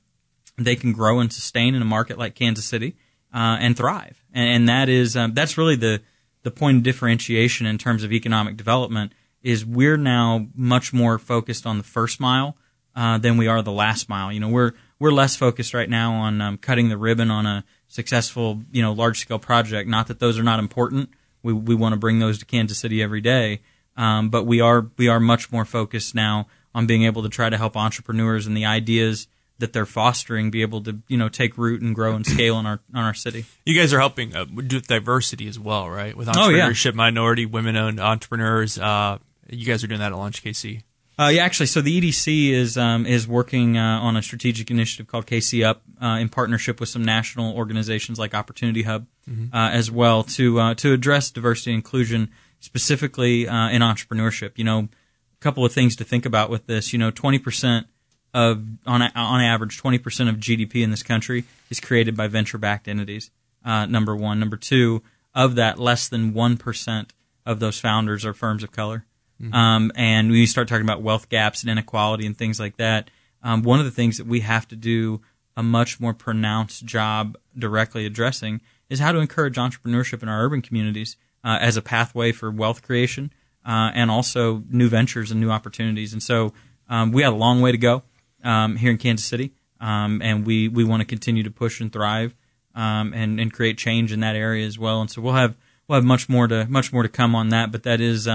they 0.57 0.75
can 0.75 0.93
grow 0.93 1.19
and 1.19 1.31
sustain 1.31 1.75
in 1.75 1.81
a 1.81 1.85
market 1.85 2.17
like 2.17 2.35
Kansas 2.35 2.65
City 2.65 2.95
uh, 3.33 3.57
and 3.59 3.75
thrive. 3.75 4.23
And, 4.33 4.49
and 4.49 4.69
that 4.69 4.89
is 4.89 5.17
um, 5.17 5.33
that's 5.33 5.57
really 5.57 5.75
the 5.75 6.01
the 6.43 6.51
point 6.51 6.77
of 6.77 6.83
differentiation 6.83 7.67
in 7.67 7.77
terms 7.77 8.03
of 8.03 8.11
economic 8.11 8.57
development 8.57 9.13
is 9.43 9.65
we're 9.65 9.97
now 9.97 10.47
much 10.55 10.93
more 10.93 11.19
focused 11.19 11.65
on 11.65 11.77
the 11.77 11.83
first 11.83 12.19
mile 12.19 12.57
uh, 12.95 13.17
than 13.17 13.37
we 13.37 13.47
are 13.47 13.61
the 13.61 13.71
last 13.71 14.09
mile. 14.09 14.31
You 14.31 14.39
know, 14.39 14.49
we're 14.49 14.73
we're 14.99 15.11
less 15.11 15.35
focused 15.35 15.73
right 15.73 15.89
now 15.89 16.13
on 16.13 16.41
um, 16.41 16.57
cutting 16.57 16.89
the 16.89 16.97
ribbon 16.97 17.31
on 17.31 17.45
a 17.45 17.63
successful, 17.87 18.61
you 18.71 18.81
know, 18.81 18.93
large 18.93 19.19
scale 19.19 19.39
project. 19.39 19.89
Not 19.89 20.07
that 20.07 20.19
those 20.19 20.39
are 20.39 20.43
not 20.43 20.59
important. 20.59 21.09
We 21.43 21.53
we 21.53 21.75
want 21.75 21.93
to 21.93 21.97
bring 21.99 22.19
those 22.19 22.39
to 22.39 22.45
Kansas 22.45 22.77
City 22.79 23.01
every 23.01 23.21
day, 23.21 23.61
um, 23.97 24.29
but 24.29 24.45
we 24.45 24.61
are 24.61 24.87
we 24.97 25.07
are 25.07 25.19
much 25.19 25.51
more 25.51 25.65
focused 25.65 26.13
now 26.15 26.47
on 26.73 26.85
being 26.87 27.03
able 27.03 27.23
to 27.23 27.29
try 27.29 27.49
to 27.49 27.57
help 27.57 27.75
entrepreneurs 27.75 28.47
and 28.47 28.55
the 28.55 28.65
ideas 28.65 29.27
that 29.59 29.73
they're 29.73 29.85
fostering 29.85 30.49
be 30.49 30.61
able 30.63 30.81
to 30.81 30.99
you 31.07 31.17
know 31.17 31.29
take 31.29 31.57
root 31.57 31.81
and 31.81 31.93
grow 31.93 32.15
and 32.15 32.25
scale 32.25 32.57
in 32.59 32.65
our 32.65 32.79
on 32.93 33.03
our 33.03 33.13
city. 33.13 33.45
You 33.65 33.75
guys 33.79 33.93
are 33.93 33.99
helping 33.99 34.35
uh, 34.35 34.45
with 34.53 34.87
diversity 34.87 35.47
as 35.47 35.59
well, 35.59 35.89
right? 35.89 36.15
With 36.15 36.29
Oh, 36.35 36.49
yeah. 36.49 36.67
entrepreneurship, 36.69 36.93
minority, 36.95 37.45
women-owned 37.45 37.99
entrepreneurs. 37.99 38.77
Uh, 38.79 39.17
you 39.49 39.65
guys 39.65 39.83
are 39.83 39.87
doing 39.87 39.99
that 39.99 40.11
at 40.13 40.17
Launch 40.17 40.43
KC. 40.43 40.81
Uh, 41.21 41.27
yeah, 41.27 41.43
actually, 41.43 41.67
so 41.67 41.81
the 41.81 42.01
EDC 42.01 42.49
is 42.49 42.77
um, 42.79 43.05
is 43.05 43.27
working 43.27 43.77
uh, 43.77 43.99
on 44.01 44.17
a 44.17 44.23
strategic 44.23 44.71
initiative 44.71 45.05
called 45.05 45.27
KC 45.27 45.63
Up 45.63 45.83
uh, 46.01 46.17
in 46.19 46.29
partnership 46.29 46.79
with 46.79 46.89
some 46.89 47.05
national 47.05 47.55
organizations 47.55 48.17
like 48.17 48.33
Opportunity 48.33 48.81
Hub 48.81 49.05
uh, 49.53 49.69
as 49.71 49.91
well 49.91 50.23
to 50.23 50.59
uh, 50.59 50.73
to 50.75 50.93
address 50.93 51.29
diversity 51.29 51.71
and 51.71 51.77
inclusion 51.77 52.31
specifically 52.59 53.47
uh, 53.47 53.69
in 53.69 53.83
entrepreneurship. 53.83 54.53
You 54.55 54.63
know, 54.63 54.79
a 54.79 55.39
couple 55.41 55.63
of 55.63 55.71
things 55.71 55.95
to 55.97 56.03
think 56.03 56.25
about 56.25 56.49
with 56.49 56.65
this. 56.65 56.91
You 56.91 56.97
know, 56.97 57.11
twenty 57.11 57.37
percent 57.37 57.85
of 58.33 58.63
on 58.87 59.03
a- 59.03 59.11
on 59.13 59.41
average, 59.41 59.77
twenty 59.77 59.99
percent 59.99 60.27
of 60.27 60.37
GDP 60.37 60.81
in 60.81 60.89
this 60.89 61.03
country 61.03 61.43
is 61.69 61.79
created 61.79 62.17
by 62.17 62.29
venture 62.29 62.57
backed 62.57 62.87
entities. 62.87 63.29
Uh, 63.63 63.85
number 63.85 64.15
one, 64.15 64.39
number 64.39 64.57
two, 64.57 65.03
of 65.35 65.53
that, 65.53 65.77
less 65.77 66.09
than 66.09 66.33
one 66.33 66.57
percent 66.57 67.13
of 67.45 67.59
those 67.59 67.79
founders 67.79 68.25
are 68.25 68.33
firms 68.33 68.63
of 68.63 68.71
color. 68.71 69.05
Um, 69.53 69.91
and 69.95 70.29
when 70.29 70.39
you 70.39 70.47
start 70.47 70.67
talking 70.67 70.85
about 70.85 71.01
wealth 71.01 71.29
gaps 71.29 71.61
and 71.61 71.69
inequality 71.69 72.25
and 72.25 72.37
things 72.37 72.59
like 72.59 72.77
that, 72.77 73.09
um, 73.43 73.63
one 73.63 73.79
of 73.79 73.85
the 73.85 73.91
things 73.91 74.17
that 74.17 74.27
we 74.27 74.41
have 74.41 74.67
to 74.69 74.75
do 74.75 75.21
a 75.57 75.63
much 75.63 75.99
more 75.99 76.13
pronounced 76.13 76.85
job 76.85 77.37
directly 77.57 78.05
addressing 78.05 78.61
is 78.89 78.99
how 78.99 79.11
to 79.11 79.19
encourage 79.19 79.55
entrepreneurship 79.55 80.21
in 80.21 80.29
our 80.29 80.43
urban 80.43 80.61
communities 80.61 81.17
uh, 81.43 81.57
as 81.59 81.77
a 81.77 81.81
pathway 81.81 82.31
for 82.31 82.51
wealth 82.51 82.81
creation 82.81 83.31
uh, 83.65 83.91
and 83.93 84.11
also 84.11 84.63
new 84.69 84.89
ventures 84.89 85.31
and 85.31 85.39
new 85.39 85.49
opportunities. 85.49 86.13
And 86.13 86.21
so 86.21 86.53
um, 86.89 87.11
we 87.11 87.23
have 87.23 87.33
a 87.33 87.37
long 87.37 87.61
way 87.61 87.71
to 87.71 87.77
go 87.77 88.03
um, 88.43 88.75
here 88.75 88.91
in 88.91 88.97
Kansas 88.97 89.25
City, 89.25 89.53
um, 89.79 90.21
and 90.21 90.45
we, 90.45 90.67
we 90.67 90.83
want 90.83 91.01
to 91.01 91.05
continue 91.05 91.43
to 91.43 91.51
push 91.51 91.79
and 91.79 91.91
thrive 91.91 92.35
um, 92.75 93.13
and, 93.13 93.39
and 93.39 93.51
create 93.51 93.77
change 93.77 94.11
in 94.11 94.19
that 94.21 94.35
area 94.35 94.65
as 94.65 94.77
well. 94.77 95.01
And 95.01 95.09
so 95.09 95.21
we'll 95.21 95.33
have 95.33 95.55
we'll 95.87 95.97
have 95.97 96.05
much 96.05 96.29
more 96.29 96.47
to 96.47 96.65
much 96.67 96.93
more 96.93 97.03
to 97.03 97.09
come 97.09 97.35
on 97.35 97.49
that. 97.49 97.71
But 97.71 97.83
that 97.83 98.01
is 98.01 98.27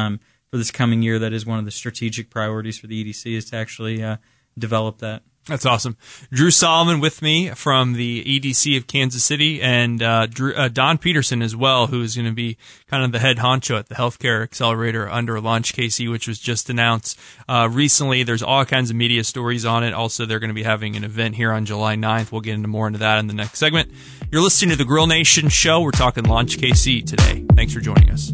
for 0.57 0.59
this 0.59 0.71
coming 0.71 1.03
year. 1.03 1.19
That 1.19 1.33
is 1.33 1.45
one 1.45 1.59
of 1.59 1.65
the 1.67 1.71
strategic 1.71 2.31
priorities 2.31 2.79
for 2.79 2.87
the 2.87 3.05
EDC 3.05 3.37
is 3.37 3.51
to 3.51 3.57
actually 3.57 4.03
uh, 4.03 4.17
develop 4.59 4.99
that. 4.99 5.23
That's 5.47 5.65
awesome. 5.65 5.97
Drew 6.33 6.51
Solomon 6.51 6.99
with 6.99 7.23
me 7.23 7.51
from 7.51 7.93
the 7.93 8.25
EDC 8.25 8.77
of 8.77 8.89
Kansas 8.89 9.23
City, 9.23 9.63
and 9.63 10.03
uh, 10.03 10.27
Drew, 10.27 10.53
uh, 10.53 10.67
Don 10.67 10.99
Peterson 10.99 11.41
as 11.41 11.55
well, 11.55 11.87
who 11.87 12.03
is 12.03 12.17
going 12.17 12.27
to 12.27 12.33
be 12.33 12.57
kind 12.89 13.05
of 13.05 13.13
the 13.13 13.21
head 13.21 13.37
honcho 13.37 13.79
at 13.79 13.89
the 13.89 13.95
Healthcare 13.95 14.43
Accelerator 14.43 15.09
under 15.09 15.41
Launch 15.41 15.73
KC, 15.73 16.11
which 16.11 16.27
was 16.27 16.41
just 16.41 16.69
announced 16.69 17.17
uh, 17.49 17.69
recently. 17.71 18.25
There's 18.25 18.43
all 18.43 18.65
kinds 18.65 18.91
of 18.91 18.97
media 18.97 19.23
stories 19.23 19.65
on 19.65 19.85
it. 19.85 19.95
Also, 19.95 20.27
they're 20.27 20.41
going 20.41 20.51
to 20.51 20.55
be 20.55 20.65
having 20.65 20.97
an 20.97 21.05
event 21.05 21.37
here 21.37 21.53
on 21.53 21.65
July 21.65 21.95
9th. 21.95 22.33
We'll 22.33 22.41
get 22.41 22.55
into 22.55 22.67
more 22.67 22.89
into 22.89 22.99
that 22.99 23.21
in 23.21 23.29
the 23.29 23.35
next 23.35 23.61
segment. 23.61 23.93
You're 24.33 24.43
listening 24.43 24.71
to 24.71 24.77
the 24.77 24.85
Grill 24.85 25.07
Nation 25.07 25.49
show. 25.49 25.81
We're 25.81 25.93
talking 25.93 26.25
Launch 26.25 26.59
KC 26.59 27.07
today. 27.07 27.45
Thanks 27.55 27.73
for 27.73 27.81
joining 27.81 28.11
us. 28.11 28.33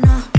Got 0.00 0.35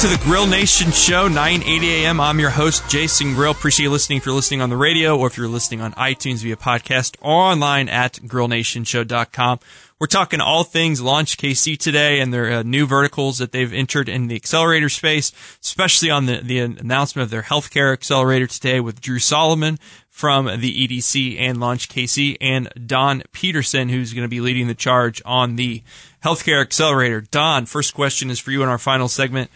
to 0.00 0.06
the 0.06 0.20
Grill 0.24 0.46
Nation 0.46 0.90
Show, 0.92 1.28
980 1.28 2.04
a.m. 2.04 2.20
I'm 2.20 2.40
your 2.40 2.48
host, 2.48 2.88
Jason 2.88 3.34
Grill. 3.34 3.50
Appreciate 3.50 3.84
you 3.84 3.90
listening 3.90 4.16
if 4.16 4.24
you're 4.24 4.34
listening 4.34 4.62
on 4.62 4.70
the 4.70 4.76
radio 4.78 5.18
or 5.18 5.26
if 5.26 5.36
you're 5.36 5.46
listening 5.46 5.82
on 5.82 5.92
iTunes 5.92 6.38
via 6.38 6.56
podcast 6.56 7.18
or 7.20 7.34
online 7.34 7.86
at 7.90 8.14
grillnationshow.com. 8.14 9.60
We're 9.98 10.06
talking 10.06 10.40
all 10.40 10.64
things 10.64 11.02
Launch 11.02 11.36
KC 11.36 11.76
today 11.76 12.20
and 12.20 12.32
their 12.32 12.50
uh, 12.50 12.62
new 12.62 12.86
verticals 12.86 13.36
that 13.38 13.52
they've 13.52 13.70
entered 13.74 14.08
in 14.08 14.28
the 14.28 14.36
accelerator 14.36 14.88
space, 14.88 15.32
especially 15.60 16.08
on 16.08 16.24
the, 16.24 16.40
the 16.42 16.60
announcement 16.60 17.24
of 17.24 17.30
their 17.30 17.42
healthcare 17.42 17.92
accelerator 17.92 18.46
today 18.46 18.80
with 18.80 19.02
Drew 19.02 19.18
Solomon 19.18 19.78
from 20.08 20.46
the 20.46 20.88
EDC 20.88 21.38
and 21.38 21.60
Launch 21.60 21.90
KC 21.90 22.38
and 22.40 22.72
Don 22.86 23.22
Peterson, 23.32 23.90
who's 23.90 24.14
going 24.14 24.24
to 24.24 24.28
be 24.28 24.40
leading 24.40 24.66
the 24.66 24.74
charge 24.74 25.20
on 25.26 25.56
the 25.56 25.82
healthcare 26.24 26.62
accelerator. 26.62 27.20
Don, 27.20 27.66
first 27.66 27.92
question 27.92 28.30
is 28.30 28.38
for 28.38 28.50
you 28.50 28.62
in 28.62 28.70
our 28.70 28.78
final 28.78 29.08
segment. 29.08 29.50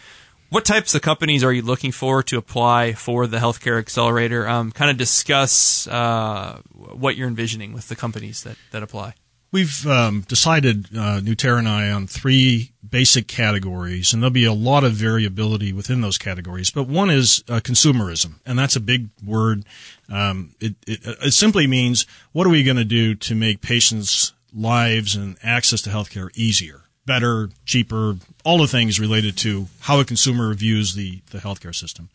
What 0.55 0.63
types 0.63 0.95
of 0.95 1.01
companies 1.01 1.43
are 1.43 1.51
you 1.51 1.63
looking 1.63 1.91
for 1.91 2.23
to 2.23 2.37
apply 2.37 2.93
for 2.93 3.27
the 3.27 3.39
healthcare 3.39 3.77
accelerator? 3.77 4.47
Um, 4.47 4.71
kind 4.71 4.89
of 4.89 4.95
discuss 4.95 5.85
uh, 5.85 6.61
what 6.71 7.17
you're 7.17 7.27
envisioning 7.27 7.73
with 7.73 7.89
the 7.89 7.95
companies 7.97 8.43
that, 8.43 8.55
that 8.71 8.81
apply. 8.81 9.15
We've 9.51 9.85
um, 9.85 10.21
decided, 10.21 10.85
uh, 10.95 11.19
NueTerra 11.19 11.59
and 11.59 11.67
I, 11.67 11.89
on 11.89 12.07
three 12.07 12.71
basic 12.89 13.27
categories, 13.27 14.13
and 14.13 14.23
there'll 14.23 14.31
be 14.31 14.45
a 14.45 14.53
lot 14.53 14.85
of 14.85 14.93
variability 14.93 15.73
within 15.73 15.99
those 15.99 16.17
categories. 16.17 16.71
But 16.71 16.87
one 16.87 17.09
is 17.09 17.43
uh, 17.49 17.59
consumerism, 17.59 18.35
and 18.45 18.57
that's 18.57 18.77
a 18.77 18.79
big 18.79 19.09
word. 19.25 19.65
Um, 20.09 20.55
it, 20.61 20.75
it, 20.87 20.99
it 21.21 21.33
simply 21.33 21.67
means 21.67 22.05
what 22.31 22.47
are 22.47 22.51
we 22.51 22.63
going 22.63 22.77
to 22.77 22.85
do 22.85 23.13
to 23.13 23.35
make 23.35 23.59
patients' 23.59 24.31
lives 24.53 25.17
and 25.17 25.35
access 25.43 25.81
to 25.81 25.89
healthcare 25.89 26.29
easier, 26.33 26.83
better, 27.05 27.49
cheaper, 27.65 28.17
all 28.43 28.57
the 28.57 28.67
things 28.67 28.99
related 28.99 29.37
to 29.37 29.67
how 29.81 29.99
a 29.99 30.05
consumer 30.05 30.53
views 30.53 30.95
the, 30.95 31.21
the 31.31 31.39
healthcare 31.39 31.75
system. 31.75 32.09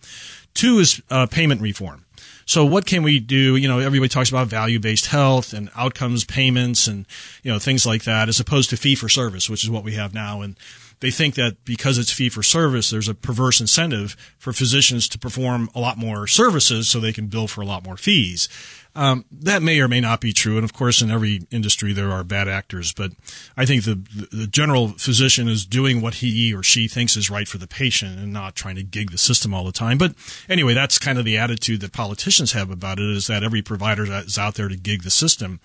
Two 0.55 0.79
is 0.79 1.01
uh, 1.11 1.27
payment 1.27 1.61
reform. 1.61 2.05
So 2.45 2.65
what 2.65 2.85
can 2.85 3.05
we 3.05 3.21
do? 3.21 3.55
You 3.55 3.69
know, 3.69 3.79
everybody 3.79 4.09
talks 4.09 4.29
about 4.29 4.49
value-based 4.49 5.07
health 5.07 5.53
and 5.53 5.71
outcomes 5.77 6.25
payments 6.25 6.89
and, 6.89 7.07
you 7.45 7.53
know, 7.53 7.61
things 7.61 7.87
like 7.87 8.03
that 8.05 8.29
as 8.29 8.41
opposed 8.41 8.71
to 8.71 8.77
fee 8.77 8.97
for 8.97 9.09
service, 9.09 9.49
which 9.49 9.63
is 9.63 9.71
what 9.71 9.85
we 9.85 9.95
have 9.95 10.13
now. 10.13 10.41
And 10.41 10.57
they 11.01 11.11
think 11.11 11.35
that 11.35 11.65
because 11.65 11.99
it's 11.99 12.13
fee 12.13 12.29
for 12.29 12.43
service, 12.43 12.91
there's 12.91 13.09
a 13.09 13.15
perverse 13.15 13.61
incentive 13.61 14.17
for 14.39 14.53
physicians 14.53 15.09
to 15.09 15.19
perform 15.19 15.71
a 15.75 15.81
lot 15.81 15.99
more 15.99 16.27
services 16.27 16.89
so 16.89 17.01
they 17.01 17.13
can 17.13 17.27
bill 17.27 17.49
for 17.49 17.63
a 17.63 17.67
lot 17.67 17.85
more 17.85 17.97
fees. 17.97 18.49
Um, 18.95 19.25
that 19.31 19.63
may 19.63 19.81
or 19.81 19.87
may 19.87 20.01
not 20.01 20.21
be 20.21 20.33
true, 20.33 20.57
and 20.57 20.65
of 20.65 20.73
course, 20.73 21.01
in 21.01 21.11
every 21.11 21.43
industry 21.51 21.93
there 21.93 22.11
are 22.11 22.25
bad 22.25 22.49
actors. 22.49 22.93
But 22.93 23.13
I 23.57 23.65
think 23.65 23.85
the 23.85 23.95
the 24.33 24.49
general 24.49 24.89
physician 24.89 25.49
is 25.49 25.65
doing 25.65 26.01
what 26.01 26.15
he 26.15 26.53
or 26.53 26.65
she 26.65 26.89
thinks 26.89 27.17
is 27.17 27.31
right 27.31 27.47
for 27.47 27.59
the 27.59 27.69
patient, 27.69 28.19
and 28.19 28.33
not 28.33 28.57
trying 28.57 28.75
to 28.77 28.83
gig 28.83 29.13
the 29.13 29.19
system 29.19 29.55
all 29.55 29.65
the 29.65 29.71
time. 29.71 29.97
But 29.97 30.15
anyway, 30.49 30.75
that's 30.75 30.99
kind 30.99 31.19
of 31.19 31.25
the 31.25 31.39
attitude 31.39 31.81
that 31.83 31.93
politicians 31.93 32.51
have 32.53 32.71
about 32.71 32.99
it: 32.99 33.09
is 33.09 33.29
that 33.29 33.45
every 33.45 33.63
provider 33.63 34.05
is 34.05 34.37
out 34.37 34.57
there 34.57 34.69
to 34.69 34.77
gig 34.77 35.05
the 35.05 35.11
system. 35.11 35.61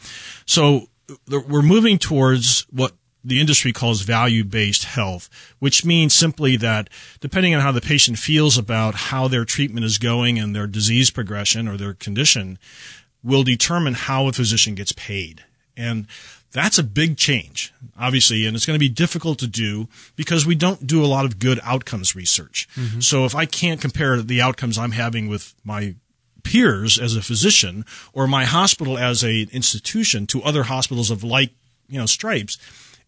So 0.45 0.89
we're 1.27 1.63
moving 1.63 1.97
towards 1.97 2.67
what 2.69 2.93
the 3.25 3.41
industry 3.41 3.73
calls 3.73 4.01
value-based 4.01 4.83
health, 4.83 5.29
which 5.59 5.83
means 5.83 6.13
simply 6.13 6.55
that 6.57 6.89
depending 7.19 7.55
on 7.55 7.61
how 7.61 7.71
the 7.71 7.81
patient 7.81 8.19
feels 8.19 8.57
about 8.57 8.95
how 8.95 9.27
their 9.27 9.45
treatment 9.45 9.85
is 9.85 9.97
going 9.97 10.37
and 10.37 10.55
their 10.55 10.67
disease 10.67 11.09
progression 11.09 11.67
or 11.67 11.75
their 11.75 11.93
condition 11.93 12.59
will 13.23 13.43
determine 13.43 13.95
how 13.95 14.27
a 14.27 14.33
physician 14.33 14.75
gets 14.75 14.91
paid. 14.91 15.43
And 15.75 16.07
that's 16.51 16.77
a 16.77 16.83
big 16.83 17.17
change, 17.17 17.73
obviously, 17.99 18.45
and 18.45 18.55
it's 18.55 18.65
going 18.65 18.79
to 18.79 18.79
be 18.79 18.87
difficult 18.87 19.39
to 19.39 19.47
do 19.47 19.89
because 20.15 20.45
we 20.45 20.55
don't 20.55 20.87
do 20.87 21.03
a 21.03 21.07
lot 21.07 21.25
of 21.25 21.39
good 21.39 21.59
outcomes 21.63 22.15
research. 22.15 22.69
Mm-hmm. 22.75 23.01
So 23.01 23.25
if 23.25 23.35
I 23.35 23.45
can't 23.45 23.81
compare 23.81 24.21
the 24.21 24.41
outcomes 24.41 24.77
I'm 24.77 24.91
having 24.91 25.27
with 25.27 25.53
my 25.65 25.95
peers 26.43 26.97
as 26.97 27.15
a 27.15 27.21
physician 27.21 27.83
or 28.13 28.27
my 28.27 28.45
hospital 28.45 28.97
as 28.97 29.23
an 29.23 29.47
institution 29.51 30.27
to 30.27 30.43
other 30.43 30.63
hospitals 30.63 31.11
of 31.11 31.23
like, 31.23 31.51
you 31.89 31.99
know, 31.99 32.05
stripes, 32.05 32.57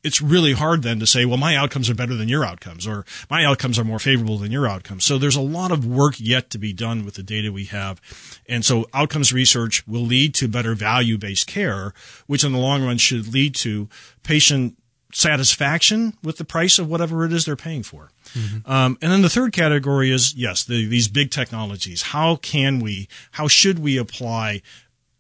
it's 0.04 0.22
really 0.22 0.54
hard 0.54 0.84
then 0.84 1.00
to 1.00 1.08
say, 1.08 1.26
well, 1.26 1.38
my 1.38 1.56
outcomes 1.56 1.90
are 1.90 1.96
better 1.96 2.16
than 2.16 2.30
your 2.30 2.46
outcomes, 2.46 2.88
or 2.88 3.06
my 3.30 3.44
outcomes 3.46 3.78
are 3.80 3.84
more 3.84 4.00
favorable 4.00 4.38
than 4.38 4.52
your 4.52 4.68
outcomes. 4.68 5.04
So 5.04 5.18
there's 5.18 5.36
a 5.36 5.42
lot 5.42 5.72
of 5.72 5.86
work 5.86 6.16
yet 6.18 6.50
to 6.52 6.58
be 6.58 6.74
done 6.74 7.06
with 7.06 7.16
the 7.16 7.24
data 7.24 7.52
we 7.52 7.66
have. 7.66 8.02
And 8.48 8.64
so 8.64 8.88
outcomes 8.94 9.34
research 9.34 9.86
will 9.88 10.02
lead 10.02 10.34
to 10.36 10.48
better 10.48 10.76
value 10.76 11.18
based 11.18 11.48
care, 11.48 11.94
which 12.28 12.44
in 12.44 12.52
the 12.52 12.60
long 12.60 12.86
run 12.86 12.98
should 12.98 13.34
lead 13.34 13.56
to 13.56 13.90
patient 14.24 14.78
satisfaction 15.14 16.14
with 16.22 16.38
the 16.38 16.46
price 16.46 16.80
of 16.80 16.90
whatever 16.90 17.26
it 17.26 17.34
is 17.34 17.46
they're 17.46 17.56
paying 17.56 17.84
for. 17.84 18.12
Mm-hmm. 18.34 18.70
Um, 18.70 18.98
and 19.02 19.12
then 19.12 19.22
the 19.22 19.30
third 19.30 19.54
category 19.54 20.12
is 20.12 20.36
yes, 20.36 20.64
the, 20.64 20.86
these 20.86 21.08
big 21.08 21.32
technologies. 21.32 22.02
How 22.02 22.36
can 22.36 22.80
we, 22.80 23.08
how 23.32 23.48
should 23.48 23.80
we 23.80 23.98
apply 23.98 24.62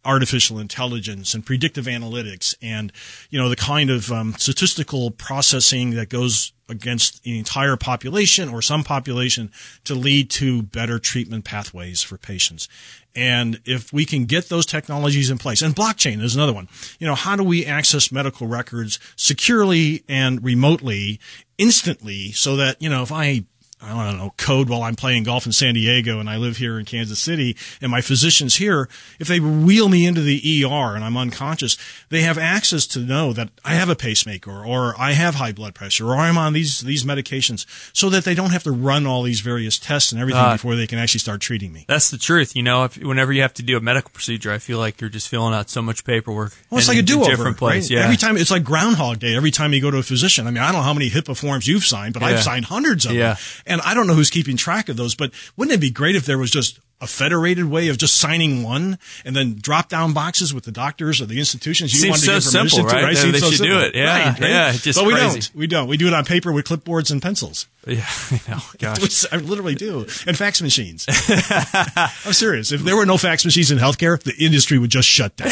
artificial 0.07 0.57
intelligence 0.57 1.33
and 1.33 1.45
predictive 1.45 1.85
analytics 1.85 2.55
and 2.61 2.91
you 3.29 3.37
know 3.37 3.49
the 3.49 3.55
kind 3.55 3.89
of 3.89 4.11
um, 4.11 4.33
statistical 4.37 5.11
processing 5.11 5.91
that 5.91 6.09
goes 6.09 6.53
against 6.69 7.23
the 7.23 7.37
entire 7.37 7.77
population 7.77 8.49
or 8.49 8.61
some 8.61 8.83
population 8.83 9.51
to 9.83 9.95
lead 9.95 10.29
to 10.29 10.61
better 10.61 10.99
treatment 10.99 11.45
pathways 11.45 12.01
for 12.01 12.17
patients. 12.17 12.67
And 13.15 13.61
if 13.65 13.93
we 13.93 14.05
can 14.05 14.25
get 14.25 14.49
those 14.49 14.65
technologies 14.65 15.29
in 15.29 15.37
place 15.37 15.61
and 15.61 15.75
blockchain 15.75 16.21
is 16.21 16.35
another 16.35 16.53
one 16.53 16.67
you 16.99 17.07
know 17.07 17.15
how 17.15 17.35
do 17.35 17.43
we 17.43 17.65
access 17.65 18.11
medical 18.11 18.47
records 18.47 18.99
securely 19.15 20.03
and 20.07 20.43
remotely 20.43 21.19
instantly 21.57 22.31
so 22.31 22.55
that 22.55 22.79
you 22.81 22.89
know 22.89 23.01
if 23.01 23.11
i 23.11 23.43
I 23.81 24.05
don't 24.05 24.17
know, 24.17 24.33
code 24.37 24.69
while 24.69 24.81
I'm 24.81 24.95
playing 24.95 25.23
golf 25.23 25.45
in 25.45 25.51
San 25.51 25.75
Diego 25.75 26.19
and 26.19 26.29
I 26.29 26.37
live 26.37 26.57
here 26.57 26.79
in 26.79 26.85
Kansas 26.85 27.19
City 27.19 27.55
and 27.79 27.91
my 27.91 28.01
physician's 28.01 28.55
here, 28.55 28.89
if 29.19 29.27
they 29.27 29.39
wheel 29.39 29.87
me 29.87 30.07
into 30.07 30.21
the 30.21 30.65
ER 30.65 30.95
and 30.95 31.03
I'm 31.03 31.15
unconscious, 31.15 31.77
they 32.09 32.21
have 32.21 32.39
access 32.39 32.87
to 32.87 32.99
know 32.99 33.33
that 33.33 33.49
I 33.63 33.75
have 33.75 33.89
a 33.89 33.95
pacemaker 33.95 34.65
or 34.65 34.95
I 34.97 35.11
have 35.11 35.35
high 35.35 35.51
blood 35.51 35.75
pressure 35.75 36.07
or 36.07 36.15
I'm 36.15 36.37
on 36.37 36.53
these, 36.53 36.81
these 36.81 37.03
medications 37.03 37.65
so 37.93 38.09
that 38.09 38.25
they 38.25 38.33
don't 38.33 38.49
have 38.49 38.63
to 38.63 38.71
run 38.71 39.05
all 39.05 39.21
these 39.21 39.41
various 39.41 39.77
tests 39.77 40.11
and 40.11 40.19
everything 40.19 40.41
uh, 40.41 40.53
before 40.53 40.75
they 40.75 40.87
can 40.87 40.97
actually 40.97 41.19
start 41.19 41.41
treating 41.41 41.71
me. 41.71 41.85
That's 41.87 42.09
the 42.09 42.17
truth. 42.17 42.55
You 42.55 42.63
know, 42.63 42.85
if, 42.85 42.97
whenever 42.97 43.31
you 43.31 43.43
have 43.43 43.53
to 43.55 43.63
do 43.63 43.77
a 43.77 43.81
medical 43.81 44.09
procedure, 44.09 44.51
I 44.51 44.57
feel 44.57 44.79
like 44.79 45.01
you're 45.01 45.09
just 45.11 45.29
filling 45.29 45.53
out 45.53 45.69
so 45.69 45.83
much 45.83 46.03
paperwork. 46.03 46.53
Well, 46.71 46.79
it's 46.79 46.87
like 46.87 46.97
a 46.97 47.03
do-over. 47.03 47.29
Different 47.29 47.57
place. 47.57 47.91
Right? 47.91 47.97
Yeah. 47.97 48.05
Every 48.05 48.17
time, 48.17 48.37
it's 48.37 48.51
like 48.51 48.63
Groundhog 48.63 49.19
Day. 49.19 49.35
Every 49.35 49.51
time 49.51 49.73
you 49.73 49.81
go 49.81 49.91
to 49.91 49.97
a 49.97 50.03
physician. 50.03 50.47
I 50.47 50.51
mean, 50.51 50.63
I 50.63 50.71
don't 50.71 50.81
know 50.81 50.81
how 50.81 50.93
many 50.93 51.09
HIPAA 51.09 51.37
forms 51.37 51.67
you've 51.67 51.85
signed, 51.85 52.13
but 52.13 52.23
yeah. 52.23 52.29
I've 52.29 52.41
signed 52.41 52.65
hundreds 52.65 53.05
of 53.05 53.11
yeah. 53.11 53.33
them. 53.33 53.37
And 53.67 53.81
I 53.81 53.93
don't 53.93 54.07
know 54.07 54.13
who's 54.13 54.29
keeping 54.29 54.57
track 54.57 54.89
of 54.89 54.97
those, 54.97 55.15
but 55.15 55.31
wouldn't 55.55 55.75
it 55.75 55.79
be 55.81 55.91
great 55.91 56.15
if 56.15 56.25
there 56.25 56.37
was 56.37 56.51
just 56.51 56.79
a 56.99 57.05
federated 57.07 57.65
way 57.65 57.89
of 57.89 57.97
just 57.97 58.15
signing 58.15 58.63
one 58.63 58.97
and 59.23 59.35
then 59.35 59.55
drop 59.55 59.87
down 59.87 60.13
boxes 60.13 60.51
with 60.51 60.63
the 60.63 60.71
doctors 60.71 61.21
or 61.21 61.27
the 61.27 61.37
institutions 61.37 61.93
you 61.93 62.09
want 62.09 62.21
to 62.21 62.41
so 62.41 62.65
simple, 62.65 62.85
right? 62.85 62.99
To, 62.99 63.05
right? 63.05 63.15
They, 63.33 63.39
so 63.39 63.49
should 63.51 63.57
simple. 63.59 63.79
do 63.79 63.85
it. 63.85 63.95
Yeah, 63.95 64.29
right, 64.29 64.39
right? 64.39 64.49
yeah. 64.49 64.71
Just 64.71 64.97
but 64.97 65.05
we 65.05 65.13
crazy. 65.13 65.41
don't. 65.41 65.55
We 65.55 65.67
don't. 65.67 65.87
We 65.87 65.97
do 65.97 66.07
it 66.07 66.13
on 66.13 66.25
paper 66.25 66.51
with 66.51 66.65
clipboards 66.65 67.11
and 67.11 67.21
pencils. 67.21 67.67
Yeah, 67.87 68.03
I 68.05 68.41
know. 68.49 68.59
Gosh. 68.79 69.25
I 69.31 69.37
literally 69.37 69.73
do. 69.73 69.99
And 70.25 70.37
fax 70.37 70.61
machines. 70.61 71.05
I'm 71.09 72.33
serious. 72.33 72.73
If 72.73 72.81
there 72.81 72.97
were 72.97 73.05
no 73.05 73.17
fax 73.17 73.45
machines 73.45 73.71
in 73.71 73.77
healthcare, 73.77 74.21
the 74.21 74.35
industry 74.43 74.77
would 74.77 74.89
just 74.89 75.07
shut 75.07 75.37
down. 75.37 75.47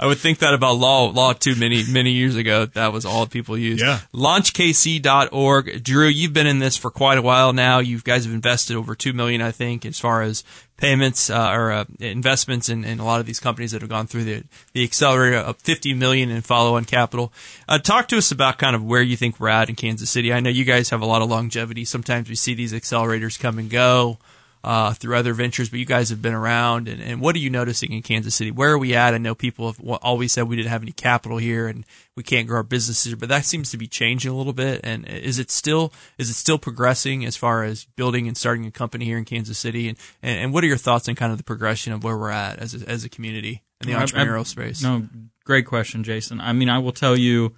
I 0.00 0.06
would 0.06 0.16
think 0.16 0.38
that 0.38 0.54
about 0.54 0.78
law 0.78 1.10
law 1.10 1.34
too 1.34 1.54
many 1.54 1.84
many 1.86 2.12
years 2.12 2.34
ago. 2.34 2.64
That 2.64 2.90
was 2.90 3.04
all 3.04 3.26
people 3.26 3.58
used. 3.58 3.82
Yeah. 3.82 4.00
Launchkc.org. 4.14 5.84
Drew, 5.84 6.08
you've 6.08 6.32
been 6.32 6.46
in 6.46 6.58
this 6.58 6.78
for 6.78 6.90
quite 6.90 7.18
a 7.18 7.22
while 7.22 7.52
now. 7.52 7.80
You 7.80 8.00
guys 8.00 8.24
have 8.24 8.32
invested 8.32 8.76
over 8.76 8.94
two 8.94 9.12
million, 9.12 9.42
I 9.42 9.50
think, 9.50 9.84
as 9.84 10.00
far 10.00 10.22
as 10.22 10.42
payments 10.78 11.28
uh, 11.28 11.50
or 11.50 11.70
uh, 11.70 11.84
investments 11.98 12.70
in, 12.70 12.82
in, 12.82 12.98
a 12.98 13.04
lot 13.04 13.20
of 13.20 13.26
these 13.26 13.38
companies 13.38 13.72
that 13.72 13.82
have 13.82 13.90
gone 13.90 14.06
through 14.06 14.24
the 14.24 14.42
the 14.72 14.82
accelerator 14.82 15.36
of 15.36 15.58
50 15.58 15.92
million 15.92 16.30
in 16.30 16.40
follow-on 16.40 16.86
capital. 16.86 17.30
Uh, 17.68 17.78
talk 17.78 18.08
to 18.08 18.16
us 18.16 18.32
about 18.32 18.56
kind 18.56 18.74
of 18.74 18.82
where 18.82 19.02
you 19.02 19.18
think 19.18 19.38
we're 19.38 19.48
at 19.48 19.68
in 19.68 19.74
Kansas 19.74 20.08
City. 20.08 20.32
I 20.32 20.40
know 20.40 20.48
you 20.48 20.64
guys 20.64 20.88
have 20.88 21.02
a 21.02 21.06
lot 21.06 21.20
of 21.20 21.28
longevity. 21.28 21.84
Sometimes 21.84 22.30
we 22.30 22.36
see 22.36 22.54
these 22.54 22.72
accelerators 22.72 23.38
come 23.38 23.58
and 23.58 23.68
go 23.68 24.18
uh, 24.62 24.92
through 24.92 25.16
other 25.16 25.32
ventures, 25.32 25.70
but 25.70 25.78
you 25.78 25.86
guys 25.86 26.10
have 26.10 26.20
been 26.20 26.34
around. 26.34 26.88
And, 26.88 27.00
and 27.00 27.20
what 27.20 27.34
are 27.34 27.38
you 27.38 27.50
noticing 27.50 27.92
in 27.92 28.02
Kansas 28.02 28.34
City? 28.34 28.50
Where 28.50 28.70
are 28.70 28.78
we 28.78 28.94
at? 28.94 29.14
I 29.14 29.18
know 29.18 29.34
people 29.34 29.72
have 29.72 29.80
always 30.02 30.32
said 30.32 30.48
we 30.48 30.56
didn't 30.56 30.70
have 30.70 30.82
any 30.82 30.92
capital 30.92 31.38
here 31.38 31.66
and 31.66 31.84
we 32.14 32.22
can't 32.22 32.46
grow 32.46 32.58
our 32.58 32.62
businesses, 32.62 33.14
but 33.14 33.30
that 33.30 33.46
seems 33.46 33.70
to 33.70 33.78
be 33.78 33.86
changing 33.86 34.30
a 34.30 34.36
little 34.36 34.52
bit. 34.52 34.80
And 34.84 35.06
is 35.08 35.38
it 35.38 35.50
still 35.50 35.92
is 36.18 36.28
it 36.28 36.34
still 36.34 36.58
progressing 36.58 37.24
as 37.24 37.36
far 37.36 37.64
as 37.64 37.86
building 37.96 38.28
and 38.28 38.36
starting 38.36 38.66
a 38.66 38.70
company 38.70 39.06
here 39.06 39.16
in 39.16 39.24
Kansas 39.24 39.58
City? 39.58 39.88
And 39.88 39.98
and, 40.22 40.38
and 40.38 40.52
what 40.52 40.62
are 40.62 40.68
your 40.68 40.76
thoughts 40.76 41.08
on 41.08 41.14
kind 41.14 41.32
of 41.32 41.38
the 41.38 41.44
progression 41.44 41.92
of 41.92 42.04
where 42.04 42.16
we're 42.16 42.30
at 42.30 42.58
as 42.58 42.74
a, 42.74 42.88
as 42.88 43.04
a 43.04 43.08
community 43.08 43.62
in 43.80 43.88
the 43.88 43.94
entrepreneurial 43.94 44.46
space? 44.46 44.82
No, 44.82 45.06
great 45.44 45.66
question, 45.66 46.04
Jason. 46.04 46.40
I 46.40 46.52
mean, 46.52 46.68
I 46.68 46.78
will 46.78 46.92
tell 46.92 47.16
you, 47.16 47.54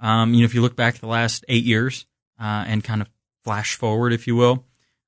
um, 0.00 0.34
you 0.34 0.40
know, 0.40 0.44
if 0.44 0.54
you 0.54 0.60
look 0.60 0.76
back 0.76 0.98
the 0.98 1.06
last 1.06 1.44
eight 1.48 1.64
years 1.64 2.04
uh, 2.38 2.64
and 2.66 2.84
kind 2.84 3.00
of 3.00 3.08
flash 3.44 3.76
forward, 3.76 4.12
if 4.12 4.26
you 4.26 4.36
will 4.36 4.64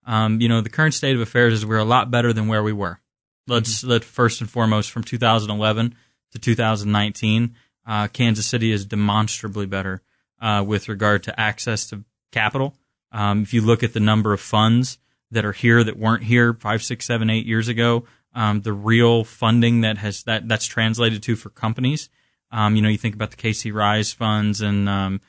um, 0.07 0.41
you 0.41 0.49
know, 0.49 0.61
the 0.61 0.71
current 0.71 0.95
state 0.95 1.15
of 1.15 1.21
affairs 1.21 1.53
is 1.53 1.67
we're 1.67 1.77
a 1.77 1.85
lot 1.85 2.11
better 2.11 2.33
than 2.33 2.49
where 2.49 2.63
we 2.63 2.73
were. 2.73 3.01
Let's 3.47 3.81
mm-hmm. 3.81 3.91
let 3.91 4.05
first 4.05 4.41
and 4.41 4.49
foremost 4.49 4.91
from 4.91 5.03
2011 5.03 5.95
to 6.33 6.39
2019, 6.39 7.55
uh, 7.87 8.09
Kansas 8.09 8.47
City 8.47 8.73
is 8.73 8.85
demonstrably 8.85 9.67
better 9.67 10.03
uh, 10.41 10.65
with 10.67 10.89
regard 10.89 11.23
to 11.25 11.41
access 11.41 11.87
to 11.87 12.05
capital. 12.33 12.75
Um, 13.13 13.43
if 13.43 13.55
you 13.55 13.63
look 13.63 13.83
at 13.83 13.93
the 13.93 14.01
number 14.01 14.33
of 14.33 14.41
funds 14.41 14.99
that 15.31 15.45
are 15.45 15.53
here 15.53 15.83
that 15.83 15.99
weren't 15.99 16.25
here 16.25 16.55
five, 16.55 16.83
six, 16.83 17.05
seven, 17.05 17.31
eight 17.31 17.47
years 17.47 17.69
ago, 17.69 18.05
um, 18.35 18.61
the 18.61 18.73
real 18.73 19.25
funding 19.25 19.81
that 19.81 19.99
has 19.99 20.23
that 20.25 20.47
that's 20.47 20.67
translated 20.67 21.23
to 21.23 21.37
for 21.37 21.49
companies. 21.51 22.09
Um, 22.53 22.77
you 22.77 22.83
know, 22.83 22.89
you 22.89 22.99
think 22.99 23.15
about 23.15 23.31
the 23.31 23.37
KC 23.37 23.73
Rise 23.73 24.13
funds 24.13 24.61
and 24.61 24.89
um, 24.89 25.21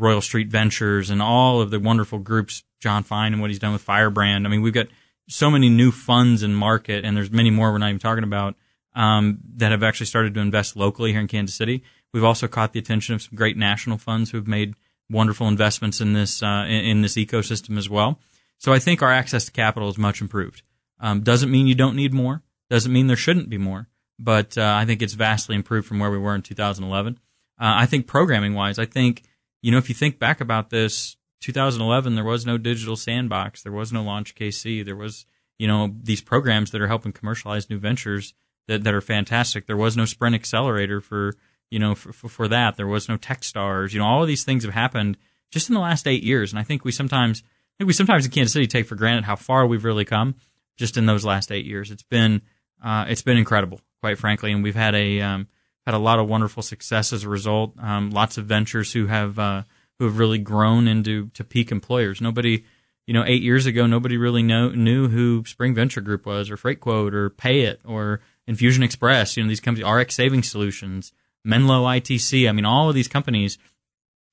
Royal 0.00 0.20
Street 0.20 0.48
Ventures 0.48 1.10
and 1.10 1.20
all 1.20 1.60
of 1.60 1.70
the 1.70 1.78
wonderful 1.78 2.18
groups, 2.18 2.64
John 2.80 3.04
Fein 3.04 3.32
and 3.32 3.40
what 3.40 3.50
he's 3.50 3.58
done 3.58 3.72
with 3.72 3.82
Firebrand. 3.82 4.46
I 4.46 4.50
mean, 4.50 4.62
we've 4.62 4.72
got 4.72 4.88
so 5.28 5.50
many 5.50 5.68
new 5.68 5.92
funds 5.92 6.42
in 6.42 6.54
market, 6.54 7.04
and 7.04 7.16
there's 7.16 7.30
many 7.30 7.50
more 7.50 7.70
we're 7.70 7.78
not 7.78 7.88
even 7.88 8.00
talking 8.00 8.24
about 8.24 8.56
um, 8.94 9.38
that 9.56 9.70
have 9.70 9.82
actually 9.82 10.06
started 10.06 10.34
to 10.34 10.40
invest 10.40 10.76
locally 10.76 11.12
here 11.12 11.20
in 11.20 11.28
Kansas 11.28 11.54
City. 11.54 11.84
We've 12.12 12.24
also 12.24 12.48
caught 12.48 12.72
the 12.72 12.80
attention 12.80 13.14
of 13.14 13.22
some 13.22 13.36
great 13.36 13.56
national 13.56 13.98
funds 13.98 14.30
who've 14.30 14.48
made 14.48 14.74
wonderful 15.08 15.48
investments 15.48 16.00
in 16.00 16.12
this 16.12 16.42
uh, 16.42 16.64
in, 16.66 16.84
in, 16.84 17.02
this 17.02 17.14
ecosystem 17.14 17.78
as 17.78 17.88
well. 17.88 18.18
So 18.58 18.72
I 18.72 18.78
think 18.78 19.02
our 19.02 19.12
access 19.12 19.44
to 19.44 19.52
capital 19.52 19.88
is 19.88 19.98
much 19.98 20.20
improved. 20.20 20.62
Um, 20.98 21.20
doesn't 21.20 21.50
mean 21.50 21.66
you 21.66 21.74
don't 21.74 21.96
need 21.96 22.12
more. 22.12 22.42
Doesn't 22.68 22.92
mean 22.92 23.06
there 23.06 23.16
shouldn't 23.16 23.48
be 23.48 23.58
more. 23.58 23.88
But 24.18 24.58
uh, 24.58 24.74
I 24.76 24.84
think 24.84 25.00
it's 25.00 25.14
vastly 25.14 25.56
improved 25.56 25.88
from 25.88 25.98
where 25.98 26.10
we 26.10 26.18
were 26.18 26.34
in 26.34 26.42
2011. 26.42 27.14
Uh, 27.14 27.16
I 27.58 27.86
think 27.86 28.06
programming 28.06 28.54
wise, 28.54 28.78
I 28.78 28.84
think 28.84 29.22
you 29.62 29.70
know, 29.70 29.78
if 29.78 29.88
you 29.88 29.94
think 29.94 30.18
back 30.18 30.40
about 30.40 30.70
this, 30.70 31.16
2011, 31.40 32.14
there 32.14 32.24
was 32.24 32.44
no 32.44 32.58
digital 32.58 32.96
sandbox, 32.96 33.62
there 33.62 33.72
was 33.72 33.92
no 33.92 34.02
launch 34.02 34.34
KC, 34.34 34.84
there 34.84 34.96
was, 34.96 35.26
you 35.58 35.66
know, 35.66 35.94
these 36.02 36.20
programs 36.20 36.70
that 36.70 36.80
are 36.80 36.88
helping 36.88 37.12
commercialize 37.12 37.70
new 37.70 37.78
ventures 37.78 38.34
that, 38.68 38.84
that 38.84 38.94
are 38.94 39.00
fantastic. 39.00 39.66
There 39.66 39.76
was 39.76 39.96
no 39.96 40.04
Sprint 40.04 40.34
Accelerator 40.34 41.00
for, 41.00 41.34
you 41.70 41.78
know, 41.78 41.94
for, 41.94 42.12
for 42.12 42.48
that. 42.48 42.76
There 42.76 42.86
was 42.86 43.08
no 43.08 43.16
Techstars. 43.16 43.92
You 43.92 43.98
know, 43.98 44.06
all 44.06 44.22
of 44.22 44.28
these 44.28 44.44
things 44.44 44.64
have 44.64 44.74
happened 44.74 45.16
just 45.50 45.68
in 45.68 45.74
the 45.74 45.80
last 45.80 46.06
eight 46.06 46.22
years. 46.22 46.52
And 46.52 46.58
I 46.58 46.62
think 46.62 46.84
we 46.84 46.92
sometimes, 46.92 47.42
I 47.42 47.72
think 47.78 47.88
we 47.88 47.94
sometimes 47.94 48.24
in 48.24 48.30
Kansas 48.30 48.52
City 48.52 48.66
take 48.66 48.86
for 48.86 48.94
granted 48.94 49.24
how 49.24 49.36
far 49.36 49.66
we've 49.66 49.84
really 49.84 50.04
come 50.04 50.34
just 50.76 50.96
in 50.96 51.06
those 51.06 51.24
last 51.24 51.50
eight 51.50 51.66
years. 51.66 51.90
It's 51.90 52.02
been, 52.02 52.42
uh, 52.82 53.06
it's 53.08 53.22
been 53.22 53.38
incredible, 53.38 53.80
quite 54.00 54.18
frankly. 54.18 54.52
And 54.52 54.62
we've 54.62 54.74
had 54.74 54.94
a, 54.94 55.20
um, 55.20 55.48
had 55.86 55.94
a 55.94 55.98
lot 55.98 56.18
of 56.18 56.28
wonderful 56.28 56.62
success 56.62 57.12
as 57.12 57.24
a 57.24 57.28
result. 57.28 57.72
Um, 57.78 58.10
lots 58.10 58.38
of 58.38 58.46
ventures 58.46 58.92
who 58.92 59.06
have 59.06 59.38
uh, 59.38 59.62
who 59.98 60.06
have 60.06 60.18
really 60.18 60.38
grown 60.38 60.88
into 60.88 61.28
to 61.28 61.44
peak 61.44 61.70
employers. 61.70 62.20
Nobody, 62.20 62.64
you 63.06 63.14
know, 63.14 63.24
eight 63.26 63.42
years 63.42 63.66
ago, 63.66 63.86
nobody 63.86 64.16
really 64.16 64.42
know, 64.42 64.70
knew 64.70 65.08
who 65.08 65.44
Spring 65.46 65.74
Venture 65.74 66.00
Group 66.00 66.26
was, 66.26 66.50
or 66.50 66.56
FreightQuote, 66.56 67.12
or 67.12 67.30
Payit, 67.30 67.78
or 67.84 68.20
Infusion 68.46 68.82
Express, 68.82 69.36
you 69.36 69.42
know, 69.42 69.48
these 69.48 69.60
companies, 69.60 69.90
RX 69.90 70.14
Saving 70.14 70.42
Solutions, 70.42 71.12
Menlo 71.44 71.84
ITC. 71.84 72.48
I 72.48 72.52
mean, 72.52 72.64
all 72.64 72.88
of 72.88 72.94
these 72.94 73.08
companies, 73.08 73.58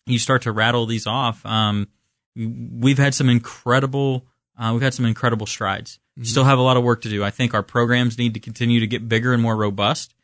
you 0.06 0.20
start 0.20 0.44
to 0.44 0.52
rattle 0.52 0.86
these 0.86 1.06
off. 1.06 1.46
Um, 1.46 1.88
we've 2.36 2.98
had 2.98 3.14
some 3.14 3.30
incredible, 3.30 4.26
uh, 4.58 4.72
we've 4.74 4.82
had 4.82 4.94
some 4.94 5.06
incredible 5.06 5.46
strides. 5.46 6.00
Still 6.24 6.46
have 6.46 6.58
a 6.58 6.64
lot 6.64 6.78
of 6.78 6.84
work 6.84 7.02
to 7.04 7.10
do. 7.10 7.24
I 7.24 7.30
think 7.30 7.54
our 7.54 7.62
programs 7.62 8.18
need 8.18 8.34
to 8.34 8.40
continue 8.40 8.80
to 8.80 8.88
get 8.88 9.08
bigger 9.08 9.34
and 9.34 9.42
more 9.42 9.56
robust. 9.56 10.16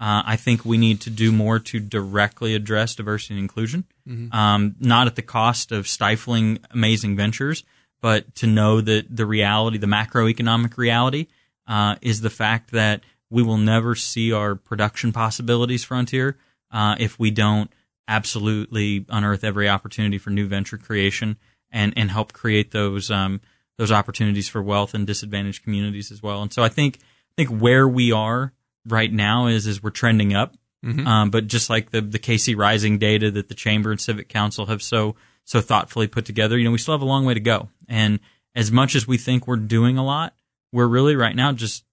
Uh, 0.00 0.22
I 0.24 0.36
think 0.36 0.64
we 0.64 0.78
need 0.78 1.00
to 1.02 1.10
do 1.10 1.32
more 1.32 1.58
to 1.58 1.80
directly 1.80 2.54
address 2.54 2.94
diversity 2.94 3.34
and 3.34 3.40
inclusion, 3.42 3.84
um, 4.32 4.76
not 4.78 5.06
at 5.08 5.16
the 5.16 5.22
cost 5.22 5.72
of 5.72 5.88
stifling 5.88 6.60
amazing 6.70 7.16
ventures, 7.16 7.64
but 8.00 8.32
to 8.36 8.46
know 8.46 8.80
that 8.80 9.06
the 9.14 9.26
reality, 9.26 9.76
the 9.76 9.88
macroeconomic 9.88 10.76
reality, 10.76 11.26
uh, 11.66 11.96
is 12.00 12.20
the 12.20 12.30
fact 12.30 12.70
that 12.70 13.02
we 13.28 13.42
will 13.42 13.58
never 13.58 13.94
see 13.94 14.32
our 14.32 14.54
production 14.54 15.12
possibilities 15.12 15.84
frontier 15.84 16.36
uh, 16.70 16.94
if 16.98 17.18
we 17.18 17.30
don't 17.30 17.70
absolutely 18.06 19.04
unearth 19.08 19.44
every 19.44 19.68
opportunity 19.68 20.16
for 20.16 20.30
new 20.30 20.46
venture 20.46 20.78
creation 20.78 21.36
and 21.70 21.92
and 21.96 22.10
help 22.10 22.32
create 22.32 22.70
those 22.70 23.10
um, 23.10 23.40
those 23.76 23.92
opportunities 23.92 24.48
for 24.48 24.62
wealth 24.62 24.94
and 24.94 25.06
disadvantaged 25.06 25.62
communities 25.62 26.10
as 26.10 26.22
well. 26.22 26.42
And 26.42 26.52
so 26.52 26.62
I 26.62 26.68
think 26.68 26.98
I 26.98 27.34
think 27.36 27.50
where 27.50 27.86
we 27.86 28.12
are 28.12 28.52
right 28.88 29.12
now 29.12 29.46
is 29.46 29.66
is 29.66 29.82
we're 29.82 29.90
trending 29.90 30.34
up. 30.34 30.56
Um, 31.06 31.30
but 31.30 31.46
just 31.46 31.70
like 31.70 31.90
the 31.90 32.00
the 32.00 32.18
KC 32.18 32.56
Rising 32.56 32.98
data 32.98 33.30
that 33.32 33.48
the 33.48 33.54
Chamber 33.54 33.90
and 33.90 34.00
Civic 34.00 34.28
Council 34.28 34.66
have 34.66 34.82
so 34.82 35.16
so 35.44 35.60
thoughtfully 35.60 36.06
put 36.06 36.24
together, 36.24 36.58
you 36.58 36.64
know, 36.64 36.70
we 36.70 36.78
still 36.78 36.94
have 36.94 37.02
a 37.02 37.06
long 37.06 37.24
way 37.24 37.34
to 37.34 37.40
go. 37.40 37.68
And 37.88 38.20
as 38.54 38.70
much 38.70 38.94
as 38.94 39.06
we 39.06 39.18
think 39.18 39.46
we're 39.46 39.56
doing 39.56 39.98
a 39.98 40.04
lot, 40.04 40.34
we're 40.72 40.86
really 40.86 41.16
right 41.16 41.34
now 41.34 41.52
just 41.52 41.84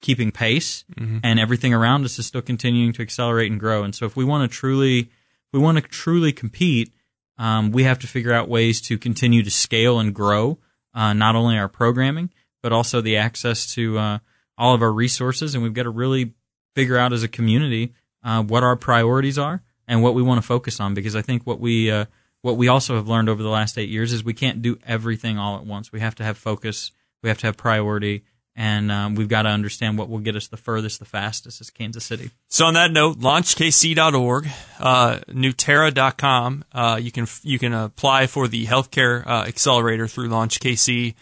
keeping 0.00 0.30
pace, 0.30 0.84
and 1.22 1.38
everything 1.38 1.74
around 1.74 2.04
us 2.04 2.18
is 2.18 2.26
still 2.26 2.40
continuing 2.40 2.92
to 2.94 3.02
accelerate 3.02 3.50
and 3.50 3.60
grow. 3.60 3.82
And 3.82 3.94
so, 3.94 4.06
if 4.06 4.16
we 4.16 4.24
want 4.24 4.50
to 4.50 4.56
truly, 4.56 5.00
if 5.00 5.52
we 5.52 5.58
want 5.58 5.78
to 5.78 5.82
truly 5.82 6.32
compete, 6.32 6.92
um, 7.36 7.72
we 7.72 7.82
have 7.84 7.98
to 7.98 8.06
figure 8.06 8.32
out 8.32 8.48
ways 8.48 8.80
to 8.82 8.96
continue 8.96 9.42
to 9.42 9.50
scale 9.50 9.98
and 9.98 10.14
grow 10.14 10.58
uh, 10.94 11.12
not 11.12 11.36
only 11.36 11.58
our 11.58 11.68
programming 11.68 12.30
but 12.62 12.72
also 12.72 13.00
the 13.00 13.16
access 13.16 13.72
to 13.74 13.98
uh, 13.98 14.18
all 14.58 14.74
of 14.74 14.82
our 14.82 14.92
resources. 14.92 15.54
And 15.54 15.62
we've 15.62 15.74
got 15.74 15.84
to 15.84 15.90
really 15.90 16.34
figure 16.74 16.96
out 16.96 17.12
as 17.12 17.22
a 17.22 17.28
community 17.28 17.94
uh, 18.22 18.42
what 18.42 18.62
our 18.62 18.76
priorities 18.76 19.38
are 19.38 19.62
and 19.88 20.02
what 20.02 20.14
we 20.14 20.22
want 20.22 20.40
to 20.40 20.46
focus 20.46 20.80
on. 20.80 20.94
Because 20.94 21.16
I 21.16 21.22
think 21.22 21.46
what 21.46 21.60
we 21.60 21.90
uh, 21.90 22.06
what 22.42 22.56
we 22.56 22.68
also 22.68 22.96
have 22.96 23.08
learned 23.08 23.28
over 23.28 23.42
the 23.42 23.48
last 23.48 23.78
eight 23.78 23.88
years 23.88 24.12
is 24.12 24.24
we 24.24 24.34
can't 24.34 24.62
do 24.62 24.78
everything 24.86 25.38
all 25.38 25.56
at 25.56 25.66
once. 25.66 25.92
We 25.92 26.00
have 26.00 26.14
to 26.16 26.24
have 26.24 26.38
focus. 26.38 26.92
We 27.22 27.28
have 27.28 27.38
to 27.38 27.46
have 27.46 27.56
priority. 27.56 28.24
And 28.56 28.90
um, 28.90 29.14
we've 29.14 29.28
got 29.28 29.42
to 29.42 29.48
understand 29.48 29.96
what 29.96 30.08
will 30.08 30.18
get 30.18 30.36
us 30.36 30.48
the 30.48 30.56
furthest, 30.56 30.98
the 30.98 31.04
fastest 31.04 31.60
as 31.60 31.70
Kansas 31.70 32.04
City. 32.04 32.30
So 32.48 32.66
on 32.66 32.74
that 32.74 32.90
note, 32.90 33.18
launchkc.org, 33.18 34.48
uh, 34.80 35.18
nueterra.com. 35.28 36.64
Uh, 36.72 36.98
you 37.00 37.12
can 37.12 37.26
you 37.42 37.58
can 37.58 37.72
apply 37.72 38.26
for 38.26 38.48
the 38.48 38.66
healthcare 38.66 39.26
uh, 39.26 39.44
accelerator 39.46 40.08
through 40.08 40.28
LaunchKC. 40.28 41.14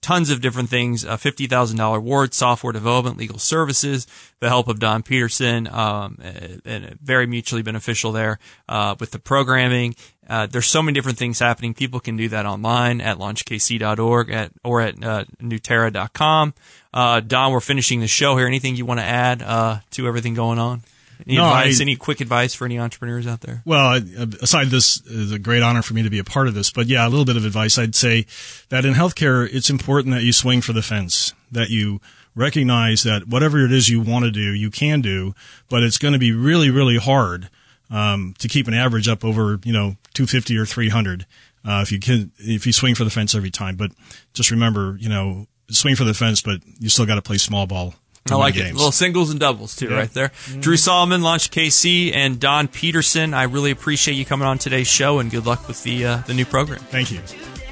Tons 0.00 0.30
of 0.30 0.40
different 0.40 0.70
things. 0.70 1.04
A 1.04 1.18
thousand 1.18 1.76
dollar 1.76 1.98
award, 1.98 2.32
software 2.32 2.72
development, 2.72 3.18
legal 3.18 3.38
services, 3.38 4.06
the 4.38 4.48
help 4.48 4.68
of 4.68 4.78
Don 4.78 5.02
Peterson, 5.02 5.66
um, 5.68 6.18
and 6.64 6.98
very 7.02 7.26
mutually 7.26 7.62
beneficial 7.62 8.12
there 8.12 8.38
uh, 8.68 8.94
with 8.98 9.10
the 9.10 9.18
programming. 9.18 9.94
Uh, 10.30 10.46
there's 10.46 10.66
so 10.66 10.80
many 10.80 10.94
different 10.94 11.18
things 11.18 11.40
happening. 11.40 11.74
People 11.74 11.98
can 11.98 12.16
do 12.16 12.28
that 12.28 12.46
online 12.46 13.00
at 13.00 13.18
launchkc.org 13.18 14.30
at, 14.30 14.52
or 14.62 14.80
at 14.80 15.04
uh, 15.04 15.24
nueterra.com. 15.42 16.54
Uh, 16.94 17.18
Don, 17.18 17.52
we're 17.52 17.58
finishing 17.58 17.98
the 17.98 18.06
show 18.06 18.36
here. 18.36 18.46
Anything 18.46 18.76
you 18.76 18.86
want 18.86 19.00
to 19.00 19.06
add 19.06 19.42
uh, 19.42 19.80
to 19.90 20.06
everything 20.06 20.34
going 20.34 20.60
on? 20.60 20.82
Any 21.26 21.36
No, 21.36 21.46
advice? 21.46 21.80
I- 21.80 21.82
any 21.82 21.96
quick 21.96 22.20
advice 22.20 22.54
for 22.54 22.64
any 22.64 22.78
entrepreneurs 22.78 23.26
out 23.26 23.40
there? 23.40 23.62
Well, 23.64 24.00
aside 24.42 24.68
this, 24.68 25.00
is 25.06 25.32
a 25.32 25.38
great 25.38 25.62
honor 25.62 25.82
for 25.82 25.94
me 25.94 26.02
to 26.02 26.10
be 26.10 26.18
a 26.18 26.24
part 26.24 26.48
of 26.48 26.54
this. 26.54 26.70
But 26.70 26.86
yeah, 26.86 27.06
a 27.06 27.10
little 27.10 27.24
bit 27.24 27.36
of 27.36 27.44
advice. 27.44 27.78
I'd 27.78 27.94
say 27.94 28.26
that 28.68 28.84
in 28.84 28.94
healthcare, 28.94 29.48
it's 29.52 29.70
important 29.70 30.14
that 30.14 30.22
you 30.22 30.32
swing 30.32 30.60
for 30.60 30.72
the 30.72 30.82
fence, 30.82 31.32
that 31.52 31.70
you 31.70 32.00
recognize 32.34 33.02
that 33.02 33.26
whatever 33.28 33.64
it 33.64 33.72
is 33.72 33.88
you 33.88 34.00
want 34.00 34.24
to 34.24 34.30
do, 34.30 34.52
you 34.54 34.70
can 34.70 35.00
do, 35.00 35.34
but 35.68 35.82
it's 35.82 35.98
going 35.98 36.12
to 36.12 36.18
be 36.18 36.32
really, 36.32 36.70
really 36.70 36.96
hard 36.96 37.50
um, 37.90 38.34
to 38.38 38.48
keep 38.48 38.68
an 38.68 38.74
average 38.74 39.08
up 39.08 39.24
over, 39.24 39.58
you 39.64 39.72
know, 39.72 39.96
250 40.14 40.56
or 40.56 40.64
300 40.64 41.26
uh, 41.64 41.80
if 41.82 41.90
you 41.92 41.98
can, 41.98 42.30
if 42.38 42.66
you 42.66 42.72
swing 42.72 42.94
for 42.94 43.04
the 43.04 43.10
fence 43.10 43.34
every 43.34 43.50
time. 43.50 43.76
But 43.76 43.90
just 44.32 44.50
remember, 44.50 44.96
you 45.00 45.08
know, 45.08 45.46
swing 45.70 45.96
for 45.96 46.04
the 46.04 46.14
fence, 46.14 46.40
but 46.40 46.60
you 46.78 46.88
still 46.88 47.04
got 47.06 47.16
to 47.16 47.22
play 47.22 47.36
small 47.36 47.66
ball. 47.66 47.94
To 48.26 48.34
I 48.34 48.36
win 48.36 48.40
like 48.44 48.56
it. 48.56 48.72
Little 48.74 48.92
singles 48.92 49.30
and 49.30 49.40
doubles 49.40 49.74
too, 49.76 49.88
Yeah. 49.88 49.96
right 49.96 50.12
there. 50.12 50.30
Drew 50.60 50.76
Solomon, 50.76 51.22
Launch 51.22 51.50
KC, 51.50 52.12
and 52.14 52.38
Don 52.38 52.68
Peterson. 52.68 53.32
I 53.34 53.44
really 53.44 53.70
appreciate 53.70 54.14
you 54.14 54.24
coming 54.24 54.46
on 54.46 54.58
today's 54.58 54.88
show, 54.88 55.18
and 55.18 55.30
good 55.30 55.46
luck 55.46 55.66
with 55.68 55.82
the 55.82 56.04
uh, 56.04 56.16
the 56.26 56.34
new 56.34 56.44
program. 56.44 56.80
Thank 56.90 57.10
you. 57.10 57.18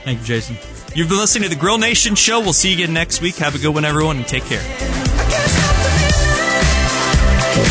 Thank 0.05 0.21
you, 0.21 0.25
Jason. 0.27 0.57
You've 0.95 1.09
been 1.09 1.19
listening 1.19 1.49
to 1.49 1.55
the 1.55 1.61
Grill 1.61 1.77
Nation 1.79 2.15
show. 2.15 2.41
We'll 2.41 2.53
see 2.55 2.71
you 2.71 2.77
again 2.77 2.95
next 2.95 3.21
week. 3.21 3.37
Have 3.37 3.55
a 3.55 3.59
good 3.59 3.75
one, 3.75 3.85
everyone, 3.85 4.17
and 4.17 4.27
take 4.27 4.45
care. 4.45 4.63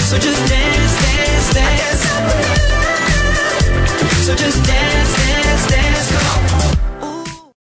So 0.07 0.17
just 0.19 0.47
dance, 0.47 0.93
dance, 1.03 1.53
dance. 1.53 2.01
So 4.25 4.35
just 4.35 4.63
dance, 4.65 4.86